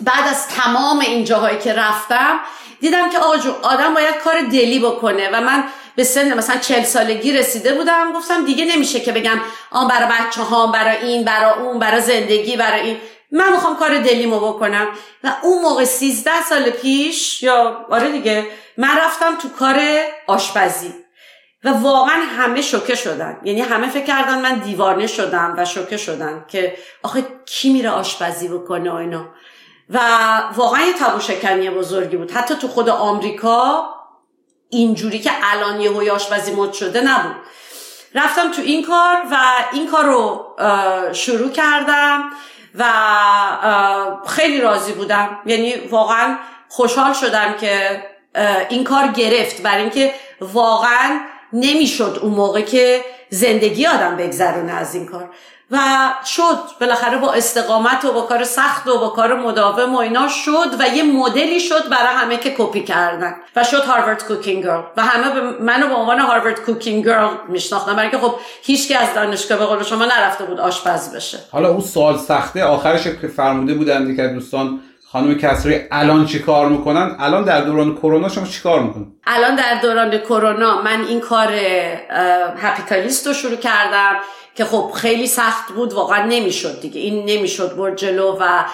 [0.00, 2.40] بعد از تمام این جاهایی که رفتم
[2.80, 5.64] دیدم که آقا آدم باید کار دلی بکنه و من
[5.96, 9.40] به سن مثلا چل سالگی رسیده بودم گفتم دیگه نمیشه که بگم
[9.70, 12.96] آن برای بچه ها برای این برای اون برای زندگی برای این.
[13.32, 14.86] من می‌خوام کار دلیمو بکنم.
[15.24, 18.46] و اون موقع 13 سال پیش یا آره دیگه
[18.76, 19.80] من رفتم تو کار
[20.26, 20.94] آشپزی.
[21.64, 23.40] و واقعا همه شوکه شدن.
[23.44, 28.48] یعنی همه فکر کردن من دیوانه شدم و شوکه شدن که آخه کی میره آشپزی
[28.48, 29.26] بکنه و اینا.
[29.90, 29.98] و
[30.56, 32.30] واقعا یه تابو شکنی بزرگی بود.
[32.30, 33.95] حتی تو خود آمریکا
[34.68, 37.36] اینجوری که الان یه آشپزی مد شده نبود.
[38.14, 39.36] رفتم تو این کار و
[39.72, 40.46] این کار رو
[41.12, 42.30] شروع کردم
[42.74, 42.84] و
[44.28, 45.38] خیلی راضی بودم.
[45.46, 46.38] یعنی واقعا
[46.68, 48.02] خوشحال شدم که
[48.68, 51.20] این کار گرفت برای اینکه واقعا
[51.52, 55.30] نمی‌شد اون موقع که زندگی آدم بگذرونه از این کار.
[55.70, 55.78] و
[56.24, 56.58] شد.
[56.80, 60.88] بالاخره با استقامت و با کار سخت و با کار مداوم و اینا شد و
[60.96, 63.36] یه مدلی شد برای همه که کپی کردن.
[63.56, 67.92] و شد هاروارد Cooking Girl و همه به منو به عنوان هاروارد Cooking Girl میشناختن.
[67.92, 71.38] برای اینکه خب هیچ از دانشگاه به قول شما نرفته بود آشپز بشه.
[71.52, 72.64] حالا اون سال سخته.
[72.64, 74.80] آخرش که فرموده بودن که دوستان
[75.12, 79.56] خانم کسری الان چی کار می‌کنن؟ الان در دوران کرونا شما چی کار می‌کنن الان
[79.56, 81.52] در دوران کرونا من این کار
[82.58, 84.16] هپیتالیست رو شروع کردم.
[84.56, 87.00] که خب خیلی سخت بود واقعا نمی‌شد دیگه.
[87.00, 88.64] این نمی‌شد برد جلو و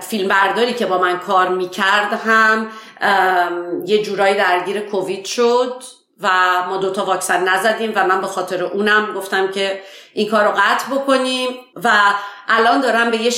[0.00, 2.66] فیلم برداری که با من کار می‌کرد هم
[3.86, 5.82] یه جورایی درگیر کووید شد
[6.22, 6.28] و
[6.68, 9.82] ما دوتا واکسن نزدیم و من به خاطر اونم گفتم که
[10.14, 11.48] این کار رو قطع بکنیم
[11.84, 11.90] و
[12.48, 13.30] الان دارم به یه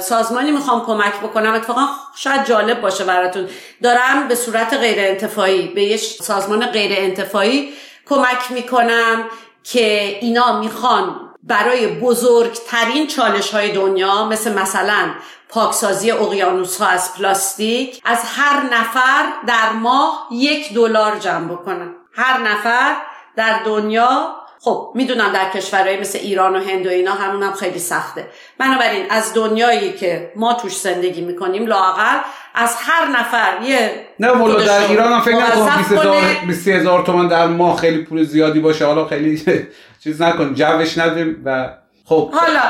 [0.00, 1.54] سازمانی می‌خوام کمک بکنم.
[1.54, 1.86] اتفاقا
[2.16, 3.48] شاید جالب باشه براتون.
[3.82, 7.72] دارم به صورت غیر انتفاعی به یه سازمان غیر انتفاعی
[8.08, 9.24] کمک می‌کنم.
[9.64, 15.10] که اینا می‌خوان برای بزرگترین چالش های دنیا مثل مثلا
[15.48, 21.94] پاکسازی اقیانوس ها از پلاستیک از هر نفر در ماه یک دلار جمع بکنن.
[22.12, 22.96] هر نفر
[23.36, 27.78] در دنیا خب می‌دونم در کشورهای مثل ایران و هند و اینا همون هم خیلی
[27.78, 28.26] سخته.
[28.58, 32.16] بنابراین از دنیایی که ما توش زندگی می‌کنیم لاقل
[32.54, 37.46] از هر نفر یه نه والا در ایران هم فکر نکنم 20 هزار تومن در
[37.46, 38.86] ماه خیلی پول زیادی باشه.
[38.86, 39.42] حالا خیلی
[40.04, 41.68] چیز نکن جوش ندیم و
[42.04, 42.30] خب.
[42.34, 42.60] حالا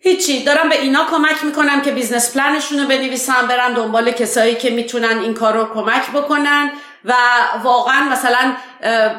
[0.00, 4.54] هیچی دارم به اینا کمک می‌کنم که business plan شون رو بنویسن برن دنبال کسایی
[4.54, 6.70] که می‌تونن این کار رو کمک بکنن.
[7.04, 7.14] و
[7.62, 8.56] واقعا مثلا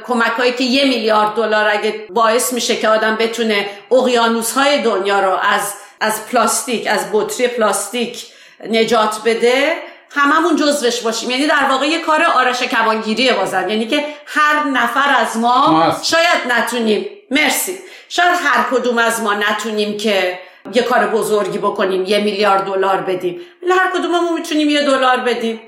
[0.08, 5.20] کمک هایی که یه میلیارد دلار اگه باعث میشه که آدم بتونه اقیانوس های دنیا
[5.20, 8.26] رو از از پلاستیک از بطری پلاستیک
[8.70, 9.74] نجات بده
[10.12, 11.32] هممون جزوش باشیم.
[11.32, 13.70] یعنی در واقع یه کار آرش کمانگیریه بازن.
[13.70, 17.10] یعنی که هر نفر از ما شاید نتونیم.
[17.32, 17.80] مرسی.
[18.10, 20.40] شاید هر کدوم از ما نتونیم که
[20.74, 23.42] یه کار بزرگی بکنیم یه میلیارد دلار بدیم.
[23.64, 25.62] ولی هر کدوممون می‌تونیم یه دلار بدیم.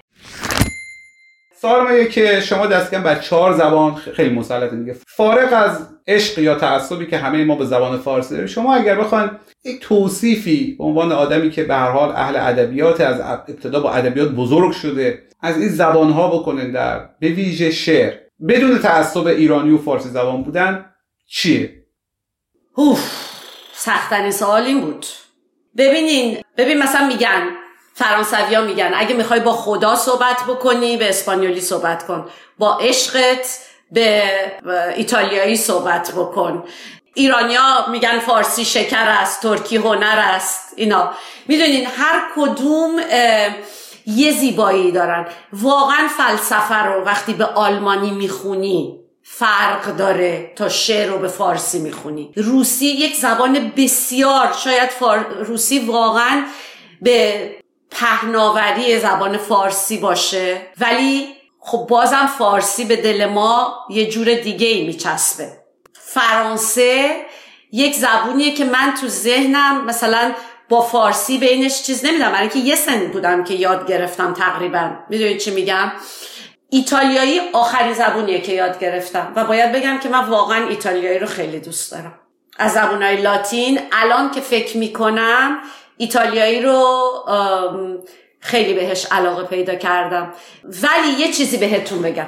[1.62, 4.76] سوال که شما دست بر چهار زبان خیلی مسلطه.
[4.76, 8.96] دیگه فارغ از عشق یا تعصبی که همه ما به زبان فارسی داریم شما اگر
[8.96, 9.32] بخواید
[9.66, 14.30] یک توصیفی به عنوان آدمی که به هر حال اهل ادبیات از ابتدا با ادبیات
[14.30, 18.14] بزرگ شده از این زبان ها بکنن در به ویژه شعر.
[18.48, 20.86] بدون تعصب ایرانی و فارسی زبان بودن
[21.28, 21.84] چیه؟
[22.76, 23.12] اوف
[23.74, 25.06] سختترین سوال این بود.
[25.78, 27.50] ببینین ببین مثلا میگن
[27.98, 32.30] فرانسویا میگن اگه می‌خوای با خدا صحبت بکنی به اسپانیولی صحبت کن.
[32.58, 33.60] با عشقت
[33.92, 34.24] به
[34.96, 36.64] ایتالیایی صحبت بکن.
[37.14, 41.14] ایرانیا میگن فارسی شکر است ترکی هنر است اینا.
[41.48, 43.00] می‌دونین هر کدوم
[44.06, 45.28] یه زیبایی دارن.
[45.54, 52.32] واقعا فلسفه رو وقتی به آلمانی می‌خونی فرق داره تا شعر رو به فارسی می‌خونی.
[52.36, 54.90] روسی یک زبان بسیار شاید
[55.46, 56.44] روسی واقعا
[57.02, 57.52] به
[57.92, 60.62] پهناوری زبان فارسی باشه.
[60.78, 61.28] ولی
[61.60, 65.52] خب بازم فارسی به دل ما یه جور دیگه ای میچسبه.
[65.94, 67.16] فرانسه
[67.72, 70.34] یک زبونیه که من تو ذهنم مثلا
[70.70, 74.90] با فارسی بینش چیز نمیدم برای که یه سن بودم که یاد گرفتم تقریبا.
[75.10, 75.92] می‌دونید چی میگم؟
[76.70, 79.34] ایتالیایی آخرین زبونیه که یاد گرفتم.
[79.36, 82.20] و باید بگم که من واقعا ایتالیایی رو خیلی دوست دارم.
[82.58, 85.60] از زبونهای لاتین الان که فکر می‌کنم
[85.98, 87.12] ایتالیایی رو
[88.40, 90.34] خیلی بهش علاقه پیدا کردم.
[90.64, 92.28] ولی یه چیزی بهتون بگم.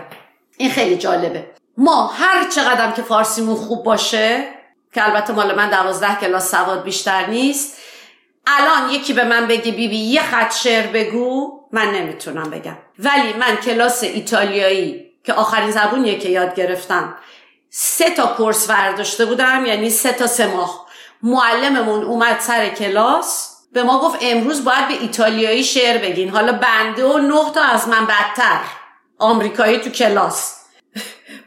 [0.57, 1.45] این خیلی جالبه.
[1.77, 4.47] ما هر چقدر که فارسیمون خوب باشه
[4.93, 7.77] که البته مال من دوازده کلاس سواد بیشتر نیست
[8.47, 12.77] الان یکی به من بگه بیبی بی یه خط شعر بگو من نمی‌تونم بگم.
[12.99, 17.15] ولی من کلاس ایتالیایی که آخرین زبونیه که یاد گرفتم
[17.69, 20.85] سه تا کورس برداشته بودم یعنی سه تا سه ماه.
[21.23, 23.58] معلممون اومد سر کلاس.
[23.71, 26.29] به ما گفت امروز باید به ایتالیایی شعر بگین.
[26.29, 28.59] حالا بنده و نه تا از من بدتر.
[29.17, 30.55] آمریکایی تو کلاس.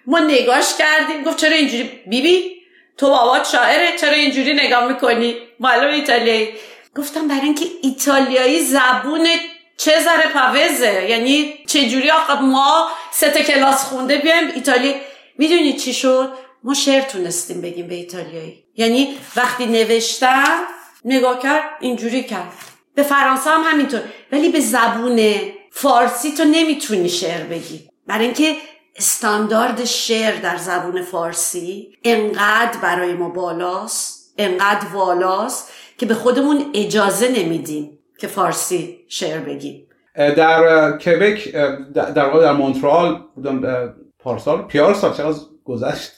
[0.06, 1.24] ما نگاش کردیم.
[1.24, 2.56] گفت چرا اینجوری؟ بیبی بی
[2.96, 3.96] تو بابات شاعره.
[4.00, 6.48] چرا اینجوری نگاه می‌کنی؟ معلم ایتالیایی.
[6.96, 9.28] گفتم برای اینکه ایتالیایی زبون
[9.76, 11.06] چه ذره پوزه.
[11.08, 14.94] یعنی چجوری آقا ما سه کلاس خونده بیایم ایتالی.
[15.38, 16.32] می‌دونی چی شد؟
[16.64, 18.64] ما شعر تونستیم بگیم به ایتالیایی.
[18.76, 20.58] یعنی وقتی نوشتم
[21.04, 22.52] نگاه کرد اینجوری کرد.
[22.94, 24.00] به فرانسه هم همینطور.
[24.32, 25.34] ولی به زبون
[25.70, 27.88] فارسی تو نمی‌تونی شعر بگی.
[28.06, 28.54] برای اینکه
[28.96, 37.28] استاندارد شعر در زبون فارسی انقدر برای ما بالاست انقدر والاست که به خودمون اجازه
[37.28, 39.86] نمیدیم که فارسی شعر بگیم.
[40.16, 41.52] در کبک
[41.94, 46.12] در واقع در مونترال بودم پارسال پیار سال چقدر گذشت؟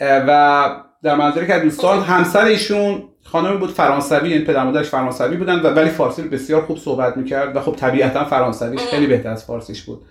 [0.00, 0.70] و
[1.02, 5.66] در منظره که دوستان همسر ایشون خانمی بود فرانسوی یعنی پدر مادرش فرانسوی بودن و
[5.66, 10.02] ولی فارسی بسیار خوب صحبت می‌کرد و خب طبیعتا فرانسویش خیلی بهتر از فارسیش بود.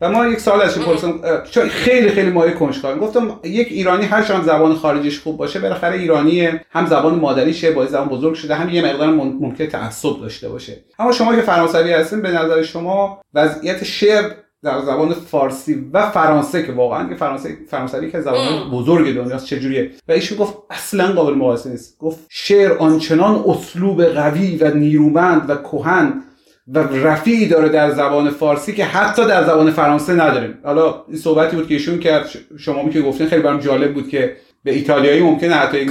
[0.00, 1.20] و ما یک سال ازش پرسیدم
[1.50, 3.00] چون خیلی خیلی مایه کنجکاوی.
[3.00, 7.86] گفتم یک ایرانی هر چند زبان خارجیش خوب باشه بالاخره ایرانی هم زبان مادریشه با
[7.86, 10.76] زبان بزرگ شده هم یه مقدار ممکن تعصب داشته باشه.
[10.98, 14.30] اما شما که فرانسوی هستین به نظر شما وضعیت شعر
[14.64, 19.90] در زبان فارسی و فرانسه که واقعا که فرانسه فرانسوی که زبان بزرگ دنیاست چجوریه
[20.08, 21.98] و ایشون گفت اصلا قابل مقایسه نیست.
[21.98, 26.22] گفت شعر آنچنان اسلوب قوی و نیرومند و کهن
[26.68, 30.58] و رفیعی داره در زبان فارسی که حتی در زبان فرانسه نداریم.
[30.64, 32.28] حالا این صحبتی بود که ایشون کرد
[32.58, 35.88] شما که گفتین خیلی برام جالب بود که به ایتالیایی ممکنه حتی این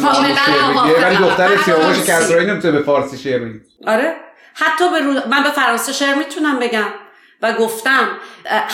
[1.04, 3.62] ولی دختر سیاوش کسرایی نمی‌تونه به فارسی شعر بگه.
[3.88, 4.14] آره.
[4.54, 5.14] حتی به رو...
[5.14, 7.03] من به فرانسه شعر می‌تونم بگم.
[7.44, 8.08] و گفتم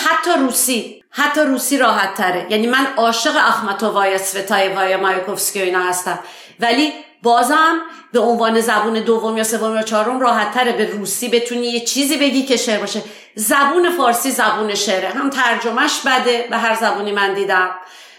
[0.06, 2.48] حتی روسی حتی روسی راحت تره.
[2.50, 6.20] یعنی من عاشق اخمتووای سوتای وای مایکوفسکی اینا هستم.
[6.60, 6.94] ولی
[7.24, 7.82] بازم
[8.14, 12.18] به عنوان زبون دوم یا سوم یا چهارم راحت تره به روسی بتونی یه چیزی
[12.18, 13.04] بگی که شعر باشه.
[13.36, 15.10] زبون فارسی زبون شعره.
[15.10, 17.70] هم ترجمهش بده به هر زبونی من دیدم.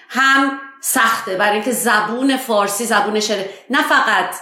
[0.09, 1.37] هم سخته.
[1.37, 4.35] برای اینکه زبون فارسی زبون شعره نه فقط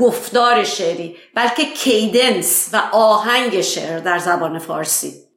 [0.00, 5.25] گفتار شعری بلکه کیدنس و آهنگ شعر در زبان فارسی.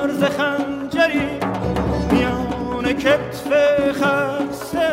[0.00, 1.28] مرز خنجری
[2.12, 3.52] میان کتف
[3.92, 4.92] خسته.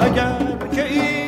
[0.00, 1.19] اگر که این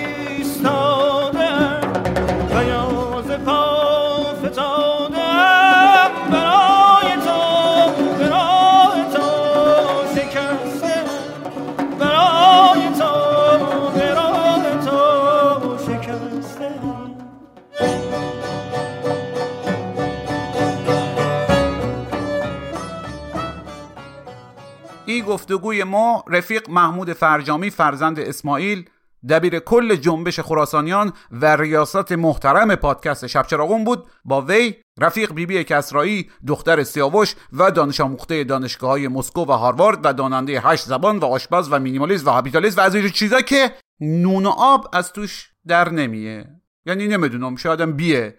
[25.22, 28.88] گفتگوی ما رفیق محمود فرجامی فرزند اسماعیل
[29.28, 34.06] دبیر کل جنبش خراسانیان و ریاست محترم پادکست شب چراغون بود.
[34.24, 39.52] با وی رفیق بیبی بی کسرایی دختر سیاوش و دانش آموخته دانشگاه های مسکو و
[39.52, 43.40] هاروارد و داننده هشت زبان و آشپز و مینیمالیست و هابیتالیست و از این چیزا
[43.40, 46.46] که نون آب از توش در نمیه.
[46.86, 48.38] یعنی نمی‌دونم شایدم بیه.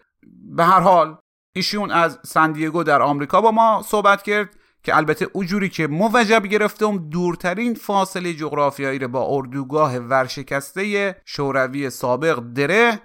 [0.55, 1.17] به هر حال
[1.55, 4.49] ایشون از سندیگو در آمریکا با ما صحبت کرد.
[4.83, 12.39] که البته اونجوری که موجب گرفتم دورترین فاصله جغرافیایی رو با اردوگاه ورشکسته شوروی سابق
[12.39, 12.99] دره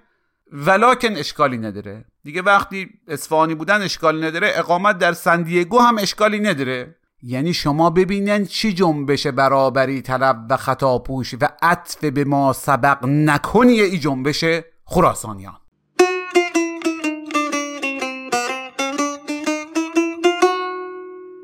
[0.52, 2.04] ولکن اشکالی نداره.
[2.24, 6.94] دیگه وقتی اصفهانی بودن اشکالی نداره اقامت در سندیگو هم اشکالی نداره.
[7.22, 13.80] یعنی شما ببینن چی جنبش برابری طلب و خطاپوش و عطف به ما سبق نکنی
[13.80, 14.44] ای جنبش
[14.84, 15.56] خراسانیان.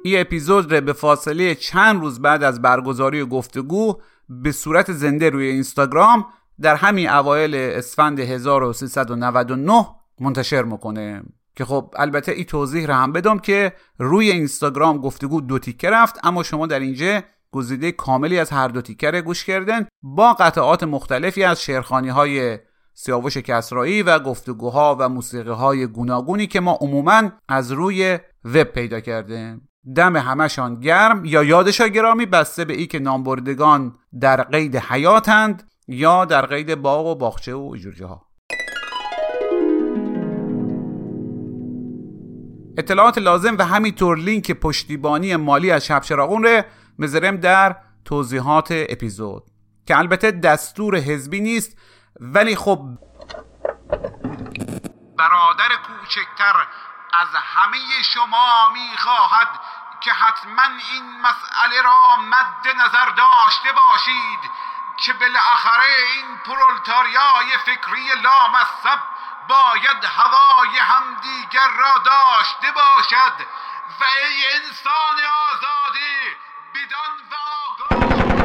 [0.06, 5.46] این اپیزود رو به فاصله چند روز بعد از برگزاری گفتگو به صورت زنده روی
[5.46, 6.26] اینستاگرام
[6.60, 9.86] در همین اوایل اسفند 1399
[10.20, 11.22] منتشر می‌کنه.
[11.56, 16.18] که خب البته این توضیح را هم بدم که روی اینستاگرام گفتگو دو تیکه رفت
[16.22, 21.44] اما شما در اینجا گزیده کاملی از هر دو تیکه گوش کردن با قطعات مختلفی
[21.44, 22.58] از شعرخانی های
[22.94, 29.00] سیاوش کسرایی و گفتگوها و موسیقی های گوناگونی که ما عموما از روی وب پیدا
[29.00, 29.68] کردیم.
[29.96, 36.24] دم همشان گرم یا یادشا گرامی بسته به ای که نامبردگان در قید حیاتند یا
[36.24, 38.26] در قید باغ و باغچه و جور ها.
[42.78, 46.62] اطلاعات لازم و همینطور لینک پشتیبانی مالی از شبچراغون رو
[46.98, 49.42] مذارم در توضیحات اپیزود
[49.86, 51.78] که البته دستور حزبی نیست
[52.20, 52.98] ولی خب
[55.18, 56.54] برادر کوچکتر
[57.20, 59.60] از همه شما می‌خواهد
[60.00, 64.50] که حتما این مسئله را مد نظر داشته باشید
[64.96, 68.98] که بالاخره این پرولتاریای فکری لامصب
[69.48, 73.46] باید هوای همدیگر را داشته باشد
[74.00, 75.20] و ای انسان
[75.50, 76.36] آزادی
[76.74, 78.43] بدان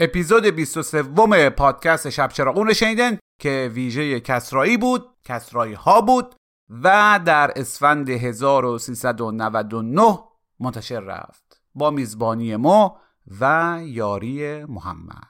[0.00, 6.34] اپیزود 23 پادکست شب چراغون شنیدن که ویژه کسرایی بود کسرایی ها بود
[6.82, 10.18] و در اسفند 1399
[10.60, 11.60] منتشر رفت.
[11.74, 12.96] با میزبانی ما
[13.40, 15.28] و یاری محمد.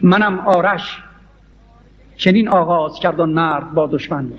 [0.00, 1.02] منم آرش.
[2.16, 4.32] چنین آغاز کردن مرد با دشمن.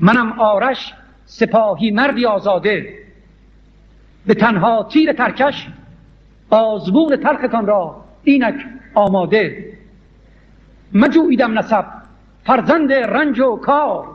[0.00, 0.94] منم آرش
[1.26, 2.98] سپاهی مردی آزاده.
[4.26, 5.68] به تنها تیر ترکش
[6.50, 8.54] آزمون تلختان را اینک
[8.94, 9.72] آماده.
[10.92, 11.84] مجویدم نسب
[12.44, 14.06] فرزند رنج و کار.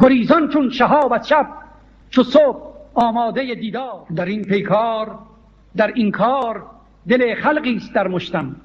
[0.00, 1.46] گریزان چون شهاب از شب
[2.10, 4.06] چو صبح آماده دیدار.
[4.16, 5.18] در این پیکار
[5.76, 6.66] در این کار
[7.08, 8.56] دل خلقی است در مشتم.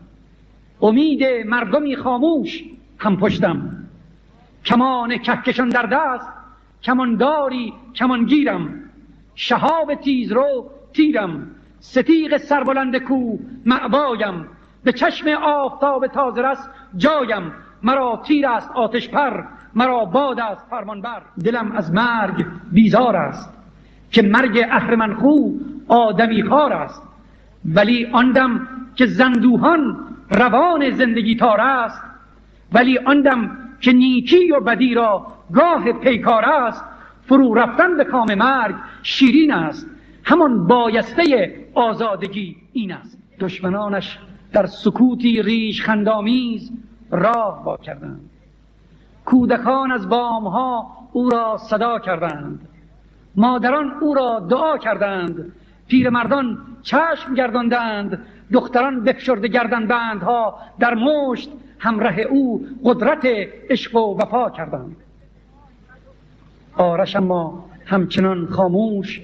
[0.81, 2.63] امید مردمی خاموش
[2.97, 3.85] هم پشتم.
[4.65, 6.27] کمان کهکشان در دست
[6.83, 8.79] کمانداری کمانگیرم.
[9.35, 11.54] شهاب تیز رو تیرم.
[11.91, 14.45] ستیق سربلند کو معبایم
[14.83, 16.67] به چشم آفتاب تازه رس
[16.97, 17.51] جایم.
[17.83, 19.43] مرا تیر است آتش پر
[19.75, 23.53] مرا باد است فرمانبر دلم از مرگ بیزار است
[24.11, 25.49] که مرگ اهرمن خو
[25.87, 27.03] آدمی خار است.
[27.65, 29.97] ولی آندم که زندوهان
[30.29, 32.01] روان زندگی تار است.
[32.73, 36.83] ولی آندم که نیکی و بدی را گاه پیکار است.
[37.27, 39.94] فرو رفتن به کام مرگ شیرین است.
[40.25, 43.17] همان بایسته آزادگی این است.
[43.39, 44.19] دشمنانش
[44.51, 46.71] در سکوتی ریش خندامیز
[47.11, 48.29] راه با کردند.
[49.25, 52.67] کودکان از بامها او را صدا کردند.
[53.35, 55.51] مادران او را دعا کردند.
[55.87, 58.25] پیرمردان چشم گرداندند.
[58.51, 61.49] دختران بفشرده گردن بندها در مشت
[61.79, 63.25] همراه او قدرت
[63.69, 64.95] عشق و وفا کردند.
[66.77, 69.21] آرش اما همچنان خاموش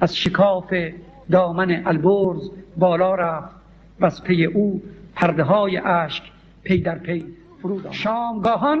[0.00, 0.74] از شکاف
[1.30, 3.54] دامن البرز بالا رفت
[4.00, 4.82] و از پی او
[5.14, 6.24] پرده های اشک
[6.62, 7.24] پی در پی
[7.62, 8.80] فرود شامگاهان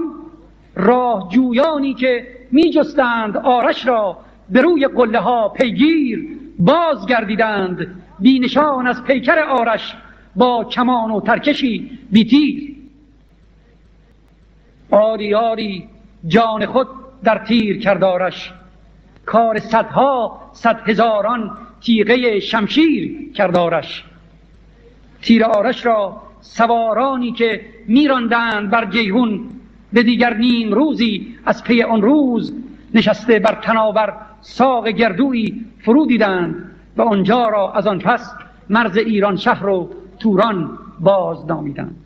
[0.74, 4.18] راه جویانی که می جستند آرش را
[4.50, 6.28] به روی قله ها پیگیر
[6.58, 9.96] باز گردیدند بینشان از پیکر آرش
[10.36, 12.74] با کمان و ترکشی بیتیر.
[14.90, 15.88] آری آری
[16.26, 16.88] جان خود
[17.24, 18.52] در تیر کردارش
[19.26, 24.04] کار صدها صد هزاران تیغه شمشیر کردارش
[25.22, 29.40] تیر آرش را سوارانی که میراندند بر جیهون
[29.92, 32.54] به دیگر نیم روزی از پی آن روز
[32.94, 38.34] نشسته بر تناور ساق گردوی فرو دیدند و آنجا را از آن پس
[38.70, 41.96] مرز ایران شهر و توران باز نامیدند.